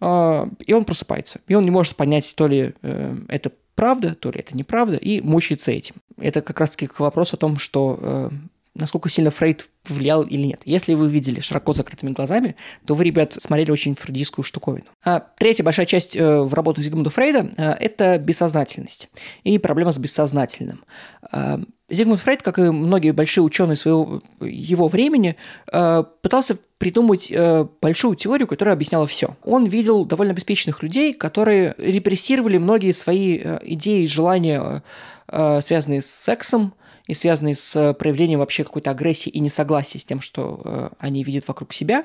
а, 0.00 0.48
и 0.66 0.72
он 0.72 0.84
просыпается. 0.84 1.40
И 1.46 1.54
он 1.54 1.64
не 1.64 1.70
может 1.70 1.94
понять, 1.94 2.34
то 2.36 2.48
ли 2.48 2.74
э, 2.82 3.16
это 3.28 3.52
правда, 3.80 4.14
то 4.14 4.30
ли 4.30 4.40
это 4.40 4.54
неправда, 4.54 4.98
и 4.98 5.22
мучается 5.22 5.70
этим. 5.70 5.94
Это 6.18 6.42
как 6.42 6.60
раз-таки 6.60 6.86
к 6.86 7.00
вопросу 7.00 7.36
о 7.36 7.38
том, 7.38 7.56
что 7.56 7.98
э, 8.02 8.30
насколько 8.74 9.08
сильно 9.08 9.30
Фрейд 9.30 9.70
влиял 9.88 10.22
или 10.22 10.42
нет. 10.42 10.60
Если 10.66 10.92
вы 10.92 11.08
видели 11.08 11.40
широко 11.40 11.72
закрытыми 11.72 12.10
глазами, 12.10 12.56
то 12.84 12.94
вы, 12.94 13.04
ребят, 13.04 13.38
смотрели 13.40 13.70
очень 13.70 13.94
фрейдистскую 13.94 14.44
штуковину. 14.44 14.84
А 15.02 15.20
третья 15.38 15.64
большая 15.64 15.86
часть 15.86 16.14
э, 16.14 16.40
в 16.42 16.52
работах 16.52 16.84
Зигмунда 16.84 17.08
Фрейда 17.08 17.50
э,– 17.56 17.70
это 17.80 18.18
бессознательность 18.18 19.08
и 19.44 19.56
проблема 19.56 19.92
с 19.92 19.98
бессознательным. 19.98 20.84
Э, 21.32 21.56
Зигмунд 21.90 22.20
Фрейд, 22.20 22.42
как 22.42 22.58
и 22.58 22.62
многие 22.62 23.10
большие 23.10 23.42
ученые 23.42 23.76
своего 23.76 24.20
его 24.40 24.86
времени, 24.88 25.36
э, 25.72 26.04
пытался 26.22 26.56
придумать 26.78 27.30
э, 27.30 27.66
большую 27.82 28.14
теорию, 28.14 28.46
которая 28.46 28.74
объясняла 28.74 29.06
все. 29.06 29.36
Он 29.42 29.66
видел 29.66 30.04
довольно 30.04 30.32
обеспеченных 30.32 30.82
людей, 30.82 31.12
которые 31.12 31.74
репрессировали 31.78 32.58
многие 32.58 32.92
свои 32.92 33.40
э, 33.42 33.58
идеи 33.62 34.04
и 34.04 34.06
желания, 34.06 34.82
связанные 35.60 36.02
с 36.02 36.06
сексом, 36.06 36.74
и 37.06 37.14
связанные 37.14 37.54
с 37.54 37.94
проявлением 37.94 38.40
вообще 38.40 38.64
какой-то 38.64 38.90
агрессии 38.90 39.30
и 39.30 39.38
несогласия 39.38 40.00
с 40.00 40.04
тем, 40.04 40.20
что 40.20 40.90
они 40.98 41.22
видят 41.22 41.46
вокруг 41.46 41.72
себя. 41.72 42.04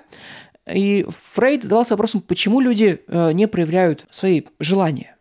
И 0.72 1.08
Фрейд 1.34 1.64
задавался 1.64 1.94
вопросом, 1.94 2.22
почему 2.22 2.60
люди 2.60 3.02
не 3.34 3.48
проявляют 3.48 4.06
свои 4.12 4.44
желания. 4.60 5.15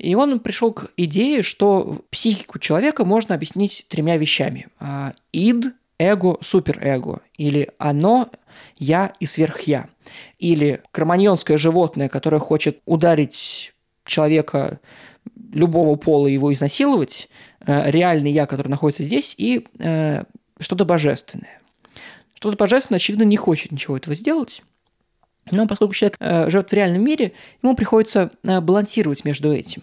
И 0.00 0.14
он 0.14 0.40
пришел 0.40 0.72
к 0.72 0.90
идее, 0.96 1.42
что 1.42 2.00
психику 2.10 2.58
человека 2.58 3.04
можно 3.04 3.34
объяснить 3.34 3.84
тремя 3.88 4.16
вещами. 4.16 4.68
А, 4.78 5.12
ид, 5.30 5.74
эго, 5.98 6.38
суперэго. 6.40 7.20
Или 7.36 7.68
оно, 7.78 8.30
я 8.78 9.12
и 9.20 9.26
сверхя. 9.26 9.90
Или 10.38 10.80
кроманьонское 10.90 11.58
животное, 11.58 12.08
которое 12.08 12.38
хочет 12.38 12.80
ударить 12.86 13.74
человека 14.06 14.80
любого 15.52 15.96
пола 15.96 16.28
и 16.28 16.32
его 16.32 16.50
изнасиловать, 16.50 17.28
э, 17.66 17.90
реальный 17.90 18.32
я, 18.32 18.46
который 18.46 18.68
находится 18.68 19.02
здесь, 19.02 19.34
и 19.36 19.66
э, 19.78 20.24
что-то 20.58 20.86
божественное. 20.86 21.60
Что-то 22.34 22.56
божественное, 22.56 22.96
очевидно, 22.96 23.24
не 23.24 23.36
хочет 23.36 23.70
ничего 23.70 23.98
этого 23.98 24.14
сделать. 24.14 24.62
Но 25.50 25.66
поскольку 25.66 25.92
человек 25.92 26.16
э, 26.20 26.48
живет 26.48 26.70
в 26.70 26.72
реальном 26.72 27.04
мире, 27.04 27.32
ему 27.62 27.76
приходится 27.76 28.30
балансировать 28.42 29.26
между 29.26 29.52
этим. 29.52 29.82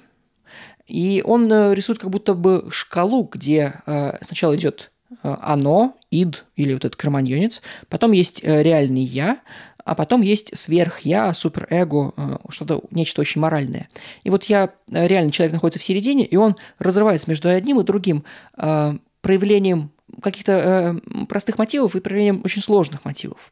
И 0.88 1.22
он 1.26 1.52
э, 1.52 1.76
рисует 1.76 2.00
как 2.00 2.10
будто 2.10 2.34
бы 2.34 2.68
шкалу, 2.72 3.30
где 3.32 3.74
э, 3.86 4.18
сначала 4.22 4.56
идет 4.56 4.92
э, 5.24 5.36
оно, 5.42 5.98
ид 6.12 6.46
или 6.56 6.74
вот 6.74 6.86
этот 6.86 6.96
кроманьонец, 6.96 7.62
потом 7.90 8.14
есть 8.14 8.44
реальный 8.44 9.04
я, 9.04 9.42
а 9.84 9.96
потом 9.96 10.22
есть 10.22 10.58
сверх-я, 10.58 11.34
суперэго, 11.34 12.14
э, 12.16 12.38
что-то, 12.50 12.84
нечто 12.92 13.22
очень 13.22 13.42
моральное. 13.42 13.90
И 14.24 14.30
вот 14.30 14.46
я, 14.46 14.72
реальный 14.90 15.32
человек 15.32 15.54
находится 15.54 15.80
в 15.80 15.84
середине, 15.84 16.26
и 16.26 16.38
он 16.38 16.56
разрывается 16.80 17.30
между 17.30 17.50
одним 17.50 17.80
и 17.82 17.84
другим 17.84 18.24
проявлением 18.56 19.92
каких-то 20.22 21.00
простых 21.28 21.58
мотивов 21.58 21.96
и 21.96 22.00
проявлением 22.00 22.42
очень 22.46 22.62
сложных 22.62 23.04
мотивов. 23.04 23.52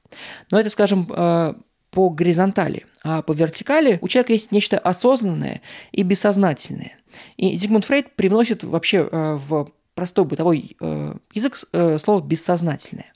Но 0.52 0.60
это, 0.60 0.70
скажем, 0.70 1.06
по 1.06 2.10
горизонтали, 2.10 2.86
а 3.04 3.22
по 3.22 3.32
вертикали 3.32 4.00
у 4.02 4.08
человека 4.08 4.34
есть 4.34 4.52
нечто 4.52 4.78
осознанное 4.78 5.62
и 5.92 6.04
бессознательное. 6.04 6.98
И 7.38 7.56
Зигмунд 7.56 7.86
Фрейд 7.86 8.16
привносит 8.16 8.64
вообще 8.64 9.08
э, 9.12 9.36
в 9.36 9.70
простой 9.94 10.26
бытовой 10.26 10.76
э, 10.82 11.16
язык 11.34 11.58
э, 11.72 11.98
слово 11.98 12.22
«бессознательное». 12.22 13.12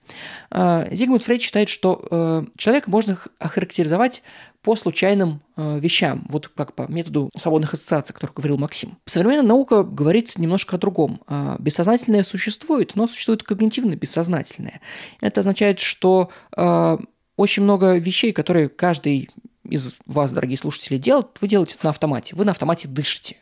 Зигмунд 0.92 1.24
Фрейд 1.24 1.42
считает, 1.42 1.70
что 1.70 2.48
человека 2.58 2.90
можно 2.90 3.20
охарактеризовать 3.38 4.24
по 4.64 4.76
случайным 4.76 5.42
вещам, 5.56 6.26
вот 6.30 6.48
как 6.48 6.74
по 6.74 6.92
методу 6.92 7.30
свободных 7.38 7.76
ассоциаций, 7.76 8.14
о 8.14 8.16
которых 8.16 8.36
говорил 8.36 8.58
Максим. 8.58 8.98
Современная 9.06 9.44
наука 9.44 9.84
говорит 9.84 10.38
немножко 10.40 10.78
о 10.78 10.80
другом. 10.80 11.22
Бессознательное 11.60 12.24
существует, 12.24 12.96
но 12.96 13.08
существует 13.08 13.44
когнитивно 13.44 13.96
бессознательное. 13.96 14.82
Это 15.22 15.42
означает, 15.42 15.80
что 15.80 16.32
очень 17.38 17.62
много 17.62 17.98
вещей, 17.98 18.34
которые 18.34 18.68
каждый 18.68 19.30
из 19.64 19.96
вас, 20.08 20.32
дорогие 20.32 20.58
слушатели, 20.58 20.98
делает, 20.98 21.28
вы 21.40 21.48
делаете 21.48 21.76
это 21.76 21.86
на 21.86 21.92
автомате. 21.92 22.36
Вы 22.36 22.46
на 22.46 22.52
автомате 22.52 22.88
дышите. 22.88 23.38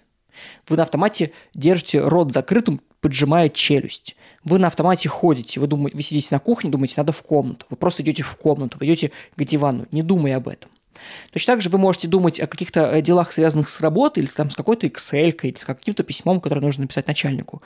Вы 0.67 0.77
на 0.77 0.83
автомате 0.83 1.31
держите 1.53 2.01
рот 2.01 2.31
закрытым, 2.31 2.81
поджимая 3.01 3.49
челюсть. 3.49 4.15
Вы 4.43 4.59
на 4.59 4.67
автомате 4.67 5.09
ходите, 5.09 5.59
вы, 5.59 5.67
думаете, 5.67 5.97
вы 5.97 6.03
сидите 6.03 6.29
на 6.31 6.39
кухне, 6.39 6.69
думаете, 6.69 6.95
надо 6.97 7.11
в 7.11 7.21
комнату. 7.21 7.65
Вы 7.69 7.77
просто 7.77 8.03
идете 8.03 8.23
в 8.23 8.35
комнату, 8.37 8.77
вы 8.79 8.85
идете 8.85 9.11
к 9.35 9.43
дивану, 9.43 9.85
не 9.91 10.03
думая 10.03 10.37
об 10.37 10.47
этом. 10.47 10.69
Точно 11.31 11.53
так 11.53 11.61
же 11.61 11.69
вы 11.69 11.77
можете 11.77 12.07
думать 12.07 12.39
о 12.39 12.47
каких-то 12.47 12.81
э, 12.81 13.01
делах, 13.01 13.31
связанных 13.31 13.69
с 13.69 13.81
работой, 13.81 14.23
или 14.23 14.29
там, 14.29 14.49
с 14.49 14.55
какой-то 14.55 14.87
Excel, 14.87 15.35
или 15.43 15.57
с 15.57 15.65
каким-то 15.65 16.03
письмом, 16.03 16.41
которое 16.41 16.61
нужно 16.61 16.83
написать 16.83 17.07
начальнику, 17.07 17.61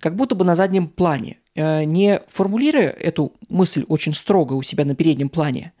как 0.00 0.16
будто 0.16 0.34
бы 0.34 0.44
на 0.44 0.54
заднем 0.54 0.88
плане, 0.88 1.38
э, 1.54 1.84
не 1.84 2.20
формулируя 2.28 2.88
эту 2.88 3.32
мысль 3.48 3.84
очень 3.88 4.14
строго 4.14 4.54
у 4.54 4.62
себя 4.62 4.84
на 4.84 4.94
переднем 4.94 5.28
плане, 5.28 5.72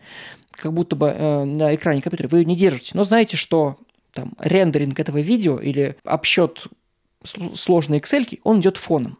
как 0.50 0.72
будто 0.72 0.96
бы 0.96 1.08
э, 1.08 1.44
на 1.44 1.74
экране 1.74 2.02
компьютера, 2.02 2.28
вы 2.28 2.38
ее 2.38 2.44
не 2.44 2.56
держите, 2.56 2.92
но 2.94 3.04
знаете, 3.04 3.36
что 3.36 3.76
там, 4.16 4.32
рендеринг 4.38 4.98
этого 4.98 5.18
видео 5.18 5.58
или 5.58 5.96
обсчет 6.04 6.66
сложной 7.54 7.98
Excel, 7.98 8.40
он 8.42 8.60
идет 8.60 8.76
фоном. 8.76 9.18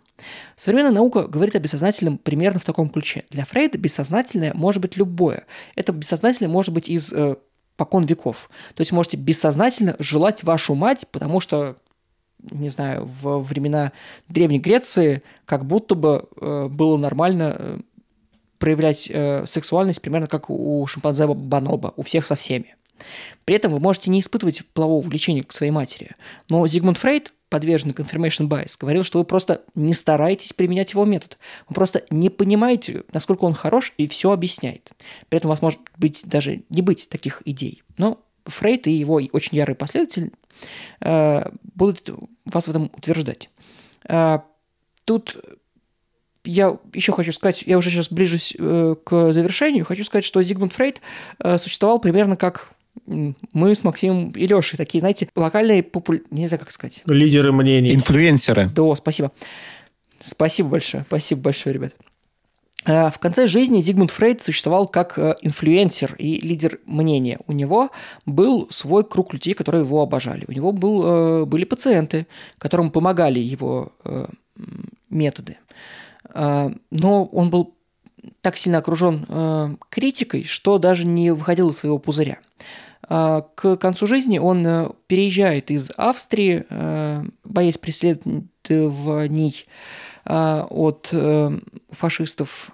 Современная 0.56 0.92
наука 0.92 1.28
говорит 1.28 1.54
о 1.54 1.60
бессознательном 1.60 2.18
примерно 2.18 2.58
в 2.58 2.64
таком 2.64 2.88
ключе. 2.88 3.24
Для 3.30 3.44
Фрейда 3.44 3.78
бессознательное 3.78 4.54
может 4.54 4.80
быть 4.80 4.96
любое. 4.96 5.44
Это 5.74 5.92
бессознательное 5.92 6.50
может 6.50 6.72
быть 6.72 6.88
из 6.88 7.12
э, 7.12 7.36
покон 7.76 8.06
веков. 8.06 8.48
То 8.74 8.80
есть 8.80 8.92
можете 8.92 9.18
бессознательно 9.18 9.94
желать 9.98 10.42
вашу 10.42 10.74
мать, 10.74 11.06
потому 11.12 11.40
что 11.40 11.76
не 12.50 12.68
знаю, 12.68 13.04
в 13.04 13.40
времена 13.40 13.92
Древней 14.28 14.58
Греции 14.58 15.22
как 15.44 15.66
будто 15.66 15.94
бы 15.94 16.28
э, 16.40 16.68
было 16.68 16.96
нормально 16.96 17.56
э, 17.58 17.78
проявлять 18.58 19.10
э, 19.12 19.44
сексуальность 19.46 20.00
примерно 20.00 20.26
как 20.26 20.48
у 20.48 20.86
шимпанзе 20.86 21.26
Бонобо, 21.26 21.92
у 21.96 22.02
всех 22.02 22.26
со 22.26 22.36
всеми. 22.36 22.76
При 23.46 23.54
этом 23.54 23.72
вы 23.72 23.80
можете 23.80 24.10
не 24.10 24.20
испытывать 24.20 24.66
полового 24.74 25.00
влечения 25.00 25.44
к 25.44 25.52
своей 25.52 25.72
матери. 25.72 26.16
Но 26.50 26.66
Зигмунд 26.66 26.98
Фрейд, 26.98 27.32
подверженный 27.48 27.94
confirmation 27.94 28.48
bias, 28.48 28.76
говорил, 28.78 29.04
что 29.04 29.20
вы 29.20 29.24
просто 29.24 29.62
не 29.76 29.94
стараетесь 29.94 30.52
применять 30.52 30.92
его 30.92 31.04
метод. 31.04 31.38
Вы 31.68 31.74
просто 31.74 32.04
не 32.10 32.28
понимаете, 32.28 33.04
насколько 33.12 33.44
он 33.44 33.54
хорош 33.54 33.94
и 33.98 34.08
все 34.08 34.32
объясняет. 34.32 34.92
При 35.28 35.38
этом 35.38 35.48
у 35.48 35.52
вас 35.52 35.62
может 35.62 35.78
быть 35.96 36.22
даже 36.26 36.64
не 36.70 36.82
быть 36.82 37.08
таких 37.08 37.40
идей. 37.44 37.84
Но 37.96 38.20
Фрейд 38.46 38.88
и 38.88 38.92
его 38.92 39.20
очень 39.32 39.56
ярый 39.56 39.76
последователь 39.76 40.32
э, 41.00 41.48
будут 41.62 42.10
вас 42.44 42.66
в 42.66 42.70
этом 42.70 42.90
утверждать. 42.96 43.48
Э, 44.08 44.40
тут 45.04 45.36
я 46.42 46.76
еще 46.92 47.12
хочу 47.12 47.30
сказать, 47.30 47.62
я 47.64 47.78
уже 47.78 47.90
сейчас 47.90 48.10
ближусь 48.10 48.56
э, 48.58 48.96
к 49.04 49.32
завершению, 49.32 49.84
хочу 49.84 50.04
сказать, 50.04 50.24
что 50.24 50.42
Зигмунд 50.42 50.72
Фрейд 50.72 51.00
э, 51.38 51.58
существовал 51.58 52.00
примерно 52.00 52.36
как 52.36 52.72
мы 53.06 53.74
с 53.74 53.84
Максимом 53.84 54.30
и 54.30 54.46
Лешей 54.46 54.76
такие, 54.76 55.00
знаете, 55.00 55.28
локальные 55.34 55.82
популь... 55.82 56.22
Не 56.30 56.46
знаю, 56.46 56.60
как 56.60 56.70
сказать. 56.70 57.02
Лидеры 57.06 57.52
мнений. 57.52 57.94
Инфлюенсеры. 57.94 58.70
Да, 58.74 58.94
спасибо. 58.94 59.32
Спасибо 60.20 60.70
большое. 60.70 61.04
Спасибо 61.06 61.42
большое, 61.42 61.74
ребят. 61.74 61.94
А, 62.88 63.10
в 63.10 63.18
конце 63.18 63.48
жизни 63.48 63.80
Зигмунд 63.80 64.12
Фрейд 64.12 64.40
существовал 64.40 64.86
как 64.86 65.18
э, 65.18 65.34
инфлюенсер 65.42 66.14
и 66.18 66.38
лидер 66.40 66.78
мнения. 66.86 67.38
У 67.48 67.52
него 67.52 67.90
был 68.26 68.68
свой 68.70 69.02
круг 69.02 69.32
людей, 69.32 69.54
которые 69.54 69.82
его 69.82 70.00
обожали. 70.02 70.44
У 70.46 70.52
него 70.52 70.70
был, 70.70 71.04
э, 71.04 71.44
были 71.46 71.64
пациенты, 71.64 72.28
которым 72.58 72.90
помогали 72.90 73.40
его 73.40 73.92
э, 74.04 74.26
методы. 75.10 75.58
А, 76.32 76.70
но 76.90 77.24
он 77.24 77.50
был 77.50 77.74
так 78.40 78.56
сильно 78.56 78.78
окружен 78.78 79.78
критикой, 79.88 80.44
что 80.44 80.78
даже 80.78 81.06
не 81.06 81.32
выходил 81.32 81.70
из 81.70 81.78
своего 81.78 81.98
пузыря. 81.98 82.38
А, 83.08 83.42
к 83.54 83.76
концу 83.76 84.06
жизни 84.06 84.38
он 84.38 84.66
э, 84.66 84.88
переезжает 85.06 85.70
из 85.70 85.90
Австрии, 85.96 86.64
э, 86.68 87.24
боясь 87.44 87.78
преследований 87.78 89.64
а, 90.24 90.66
от 90.68 91.10
э, 91.12 91.50
фашистов 91.90 92.72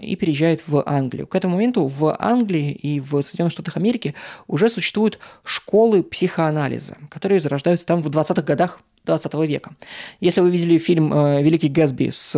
и 0.00 0.14
переезжает 0.16 0.66
в 0.68 0.82
Англию. 0.86 1.26
К 1.26 1.34
этому 1.34 1.54
моменту 1.54 1.86
в 1.86 2.16
Англии 2.18 2.70
и 2.70 3.00
в 3.00 3.20
Соединенных 3.22 3.52
Штатах 3.52 3.76
Америки 3.76 4.14
уже 4.46 4.68
существуют 4.68 5.18
школы 5.42 6.04
психоанализа, 6.04 6.96
которые 7.10 7.40
зарождаются 7.40 7.86
там 7.86 8.02
в 8.02 8.08
20-х 8.08 8.42
годах 8.42 8.80
20 9.04 9.34
века. 9.34 9.74
Если 10.20 10.40
вы 10.40 10.50
видели 10.50 10.78
фильм 10.78 11.10
«Великий 11.10 11.68
Гэтсби» 11.68 12.10
с 12.10 12.34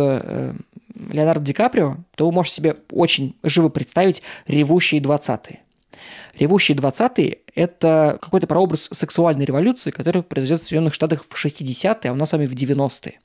Леонардо 0.95 1.45
Ди 1.45 1.53
Каприо, 1.53 1.97
то 2.15 2.25
вы 2.25 2.31
можете 2.31 2.55
себе 2.55 2.77
очень 2.89 3.35
живо 3.43 3.69
представить 3.69 4.23
ревущие 4.47 4.99
20-е. 4.99 5.59
Ревущие 6.37 6.77
20-е– 6.77 7.39
это 7.55 8.17
какой-то 8.21 8.47
прообраз 8.47 8.89
сексуальной 8.91 9.45
революции, 9.45 9.91
которая 9.91 10.23
произойдет 10.23 10.61
в 10.61 10.65
Соединенных 10.65 10.93
Штатах 10.93 11.25
в 11.27 11.45
60-е, 11.45 12.09
а 12.09 12.13
у 12.13 12.15
нас 12.15 12.29
с 12.29 12.31
вами 12.33 12.45
в 12.45 12.53
90-е. 12.53 13.19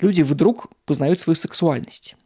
Люди 0.00 0.22
вдруг 0.22 0.68
познают 0.84 1.20
свою 1.20 1.34
сексуальность. 1.34 2.16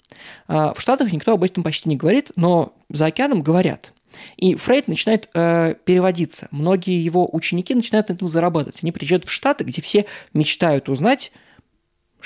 А 0.48 0.74
в 0.74 0.80
Штатах 0.80 1.12
никто 1.12 1.32
об 1.32 1.44
этом 1.44 1.62
почти 1.62 1.88
не 1.88 1.96
говорит, 1.96 2.32
но 2.36 2.74
за 2.90 3.06
океаном 3.06 3.42
говорят. 3.42 3.92
И 4.36 4.54
Фрейд 4.54 4.88
начинает 4.88 5.28
э, 5.34 5.74
переводиться. 5.84 6.48
Многие 6.50 7.02
его 7.02 7.28
ученики 7.32 7.74
начинают 7.74 8.08
на 8.08 8.14
этом 8.14 8.28
зарабатывать. 8.28 8.80
Они 8.82 8.92
приезжают 8.92 9.24
в 9.24 9.30
Штаты, 9.30 9.64
где 9.64 9.82
все 9.82 10.06
мечтают 10.32 10.88
узнать, 10.88 11.32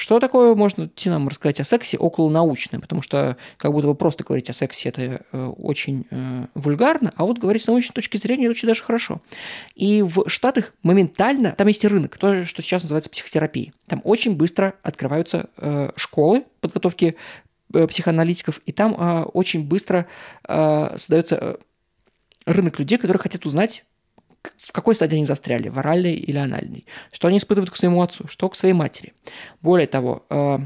что 0.00 0.18
такое 0.18 0.54
можно 0.54 0.86
идти 0.86 1.10
нам 1.10 1.28
рассказать 1.28 1.60
о 1.60 1.64
сексе 1.64 1.98
около 1.98 2.30
научное, 2.30 2.80
потому 2.80 3.02
что 3.02 3.36
как 3.58 3.70
будто 3.70 3.86
бы 3.86 3.94
просто 3.94 4.24
говорить 4.24 4.48
о 4.48 4.54
сексе 4.54 4.88
это 4.88 5.26
э, 5.30 5.46
очень 5.58 6.06
э, 6.10 6.46
вульгарно, 6.54 7.12
а 7.16 7.26
вот 7.26 7.36
говорить 7.36 7.62
с 7.62 7.66
научной 7.66 7.92
точки 7.92 8.16
зрения 8.16 8.44
это 8.44 8.52
очень 8.52 8.66
даже 8.66 8.82
хорошо. 8.82 9.20
И 9.74 10.00
в 10.00 10.26
Штатах 10.26 10.72
моментально, 10.82 11.52
там 11.52 11.68
есть 11.68 11.84
рынок, 11.84 12.16
то, 12.16 12.46
что 12.46 12.62
сейчас 12.62 12.82
называется 12.84 13.10
психотерапией. 13.10 13.74
Там 13.88 14.00
очень 14.04 14.36
быстро 14.36 14.72
открываются 14.82 15.50
э, 15.58 15.90
школы 15.96 16.44
подготовки 16.62 17.16
э, 17.74 17.86
психоаналитиков, 17.86 18.62
и 18.64 18.72
там 18.72 18.96
э, 18.98 19.24
очень 19.24 19.68
быстро 19.68 20.06
э, 20.48 20.96
создается 20.96 21.36
э, 21.36 21.56
рынок 22.46 22.78
людей, 22.78 22.96
которые 22.96 23.20
хотят 23.20 23.44
узнать 23.44 23.84
в 24.56 24.72
какой 24.72 24.94
стадии 24.94 25.16
они 25.16 25.24
застряли, 25.24 25.68
в 25.68 25.78
оральной 25.78 26.14
или 26.14 26.38
анальной, 26.38 26.86
что 27.12 27.28
они 27.28 27.38
испытывают 27.38 27.70
к 27.70 27.76
своему 27.76 28.02
отцу, 28.02 28.26
что 28.26 28.48
к 28.48 28.56
своей 28.56 28.74
матери. 28.74 29.12
Более 29.60 29.86
того, 29.86 30.24
э, 30.30 30.58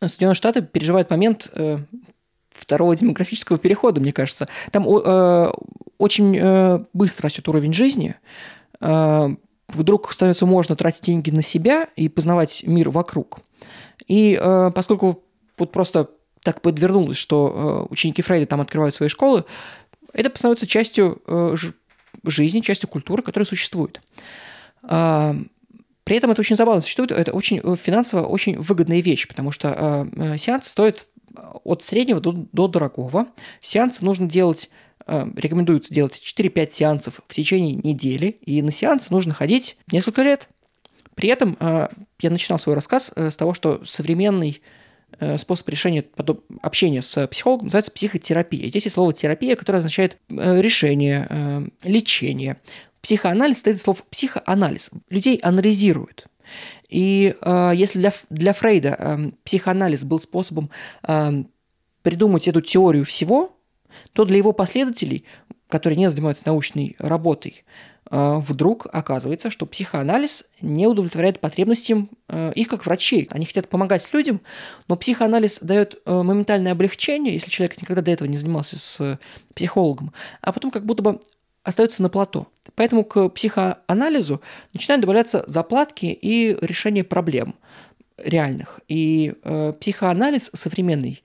Соединенные 0.00 0.34
Штаты 0.34 0.62
переживают 0.62 1.10
момент, 1.10 1.50
э, 1.52 1.78
второго 2.50 2.96
демографического 2.96 3.58
перехода, 3.58 4.00
мне 4.00 4.12
кажется. 4.12 4.48
Там 4.72 4.88
э, 4.88 5.52
очень 5.98 6.86
быстро 6.92 7.24
растет 7.24 7.48
уровень 7.48 7.72
жизни. 7.72 8.16
Вдруг 8.80 10.12
становится 10.12 10.46
можно 10.46 10.76
тратить 10.76 11.02
деньги 11.02 11.30
на 11.30 11.42
себя 11.42 11.88
и 11.94 12.08
познавать 12.08 12.62
мир 12.64 12.90
вокруг. 12.90 13.40
И 14.06 14.40
поскольку 14.74 15.24
вот 15.56 15.72
просто 15.72 16.10
так 16.42 16.62
подвернулось, 16.62 17.16
что 17.16 17.86
ученики 17.90 18.22
Фрейда 18.22 18.46
там 18.46 18.60
открывают 18.60 18.94
свои 18.94 19.08
школы, 19.08 19.44
это 20.12 20.30
становится 20.36 20.66
частью 20.66 21.20
жизни, 22.24 22.60
частью 22.60 22.88
культуры, 22.88 23.22
которая 23.22 23.46
существует. 23.46 24.00
Э, 24.82 25.34
при 26.08 26.16
этом 26.16 26.30
это 26.30 26.40
очень 26.40 26.56
забавно 26.56 26.80
существует, 26.80 27.12
это 27.12 27.32
очень 27.32 27.60
э, 27.62 27.76
финансово 27.76 28.24
очень 28.24 28.58
выгодная 28.58 29.00
вещь, 29.00 29.28
потому 29.28 29.50
что 29.50 29.68
э, 30.16 30.32
э, 30.32 30.38
сеансы 30.38 30.70
стоят 30.70 31.04
от 31.64 31.82
среднего 31.82 32.18
до, 32.18 32.32
до 32.32 32.66
дорогого. 32.66 33.26
Сеансы 33.60 34.02
нужно 34.04 34.26
делать 34.26 34.70
рекомендуется 35.06 35.94
делать 35.94 36.20
4-5 36.22 36.72
сеансов 36.72 37.20
в 37.26 37.34
течение 37.34 37.74
недели, 37.74 38.26
и 38.42 38.60
на 38.60 38.70
сеансы 38.70 39.10
нужно 39.10 39.32
ходить 39.32 39.78
несколько 39.90 40.22
лет. 40.22 40.48
При 41.14 41.30
этом 41.30 41.56
я 41.60 42.30
начинал 42.30 42.58
свой 42.58 42.74
рассказ 42.74 43.12
с 43.16 43.36
того, 43.36 43.54
что 43.54 43.82
современный 43.86 44.60
способ 45.36 45.68
решения 45.68 46.04
общения 46.62 47.02
с 47.02 47.26
психологом 47.26 47.66
называется 47.66 47.90
психотерапия. 47.90 48.68
Здесь 48.68 48.84
есть 48.84 48.94
слово 48.94 49.12
терапия, 49.12 49.56
которое 49.56 49.78
означает 49.78 50.18
решение, 50.28 51.70
лечение. 51.82 52.58
Психоанализ 53.02 53.58
стоит 53.58 53.80
слов 53.80 54.04
психоанализ. 54.10 54.90
Людей 55.08 55.38
анализируют. 55.42 56.26
И 56.88 57.34
э, 57.40 57.72
если 57.74 57.98
для, 57.98 58.12
для 58.30 58.52
Фрейда 58.52 58.96
э, 58.98 59.30
психоанализ 59.44 60.04
был 60.04 60.20
способом 60.20 60.70
э, 61.06 61.44
придумать 62.02 62.48
эту 62.48 62.60
теорию 62.60 63.04
всего, 63.04 63.56
то 64.12 64.24
для 64.24 64.38
его 64.38 64.52
последователей, 64.52 65.24
которые 65.68 65.98
не 65.98 66.10
занимаются 66.10 66.46
научной 66.46 66.96
работой, 66.98 67.64
э, 67.97 67.97
вдруг 68.10 68.86
оказывается, 68.90 69.50
что 69.50 69.66
психоанализ 69.66 70.46
не 70.62 70.86
удовлетворяет 70.86 71.40
потребностям 71.40 72.08
э, 72.28 72.52
их 72.54 72.68
как 72.68 72.86
врачей. 72.86 73.28
Они 73.30 73.44
хотят 73.44 73.68
помогать 73.68 74.12
людям, 74.14 74.40
но 74.88 74.96
психоанализ 74.96 75.60
дает 75.60 76.00
э, 76.06 76.22
моментальное 76.22 76.72
облегчение, 76.72 77.34
если 77.34 77.50
человек 77.50 77.80
никогда 77.80 78.00
до 78.00 78.10
этого 78.10 78.26
не 78.26 78.38
занимался 78.38 78.78
с 78.78 79.18
психологом, 79.54 80.12
а 80.40 80.52
потом 80.52 80.70
как 80.70 80.86
будто 80.86 81.02
бы 81.02 81.20
остается 81.62 82.02
на 82.02 82.08
плато. 82.08 82.46
Поэтому 82.74 83.04
к 83.04 83.28
психоанализу 83.28 84.40
начинают 84.72 85.02
добавляться 85.02 85.44
заплатки 85.46 86.06
и 86.06 86.56
решение 86.62 87.04
проблем 87.04 87.56
реальных. 88.16 88.80
И 88.88 89.34
э, 89.42 89.72
психоанализ 89.78 90.50
современный, 90.54 91.22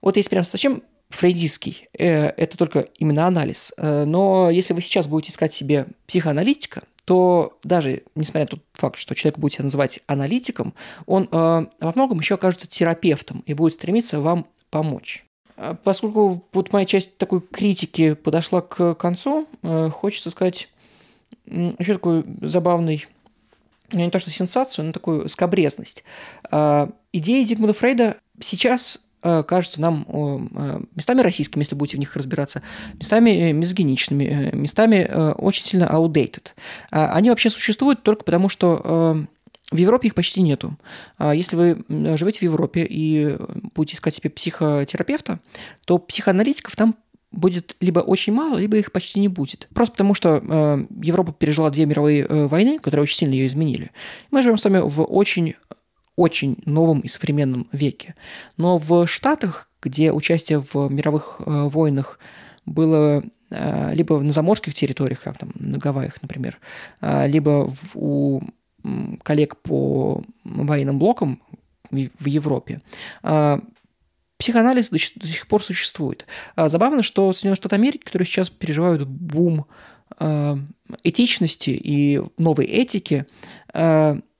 вот 0.00 0.16
есть 0.16 0.30
прям 0.30 0.44
совсем 0.44 0.82
фрейдистский, 1.10 1.88
э, 1.98 2.26
это 2.28 2.56
только 2.56 2.80
именно 2.98 3.26
анализ. 3.26 3.72
Э, 3.76 4.04
но 4.04 4.50
если 4.50 4.74
вы 4.74 4.82
сейчас 4.82 5.06
будете 5.06 5.32
искать 5.32 5.54
себе 5.54 5.86
психоаналитика, 6.06 6.82
то 7.04 7.58
даже 7.64 8.02
несмотря 8.14 8.42
на 8.42 8.48
тот 8.48 8.60
факт, 8.74 8.98
что 8.98 9.14
человек 9.14 9.38
будет 9.38 9.54
себя 9.54 9.64
называть 9.64 10.00
аналитиком, 10.06 10.74
он 11.06 11.24
э, 11.24 11.26
во 11.32 11.92
многом 11.94 12.18
еще 12.18 12.34
окажется 12.34 12.66
терапевтом 12.66 13.42
и 13.46 13.54
будет 13.54 13.74
стремиться 13.74 14.20
вам 14.20 14.46
помочь. 14.70 15.24
А 15.56 15.74
поскольку 15.74 16.44
вот 16.52 16.72
моя 16.72 16.84
часть 16.86 17.16
такой 17.16 17.40
критики 17.40 18.14
подошла 18.14 18.60
к 18.60 18.94
концу, 18.94 19.48
э, 19.62 19.88
хочется 19.90 20.30
сказать 20.30 20.68
еще 21.46 21.94
такой 21.94 22.24
забавный, 22.42 23.06
ну, 23.92 24.00
не 24.00 24.10
то 24.10 24.20
что 24.20 24.30
сенсацию, 24.30 24.86
но 24.86 24.92
такую 24.92 25.28
скобрезность. 25.28 26.04
А, 26.50 26.90
идеи 27.12 27.42
Зигмунда 27.42 27.72
Фрейда 27.72 28.18
сейчас 28.40 28.96
э, 28.96 29.00
кажутся 29.20 29.80
нам 29.80 30.06
э, 30.08 30.80
местами 30.94 31.20
российскими, 31.20 31.62
если 31.62 31.74
будете 31.74 31.96
в 31.96 32.00
них 32.00 32.14
разбираться, 32.16 32.62
местами 32.94 33.52
мизогиничными, 33.52 34.50
местами 34.52 35.10
очень 35.36 35.64
сильно 35.64 35.84
outdated. 35.84 36.48
А, 36.90 37.12
они 37.12 37.30
вообще 37.30 37.50
существуют 37.50 38.02
только 38.02 38.24
потому, 38.24 38.48
что 38.48 39.26
в 39.70 39.76
Европе 39.76 40.08
их 40.08 40.14
почти 40.14 40.40
нету. 40.40 40.78
А 41.18 41.34
если 41.34 41.56
вы 41.56 42.16
живете 42.16 42.38
в 42.38 42.42
Европе 42.42 42.86
и 42.88 43.36
будете 43.74 43.96
искать 43.96 44.14
себе 44.14 44.30
психотерапевта, 44.30 45.40
то 45.84 45.98
психоаналитиков 45.98 46.74
там 46.74 46.94
будет 47.30 47.76
либо 47.80 48.00
очень 48.00 48.32
мало, 48.32 48.58
либо 48.58 48.76
их 48.76 48.92
почти 48.92 49.20
не 49.20 49.28
будет. 49.28 49.68
Просто 49.74 49.92
потому, 49.92 50.14
что 50.14 50.42
э, 50.42 50.86
Европа 51.02 51.32
пережила 51.32 51.70
две 51.70 51.84
мировые 51.84 52.24
э, 52.24 52.46
войны, 52.46 52.78
которые 52.78 53.02
очень 53.02 53.18
сильно 53.18 53.34
ее 53.34 53.46
изменили. 53.46 53.90
Мы 54.30 54.42
живем 54.42 54.56
с 54.56 54.64
вами 54.64 54.78
в 54.78 55.02
очень 55.02 55.54
очень 56.18 56.56
новом 56.66 57.00
и 57.00 57.08
современном 57.08 57.68
веке. 57.70 58.16
Но 58.56 58.78
в 58.78 59.06
Штатах, 59.06 59.70
где 59.80 60.10
участие 60.10 60.58
в 60.58 60.74
мировых 60.90 61.36
э, 61.38 61.44
войнах 61.68 62.18
было 62.66 63.22
э, 63.50 63.94
либо 63.94 64.18
на 64.18 64.32
заморских 64.32 64.74
территориях, 64.74 65.20
как 65.22 65.38
там 65.38 65.52
на 65.54 65.78
Гавайях, 65.78 66.20
например, 66.20 66.58
э, 67.00 67.28
либо 67.28 67.68
в, 67.68 67.92
у 67.94 68.42
коллег 69.22 69.58
по 69.58 70.24
военным 70.44 70.98
блокам 70.98 71.40
в 71.90 72.26
Европе, 72.26 72.80
психоанализ 74.38 74.90
до 74.90 74.98
сих 74.98 75.46
пор 75.48 75.64
существует. 75.64 76.26
Забавно, 76.56 77.02
что 77.02 77.32
Соединенные 77.32 77.56
Штаты 77.56 77.74
Америки, 77.74 78.04
которые 78.04 78.26
сейчас 78.26 78.50
переживают 78.50 79.06
бум 79.06 79.66
этичности 81.02 81.70
и 81.70 82.22
новой 82.38 82.66
этики, 82.66 83.26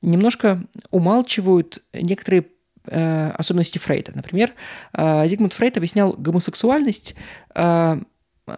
немножко 0.02 0.64
умалчивают 0.90 1.82
некоторые 1.92 2.46
особенности 2.84 3.76
Фрейда. 3.76 4.12
Например, 4.14 4.54
Зигмунд 4.94 5.52
Фрейд 5.52 5.76
объяснял 5.76 6.14
гомосексуальность 6.14 7.14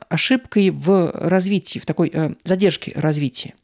ошибкой 0.08 0.70
в 0.70 1.10
развитии, 1.14 1.80
в 1.80 1.86
такой 1.86 2.12
задержке 2.44 2.92
развития, 2.94 3.54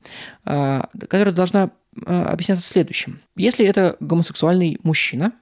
которая 0.43 1.33
должна 1.33 1.71
Э, 2.05 2.25
объясняться 2.25 2.69
следующим. 2.69 3.21
Если 3.37 3.65
это 3.65 3.97
гомосексуальный 4.01 4.79
мужчина, 4.83 5.33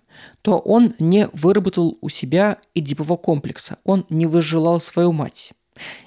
то 0.42 0.58
он 0.58 0.94
не 1.00 1.28
выработал 1.32 1.98
у 2.00 2.08
себя 2.08 2.58
эдипового 2.74 3.16
комплекса, 3.16 3.78
он 3.82 4.06
не 4.08 4.26
возжелал 4.26 4.80
свою 4.80 5.12
мать. 5.12 5.52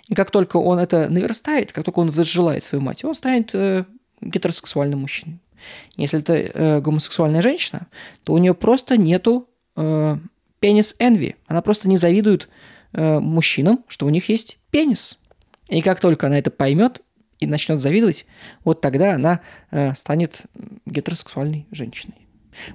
И 0.07 0.15
как 0.15 0.31
только 0.31 0.57
он 0.57 0.79
это 0.79 1.09
наверстает, 1.09 1.73
как 1.73 1.83
только 1.83 1.99
он 1.99 2.11
возжелает 2.11 2.63
свою 2.63 2.81
мать, 2.81 3.03
он 3.03 3.13
станет 3.13 3.53
э, 3.53 3.83
гетеросексуальным 4.21 4.99
мужчиной. 4.99 5.39
Если 5.95 6.19
это 6.19 6.33
э, 6.33 6.81
гомосексуальная 6.81 7.41
женщина, 7.41 7.87
то 8.23 8.33
у 8.33 8.37
нее 8.37 8.53
просто 8.53 8.97
нету 8.97 9.49
э, 9.75 10.17
пенис 10.59 10.95
энви. 10.99 11.35
Она 11.47 11.61
просто 11.61 11.87
не 11.87 11.97
завидует 11.97 12.49
э, 12.93 13.19
мужчинам, 13.19 13.83
что 13.87 14.05
у 14.05 14.09
них 14.09 14.29
есть 14.29 14.59
пенис. 14.71 15.19
И 15.69 15.81
как 15.81 15.99
только 15.99 16.27
она 16.27 16.37
это 16.39 16.51
поймет, 16.51 17.01
и 17.39 17.45
начнет 17.45 17.79
завидовать, 17.79 18.25
вот 18.63 18.81
тогда 18.81 19.13
она 19.13 19.41
э, 19.69 19.93
станет 19.93 20.43
гетеросексуальной 20.85 21.67
женщиной. 21.71 22.27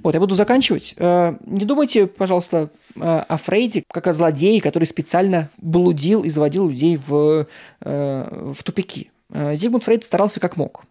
Вот, 0.03 0.15
я 0.15 0.21
буду 0.21 0.35
заканчивать. 0.35 0.95
Э, 0.97 1.35
не 1.45 1.65
думайте, 1.65 2.07
пожалуйста, 2.07 2.71
э, 2.95 3.01
о 3.01 3.37
Фрейде 3.37 3.85
как 3.89 4.07
о 4.07 4.13
злодее, 4.13 4.61
который 4.61 4.85
специально 4.85 5.51
блудил 5.59 6.23
и 6.23 6.31
заводил 6.31 6.69
людей 6.69 6.97
в, 6.97 7.47
э, 7.81 8.53
в 8.55 8.63
тупики. 8.63 9.11
Зигмунд 9.31 9.85
Фрейд 9.85 10.05
старался 10.05 10.41
как 10.41 10.57
мог. 10.57 10.85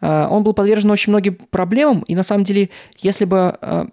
Э, 0.00 0.26
он 0.28 0.42
был 0.42 0.54
подвержен 0.54 0.90
очень 0.90 1.12
многим 1.12 1.34
проблемам, 1.50 2.00
и 2.02 2.14
на 2.14 2.22
самом 2.22 2.44
деле, 2.44 2.70
если 2.98 3.24
бы 3.24 3.56
э, 3.60 3.86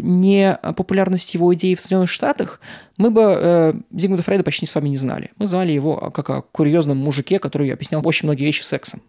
не 0.00 0.58
популярность 0.76 1.34
его 1.34 1.52
идеи 1.54 1.74
в 1.74 1.80
Соединенных 1.80 2.10
Штатах, 2.10 2.60
мы 2.96 3.10
бы 3.10 3.22
э, 3.22 3.74
Зигмунда 3.92 4.22
Фрейда 4.22 4.44
почти 4.44 4.66
с 4.66 4.74
вами 4.74 4.88
не 4.88 4.96
знали. 4.96 5.30
Мы 5.38 5.46
знали 5.46 5.72
его 5.72 6.10
как 6.10 6.30
о 6.30 6.42
курьезном 6.42 6.98
мужике, 6.98 7.38
который 7.38 7.72
объяснял 7.72 8.06
очень 8.06 8.26
многие 8.26 8.44
вещи 8.44 8.62
сексом. 8.62 9.02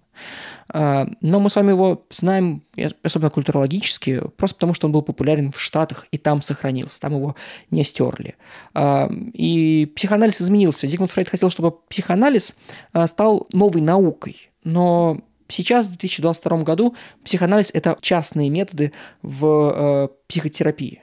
Э, 0.73 1.05
но 1.21 1.39
мы 1.39 1.49
с 1.49 1.55
вами 1.55 1.71
его 1.71 2.05
знаем, 2.09 2.63
особенно 3.03 3.29
культурологически, 3.29 4.21
просто 4.37 4.55
потому 4.55 4.73
что 4.73 4.87
он 4.87 4.93
был 4.93 5.01
популярен 5.01 5.51
в 5.51 5.59
Штатах 5.59 6.07
и 6.11 6.17
там 6.17 6.41
сохранился, 6.41 6.99
там 6.99 7.15
его 7.15 7.35
не 7.71 7.83
стерли. 7.83 8.35
Э, 8.73 9.09
и 9.33 9.91
психоанализ 9.95 10.41
изменился. 10.41 10.87
Зигмунд 10.87 11.11
Фрейд 11.11 11.29
хотел, 11.29 11.49
чтобы 11.49 11.71
психоанализ 11.71 12.55
э, 12.93 13.07
стал 13.07 13.47
новой 13.53 13.81
наукой. 13.81 14.49
Но 14.63 15.21
Сейчас, 15.47 15.87
в 15.87 15.89
2022 15.91 16.63
году, 16.63 16.95
психоанализ– 17.23 17.71
это 17.73 17.97
частные 18.01 18.49
методы 18.49 18.91
в 19.21 19.71
э, 19.73 20.07
психотерапии. 20.27 21.01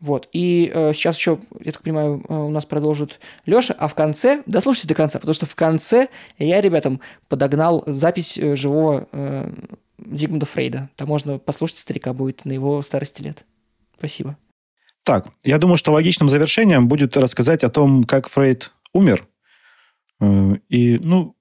Вот. 0.00 0.28
И 0.32 0.70
э, 0.72 0.92
сейчас 0.94 1.16
еще, 1.16 1.40
я 1.60 1.72
так 1.72 1.82
понимаю, 1.82 2.24
э, 2.28 2.34
у 2.34 2.50
нас 2.50 2.66
продолжит 2.66 3.18
Леша, 3.46 3.74
а 3.78 3.88
в 3.88 3.94
конце, 3.94 4.42
дослушайте 4.46 4.88
до 4.88 4.94
конца, 4.94 5.18
потому 5.18 5.34
что 5.34 5.46
в 5.46 5.56
конце 5.56 6.08
я 6.38 6.60
ребятам 6.60 7.00
подогнал 7.28 7.82
запись 7.86 8.38
э, 8.38 8.54
живого 8.54 9.08
э, 9.10 9.50
Зигмунда 10.10 10.46
Фрейда. 10.46 10.90
Там 10.94 11.08
можно 11.08 11.38
послушать 11.38 11.78
старика 11.78 12.12
будет 12.12 12.44
на 12.44 12.52
его 12.52 12.80
старости 12.82 13.22
лет. 13.22 13.44
Спасибо. 13.96 14.36
Так, 15.02 15.28
я 15.42 15.58
думаю, 15.58 15.76
что 15.76 15.92
логичным 15.92 16.28
завершением 16.28 16.86
будет 16.86 17.16
рассказать 17.16 17.64
о 17.64 17.70
том, 17.70 18.04
как 18.04 18.28
Фрейд 18.28 18.72
умер. 18.92 19.26
Э, 20.20 20.54
и, 20.68 20.98
ну, 20.98 21.34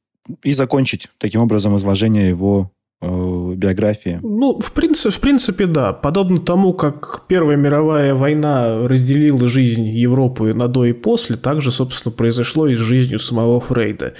и 0.44 0.54
закончить 0.54 1.10
таким 1.18 1.42
образом 1.42 1.76
изложение 1.76 2.30
его 2.30 2.72
э, 3.02 3.54
биографии. 3.56 4.20
Ну, 4.22 4.60
в 4.60 4.72
принципе, 4.72 5.10
в 5.10 5.20
принципе, 5.20 5.66
да. 5.66 5.94
Подобно 5.94 6.40
тому, 6.40 6.74
как 6.74 7.24
Первая 7.28 7.58
мировая 7.58 8.14
война 8.16 8.88
разделила 8.88 9.48
жизнь 9.48 9.86
Европы 9.86 10.54
на 10.54 10.68
до 10.68 10.86
и 10.86 10.94
после, 10.94 11.36
также, 11.36 11.72
собственно, 11.72 12.14
произошло 12.14 12.68
и 12.68 12.76
с 12.76 12.80
жизнью 12.80 13.20
самого 13.20 13.60
Фрейда. 13.60 14.14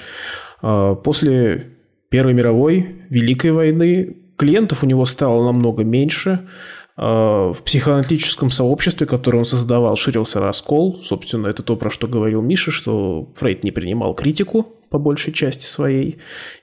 А, 0.62 0.96
после 0.96 1.74
Первой 2.10 2.34
мировой, 2.34 2.96
Великой 3.10 3.52
войны 3.52 4.18
клиентов 4.38 4.84
у 4.84 4.88
него 4.88 5.06
стало 5.06 5.46
намного 5.46 5.84
меньше. 5.84 6.48
А, 6.96 7.52
в 7.54 7.64
психоаналитическом 7.64 8.50
сообществе, 8.50 9.06
которое 9.06 9.40
он 9.40 9.46
создавал, 9.46 9.96
ширился 9.96 10.40
раскол. 10.40 11.02
Собственно, 11.04 11.48
это 11.48 11.64
то, 11.64 11.76
про 11.76 11.90
что 11.90 12.08
говорил 12.08 12.42
Миша, 12.42 12.72
что 12.72 13.30
Фрейд 13.36 13.64
не 13.64 13.72
принимал 13.72 14.14
критику 14.14 14.77
по 14.90 15.00
большей 15.00 15.34
части 15.34 15.66
своей. 15.66 16.18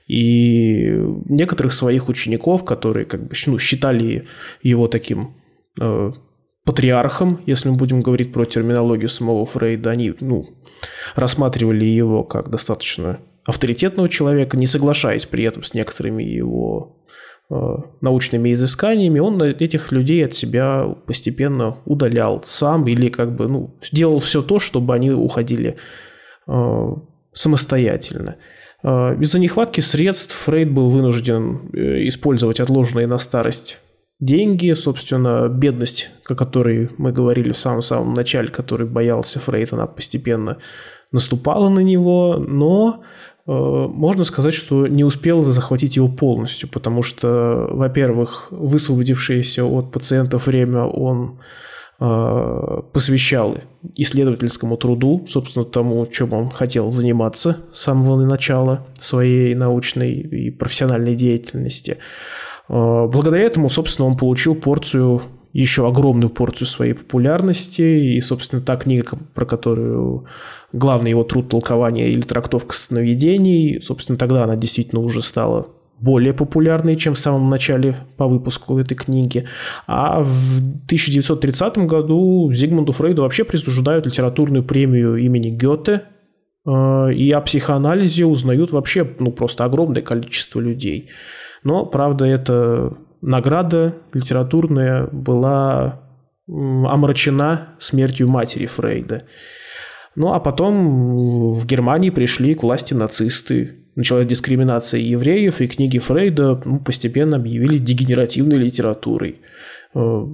И 0.07 0.89
некоторых 1.25 1.73
своих 1.73 2.09
учеников, 2.09 2.63
которые 2.65 3.05
как 3.05 3.27
бы, 3.27 3.35
ну, 3.47 3.59
считали 3.59 4.27
его 4.61 4.87
таким 4.87 5.35
э, 5.79 6.11
патриархом, 6.65 7.41
если 7.45 7.69
мы 7.69 7.77
будем 7.77 8.01
говорить 8.01 8.33
про 8.33 8.45
терминологию 8.45 9.09
самого 9.09 9.45
Фрейда, 9.45 9.91
они 9.91 10.13
ну, 10.19 10.43
рассматривали 11.15 11.85
его 11.85 12.23
как 12.23 12.49
достаточно 12.49 13.19
авторитетного 13.45 14.09
человека, 14.09 14.57
не 14.57 14.65
соглашаясь 14.65 15.25
при 15.25 15.43
этом 15.43 15.63
с 15.63 15.75
некоторыми 15.75 16.23
его 16.23 16.97
э, 17.51 17.55
научными 18.01 18.51
изысканиями, 18.53 19.19
он 19.19 19.41
этих 19.41 19.91
людей 19.91 20.25
от 20.25 20.33
себя 20.33 20.87
постепенно 21.05 21.77
удалял 21.85 22.41
сам 22.43 22.87
или 22.87 23.09
как 23.09 23.35
бы 23.35 23.47
ну, 23.47 23.77
сделал 23.83 24.19
все 24.19 24.41
то, 24.41 24.57
чтобы 24.57 24.95
они 24.95 25.11
уходили 25.11 25.77
э, 26.47 26.87
самостоятельно. 27.35 28.37
Э, 28.83 29.15
из-за 29.19 29.39
нехватки 29.39 29.81
средств 29.81 30.35
Фрейд 30.45 30.71
был 30.71 30.89
вынужден 30.89 31.69
э, 31.73 32.07
использовать 32.07 32.59
отложенные 32.59 33.05
на 33.05 33.19
старость 33.19 33.79
деньги, 34.19 34.73
собственно, 34.73 35.47
бедность, 35.47 36.09
о 36.27 36.33
которой 36.33 36.89
мы 36.97 37.11
говорили 37.11 37.51
в 37.51 37.57
самом-самом 37.57 38.13
начале, 38.13 38.47
который 38.47 38.87
боялся 38.87 39.39
Фрейд, 39.39 39.73
она 39.73 39.85
постепенно 39.85 40.57
наступала 41.11 41.69
на 41.69 41.81
него, 41.81 42.37
но 42.39 43.03
Э, 43.47 43.51
можно 43.51 44.23
сказать, 44.23 44.53
что 44.53 44.87
не 44.87 45.03
успел 45.03 45.43
захватить 45.43 45.95
его 45.95 46.07
полностью, 46.07 46.69
потому 46.69 47.03
что, 47.03 47.67
во-первых, 47.71 48.47
высвободившееся 48.51 49.65
от 49.65 49.91
пациентов 49.91 50.47
время 50.47 50.83
он 50.83 51.39
посвящал 51.97 53.57
исследовательскому 53.95 54.75
труду, 54.75 55.25
собственно, 55.27 55.63
тому, 55.65 56.05
чем 56.05 56.33
он 56.33 56.49
хотел 56.49 56.91
заниматься 56.91 57.57
с 57.73 57.83
самого 57.83 58.19
начала 58.25 58.85
своей 58.99 59.55
научной 59.55 60.13
и 60.13 60.51
профессиональной 60.51 61.15
деятельности. 61.15 61.97
Э, 62.67 63.07
благодаря 63.07 63.43
этому, 63.43 63.69
собственно, 63.69 64.07
он 64.07 64.17
получил 64.17 64.55
порцию 64.55 65.21
еще 65.53 65.87
огромную 65.87 66.29
порцию 66.29 66.67
своей 66.67 66.93
популярности. 66.93 67.81
И, 67.81 68.19
собственно, 68.19 68.61
та 68.61 68.75
книга, 68.75 69.17
про 69.33 69.45
которую 69.45 70.25
главный 70.73 71.11
его 71.11 71.23
труд 71.23 71.47
толкования 71.47 72.09
или 72.09 72.21
трактовка 72.21 72.75
сновидений, 72.75 73.81
собственно, 73.81 74.17
тогда 74.17 74.43
она 74.43 74.57
действительно 74.57 75.01
уже 75.01 75.21
стала 75.21 75.67
более 75.99 76.33
популярной, 76.33 76.95
чем 76.95 77.13
в 77.13 77.19
самом 77.19 77.49
начале 77.49 77.95
по 78.17 78.27
выпуску 78.27 78.77
этой 78.77 78.95
книги. 78.95 79.47
А 79.87 80.21
в 80.23 80.59
1930 80.85 81.77
году 81.79 82.51
Зигмунду 82.53 82.91
Фрейду 82.91 83.21
вообще 83.21 83.43
присуждают 83.43 84.05
литературную 84.05 84.63
премию 84.63 85.17
имени 85.17 85.49
Гёте, 85.49 86.03
э, 86.65 87.13
и 87.13 87.31
о 87.31 87.41
психоанализе 87.41 88.25
узнают 88.25 88.71
вообще 88.71 89.09
ну, 89.19 89.31
просто 89.31 89.63
огромное 89.63 90.01
количество 90.01 90.59
людей. 90.59 91.09
Но, 91.63 91.85
правда, 91.85 92.25
это 92.25 92.97
награда 93.21 93.95
литературная 94.13 95.07
была 95.11 96.01
омрачена 96.47 97.69
смертью 97.79 98.27
матери 98.29 98.67
Фрейда. 98.67 99.23
Ну 100.15 100.33
а 100.33 100.39
потом 100.39 101.53
в 101.55 101.65
Германии 101.65 102.09
пришли 102.09 102.55
к 102.55 102.63
власти 102.63 102.93
нацисты. 102.93 103.84
Началась 103.95 104.27
дискриминация 104.27 104.99
евреев, 104.99 105.61
и 105.61 105.67
книги 105.67 105.99
Фрейда 105.99 106.61
ну, 106.65 106.79
постепенно 106.79 107.37
объявили 107.37 107.77
дегенеративной 107.77 108.57
литературой. 108.57 109.39
Э, 109.93 110.25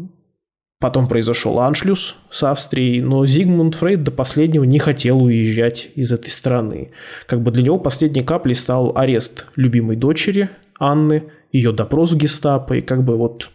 потом 0.79 1.07
произошел 1.07 1.59
аншлюс 1.59 2.15
с 2.31 2.43
Австрией, 2.43 3.01
но 3.01 3.25
Зигмунд 3.25 3.75
Фрейд 3.75 4.03
до 4.03 4.11
последнего 4.11 4.63
не 4.63 4.79
хотел 4.79 5.23
уезжать 5.23 5.89
из 5.95 6.11
этой 6.11 6.29
страны. 6.29 6.91
Как 7.27 7.41
бы 7.41 7.51
для 7.51 7.63
него 7.63 7.77
последней 7.77 8.23
каплей 8.23 8.55
стал 8.55 8.93
арест 8.95 9.47
любимой 9.55 9.95
дочери 9.95 10.49
Анны– 10.79 11.23
ее 11.51 11.71
допрос 11.71 12.11
в 12.11 12.17
гестапо, 12.17 12.73
и 12.75 12.81
как 12.81 13.03
бы 13.03 13.17
вот 13.17 13.49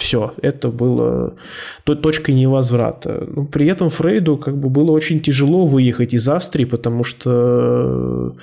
все, 0.00 0.32
это 0.40 0.68
было 0.68 1.34
той 1.84 1.96
точкой 1.96 2.32
невозврата. 2.32 3.26
Но 3.28 3.44
при 3.44 3.68
этом 3.68 3.90
Фрейду 3.90 4.38
как 4.38 4.56
бы 4.56 4.70
было 4.70 4.92
очень 4.92 5.20
тяжело 5.20 5.66
выехать 5.66 6.14
из 6.14 6.26
Австрии, 6.26 6.64
потому 6.64 7.04
что 7.04 8.34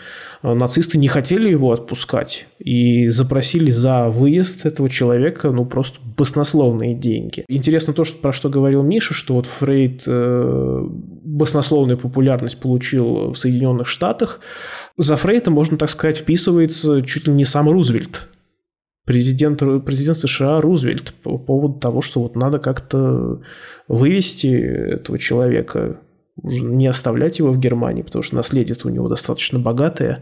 э, 0.43 0.53
нацисты 0.53 0.99
не 0.99 1.07
хотели 1.07 1.49
его 1.49 1.71
отпускать 1.71 2.47
и 2.59 3.07
запросили 3.07 3.71
за 3.71 4.07
выезд 4.09 4.65
этого 4.65 4.87
человека 4.87 5.49
ну 5.49 5.65
просто 5.65 5.99
баснословные 6.15 6.93
деньги. 6.93 7.43
Интересно 7.49 7.93
то, 7.93 8.03
что, 8.03 8.17
про 8.19 8.31
что 8.31 8.49
говорил 8.49 8.83
Миша, 8.83 9.15
что 9.15 9.33
вот 9.33 9.47
Фрейд 9.47 10.03
э, 10.05 10.87
баснословную 10.87 11.97
популярность 11.97 12.59
получил 12.59 13.31
в 13.31 13.35
Соединенных 13.35 13.87
Штатах. 13.87 14.41
За 14.95 15.15
Фрейда, 15.15 15.49
можно 15.49 15.77
так 15.77 15.89
сказать, 15.89 16.17
вписывается 16.17 17.01
чуть 17.01 17.27
ли 17.27 17.33
не 17.33 17.45
сам 17.45 17.67
Рузвельт 17.67 18.27
президент, 19.07 19.63
президент 19.85 20.17
США 20.17 20.59
Рузвельт 20.61 21.13
по 21.23 21.37
поводу 21.37 21.79
того, 21.79 22.01
что 22.01 22.21
вот 22.21 22.35
надо 22.35 22.59
как-то 22.59 23.39
вывести 23.87 24.47
этого 24.47 25.17
человека, 25.17 25.97
не 26.43 26.85
оставлять 26.85 27.39
его 27.39 27.51
в 27.51 27.57
Германии, 27.57 28.03
потому 28.03 28.21
что 28.21 28.35
наследие 28.35 28.77
у 28.83 28.89
него 28.89 29.07
достаточно 29.07 29.59
богатое. 29.59 30.21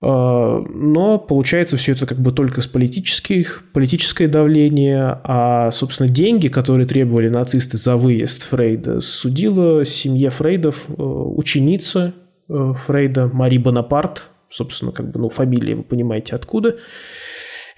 А, 0.00 0.60
но 0.60 1.18
получается 1.18 1.76
все 1.76 1.92
это 1.92 2.06
как 2.06 2.20
бы 2.20 2.30
только 2.30 2.60
с 2.60 2.68
политических, 2.68 3.64
политическое 3.72 4.28
давление, 4.28 5.20
а, 5.24 5.70
собственно, 5.72 6.08
деньги, 6.08 6.46
которые 6.46 6.86
требовали 6.86 7.28
нацисты 7.28 7.78
за 7.78 7.96
выезд 7.96 8.44
Фрейда, 8.44 9.00
судила 9.00 9.84
семье 9.84 10.30
Фрейдов 10.30 10.84
э, 10.88 10.92
ученица 11.02 12.14
э, 12.48 12.74
Фрейда 12.86 13.26
Мари 13.26 13.58
Бонапарт, 13.58 14.28
собственно, 14.48 14.92
как 14.92 15.10
бы, 15.10 15.18
ну, 15.18 15.28
фамилия, 15.28 15.74
вы 15.74 15.82
понимаете, 15.82 16.36
откуда. 16.36 16.76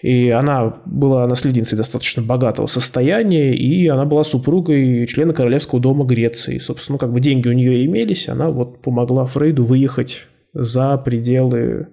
И 0.04 0.28
она 0.28 0.82
была 0.84 1.26
наследницей 1.26 1.78
достаточно 1.78 2.20
богатого 2.20 2.66
состояния, 2.66 3.54
и 3.54 3.88
она 3.88 4.04
была 4.04 4.22
супругой 4.22 5.06
члена 5.06 5.32
Королевского 5.32 5.80
дома 5.80 6.04
Греции. 6.04 6.58
Собственно, 6.58 6.96
ну, 6.96 6.98
как 6.98 7.10
бы 7.10 7.20
деньги 7.20 7.48
у 7.48 7.52
нее 7.52 7.86
имелись, 7.86 8.28
она 8.28 8.50
вот 8.50 8.82
помогла 8.82 9.24
Фрейду 9.24 9.64
выехать 9.64 10.26
за 10.52 10.98
пределы 10.98 11.88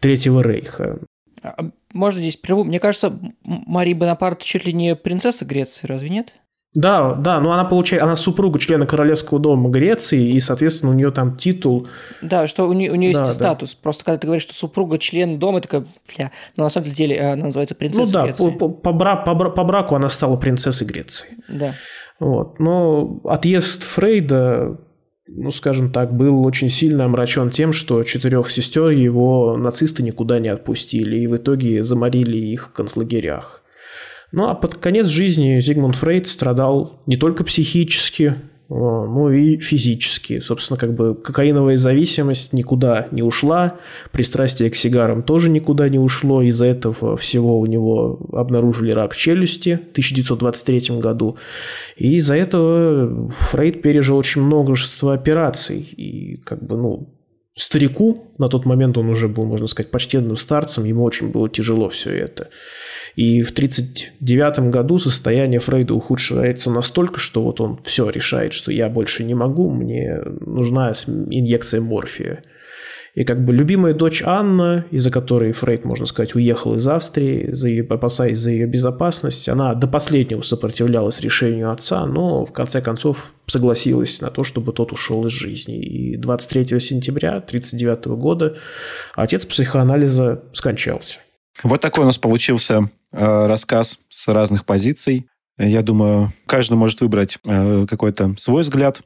Третьего 0.00 0.42
Рейха. 0.42 0.98
А, 1.40 1.70
можно 1.92 2.20
здесь 2.20 2.34
прерву? 2.34 2.64
Мне 2.64 2.80
кажется, 2.80 3.16
Мария 3.44 3.94
Бонапарт 3.94 4.42
чуть 4.42 4.66
ли 4.66 4.72
не 4.72 4.96
принцесса 4.96 5.44
Греции, 5.44 5.86
разве 5.86 6.08
нет? 6.08 6.34
Да, 6.76 7.14
да, 7.14 7.40
но 7.40 7.52
она 7.52 7.64
получает, 7.64 8.02
она 8.02 8.16
супруга 8.16 8.58
члена 8.58 8.84
Королевского 8.84 9.40
дома 9.40 9.70
Греции, 9.70 10.32
и, 10.32 10.40
соответственно, 10.40 10.92
у 10.92 10.94
нее 10.94 11.10
там 11.10 11.34
титул. 11.38 11.88
Да, 12.20 12.46
что 12.46 12.68
у 12.68 12.74
нее, 12.74 12.92
у 12.92 12.96
нее 12.96 13.14
да, 13.14 13.20
есть 13.20 13.38
да. 13.38 13.44
статус. 13.48 13.74
Просто 13.74 14.04
когда 14.04 14.18
ты 14.18 14.26
говоришь, 14.26 14.42
что 14.42 14.54
супруга 14.54 14.98
член 14.98 15.38
дома, 15.38 15.62
такая, 15.62 15.86
бля, 16.14 16.32
но 16.58 16.64
на 16.64 16.70
самом 16.70 16.90
деле 16.90 17.18
она 17.18 17.46
называется 17.46 17.74
принцессой 17.74 18.12
ну, 18.12 18.12
да, 18.12 18.24
Греции. 18.26 18.50
По, 18.50 18.68
по, 18.68 18.92
бра, 18.92 19.16
по, 19.16 19.34
по 19.34 19.64
браку 19.64 19.94
она 19.94 20.10
стала 20.10 20.36
принцессой 20.36 20.86
Греции. 20.86 21.38
Да. 21.48 21.72
Вот. 22.20 22.58
Но 22.60 23.22
отъезд 23.24 23.82
Фрейда, 23.82 24.78
ну, 25.28 25.50
скажем 25.52 25.90
так, 25.90 26.14
был 26.14 26.44
очень 26.44 26.68
сильно 26.68 27.06
омрачен 27.06 27.48
тем, 27.48 27.72
что 27.72 28.02
четырех 28.02 28.50
сестер 28.50 28.90
его 28.90 29.56
нацисты 29.56 30.02
никуда 30.02 30.40
не 30.40 30.48
отпустили, 30.48 31.16
и 31.16 31.26
в 31.26 31.38
итоге 31.38 31.82
заморили 31.82 32.36
их 32.36 32.68
в 32.68 32.72
концлагерях. 32.72 33.62
Ну 34.32 34.48
а 34.48 34.54
под 34.54 34.74
конец 34.74 35.06
жизни 35.06 35.60
Зигмунд 35.60 35.94
Фрейд 35.96 36.26
страдал 36.26 37.02
не 37.06 37.16
только 37.16 37.44
психически, 37.44 38.34
ну 38.68 39.30
и 39.30 39.58
физически. 39.58 40.40
Собственно, 40.40 40.78
как 40.78 40.94
бы 40.94 41.14
кокаиновая 41.14 41.76
зависимость 41.76 42.52
никуда 42.52 43.06
не 43.12 43.22
ушла, 43.22 43.76
пристрастие 44.10 44.70
к 44.70 44.74
сигарам 44.74 45.22
тоже 45.22 45.50
никуда 45.50 45.88
не 45.88 45.98
ушло. 45.98 46.42
Из-за 46.42 46.66
этого 46.66 47.16
всего 47.16 47.60
у 47.60 47.66
него 47.66 48.18
обнаружили 48.32 48.90
рак 48.90 49.14
челюсти 49.14 49.76
в 49.76 49.90
1923 49.92 50.98
году. 50.98 51.36
И 51.96 52.16
из-за 52.16 52.34
этого 52.34 53.30
Фрейд 53.30 53.82
пережил 53.82 54.16
очень 54.16 54.42
множество 54.42 55.14
операций. 55.14 55.80
И 55.96 56.38
как 56.44 56.64
бы, 56.64 56.76
ну, 56.76 57.15
старику, 57.56 58.32
на 58.38 58.48
тот 58.48 58.66
момент 58.66 58.98
он 58.98 59.08
уже 59.08 59.28
был, 59.28 59.44
можно 59.44 59.66
сказать, 59.66 59.90
почтенным 59.90 60.36
старцем, 60.36 60.84
ему 60.84 61.02
очень 61.02 61.30
было 61.30 61.48
тяжело 61.48 61.88
все 61.88 62.10
это. 62.10 62.48
И 63.16 63.42
в 63.42 63.50
1939 63.50 64.70
году 64.70 64.98
состояние 64.98 65.58
Фрейда 65.58 65.94
ухудшается 65.94 66.70
настолько, 66.70 67.18
что 67.18 67.42
вот 67.42 67.60
он 67.60 67.80
все 67.82 68.08
решает, 68.10 68.52
что 68.52 68.70
я 68.70 68.90
больше 68.90 69.24
не 69.24 69.34
могу, 69.34 69.70
мне 69.70 70.20
нужна 70.40 70.92
инъекция 71.30 71.80
морфия. 71.80 72.42
И 73.16 73.24
как 73.24 73.42
бы 73.42 73.54
любимая 73.54 73.94
дочь 73.94 74.22
Анна, 74.22 74.84
из-за 74.90 75.10
которой 75.10 75.52
Фрейд, 75.52 75.86
можно 75.86 76.04
сказать, 76.04 76.34
уехал 76.34 76.74
из 76.74 76.86
Австрии, 76.86 77.48
за 77.50 77.68
ее, 77.68 77.82
опасаясь 77.82 78.38
за 78.38 78.50
ее 78.50 78.66
безопасность, 78.66 79.48
она 79.48 79.72
до 79.72 79.86
последнего 79.86 80.42
сопротивлялась 80.42 81.22
решению 81.22 81.72
отца, 81.72 82.04
но 82.04 82.44
в 82.44 82.52
конце 82.52 82.82
концов 82.82 83.32
согласилась 83.46 84.20
на 84.20 84.28
то, 84.28 84.44
чтобы 84.44 84.74
тот 84.74 84.92
ушел 84.92 85.26
из 85.26 85.32
жизни. 85.32 85.78
И 85.82 86.18
23 86.18 86.78
сентября 86.78 87.38
1939 87.38 88.20
года 88.20 88.58
отец 89.14 89.46
психоанализа 89.46 90.42
скончался. 90.52 91.20
Вот 91.62 91.80
такой 91.80 92.04
у 92.04 92.06
нас 92.06 92.18
получился 92.18 92.90
э, 93.12 93.46
рассказ 93.46 93.98
с 94.10 94.28
разных 94.28 94.66
позиций. 94.66 95.26
Я 95.56 95.80
думаю, 95.80 96.34
каждый 96.44 96.74
может 96.74 97.00
выбрать 97.00 97.38
э, 97.46 97.86
какой-то 97.88 98.34
свой 98.36 98.60
взгляд 98.60 99.00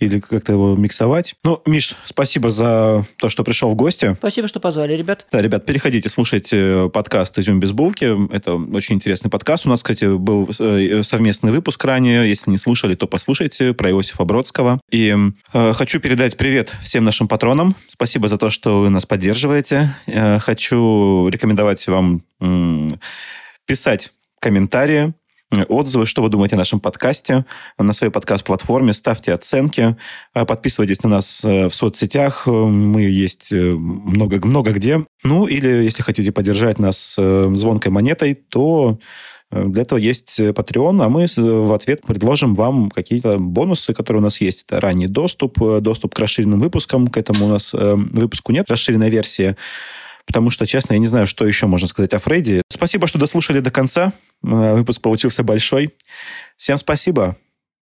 или 0.00 0.20
как-то 0.20 0.52
его 0.52 0.76
миксовать. 0.76 1.34
Ну, 1.44 1.62
Миш, 1.66 1.96
спасибо 2.04 2.50
за 2.50 3.06
то, 3.16 3.28
что 3.28 3.44
пришел 3.44 3.70
в 3.70 3.74
гости. 3.74 4.16
Спасибо, 4.18 4.48
что 4.48 4.60
позвали, 4.60 4.92
ребят. 4.92 5.26
Да, 5.32 5.40
ребят, 5.40 5.66
переходите, 5.66 6.08
слушайте 6.08 6.90
подкаст 6.92 7.38
«Изюм 7.38 7.60
без 7.60 7.72
булки». 7.72 8.32
Это 8.32 8.54
очень 8.54 8.96
интересный 8.96 9.30
подкаст. 9.30 9.66
У 9.66 9.68
нас, 9.68 9.82
кстати, 9.82 10.16
был 10.16 10.48
э, 10.58 11.02
совместный 11.02 11.50
выпуск 11.50 11.84
ранее. 11.84 12.28
Если 12.28 12.50
не 12.50 12.58
слушали, 12.58 12.94
то 12.94 13.06
послушайте 13.06 13.74
про 13.74 13.90
Иосифа 13.90 14.24
Бродского. 14.24 14.80
И 14.90 15.14
э, 15.52 15.72
хочу 15.72 16.00
передать 16.00 16.36
привет 16.36 16.74
всем 16.82 17.04
нашим 17.04 17.28
патронам. 17.28 17.74
Спасибо 17.88 18.28
за 18.28 18.38
то, 18.38 18.50
что 18.50 18.80
вы 18.80 18.90
нас 18.90 19.06
поддерживаете. 19.06 19.94
Э, 20.06 20.38
хочу 20.38 21.28
рекомендовать 21.28 21.86
вам 21.88 22.22
э, 22.40 22.88
писать 23.66 24.12
комментарии, 24.40 25.12
отзывы, 25.50 26.06
что 26.06 26.22
вы 26.22 26.28
думаете 26.28 26.56
о 26.56 26.58
нашем 26.58 26.80
подкасте 26.80 27.44
на 27.78 27.92
своей 27.92 28.12
подкаст-платформе. 28.12 28.92
Ставьте 28.92 29.32
оценки, 29.32 29.96
э, 30.34 30.44
подписывайтесь 30.44 31.02
на 31.02 31.08
нас 31.08 31.42
э, 31.44 31.68
в 31.68 31.74
соцсетях. 31.74 32.46
Мы 32.46 33.02
есть 33.02 33.50
э, 33.52 33.56
много, 33.56 34.44
много 34.44 34.72
где. 34.72 35.04
Ну, 35.24 35.46
или 35.46 35.84
если 35.84 36.02
хотите 36.02 36.32
поддержать 36.32 36.78
нас 36.78 37.14
звонкой 37.16 37.90
монетой, 37.92 38.34
то 38.34 38.98
для 39.50 39.82
этого 39.82 39.98
есть 39.98 40.38
Patreon, 40.38 41.02
а 41.02 41.08
мы 41.08 41.26
в 41.36 41.72
ответ 41.72 42.02
предложим 42.06 42.54
вам 42.54 42.90
какие-то 42.90 43.38
бонусы, 43.38 43.94
которые 43.94 44.20
у 44.20 44.24
нас 44.24 44.42
есть. 44.42 44.64
Это 44.64 44.80
ранний 44.80 45.06
доступ, 45.06 45.58
доступ 45.80 46.14
к 46.14 46.18
расширенным 46.18 46.60
выпускам. 46.60 47.08
К 47.08 47.16
этому 47.16 47.46
у 47.46 47.48
нас 47.48 47.72
выпуску 47.72 48.52
нет 48.52 48.70
расширенной 48.70 49.08
версии 49.08 49.56
потому 50.28 50.50
что, 50.50 50.66
честно, 50.66 50.92
я 50.92 50.98
не 50.98 51.06
знаю, 51.06 51.26
что 51.26 51.46
еще 51.46 51.66
можно 51.66 51.88
сказать 51.88 52.12
о 52.12 52.18
Фредди. 52.18 52.60
Спасибо, 52.68 53.06
что 53.06 53.18
дослушали 53.18 53.60
до 53.60 53.70
конца. 53.70 54.12
Э, 54.44 54.74
выпуск 54.74 55.00
получился 55.00 55.42
большой. 55.42 55.94
Всем 56.58 56.76
спасибо. 56.76 57.36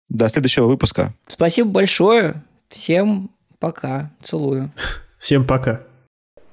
До 0.09 0.29
следующего 0.29 0.67
выпуска. 0.67 1.13
Спасибо 1.27 1.69
большое. 1.69 2.45
Всем 2.69 3.31
пока. 3.59 4.13
Целую. 4.23 4.71
Всем 5.19 5.45
пока. 5.45 5.81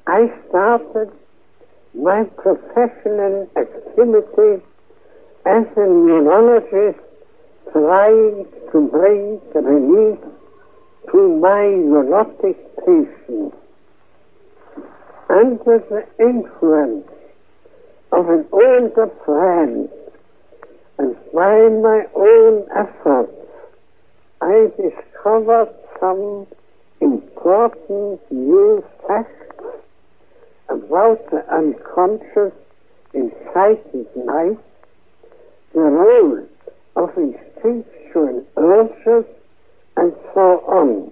I 0.06 0.32
started 0.50 1.12
my 1.94 2.26
professional 2.42 3.48
activity 3.56 4.62
as 5.46 5.66
a 5.78 5.86
neurologist 5.86 7.00
trying 7.72 8.48
to 8.72 8.90
bring 8.90 9.40
relief 9.54 10.18
to 11.12 11.40
my 11.40 11.68
neurotic 11.70 12.58
patients. 12.84 13.63
under 15.34 15.80
the 15.90 16.06
influence 16.20 17.08
of 18.12 18.30
an 18.30 18.46
older 18.52 19.10
friend 19.26 19.90
and 21.00 21.16
by 21.34 21.70
my 21.70 22.06
own 22.16 22.68
efforts 22.76 23.32
I 24.42 24.72
discovered 24.78 25.74
some 26.00 26.46
important 27.02 28.20
new 28.32 28.84
facts 29.08 29.80
about 30.70 31.30
the 31.32 31.44
unconscious 31.52 32.54
in 33.14 33.32
life, 34.16 34.58
the 35.74 35.80
role 35.80 36.48
of 36.96 37.10
instinctual 37.18 38.46
urges, 38.58 39.26
and 39.98 40.14
so 40.34 40.64
on. 40.68 41.12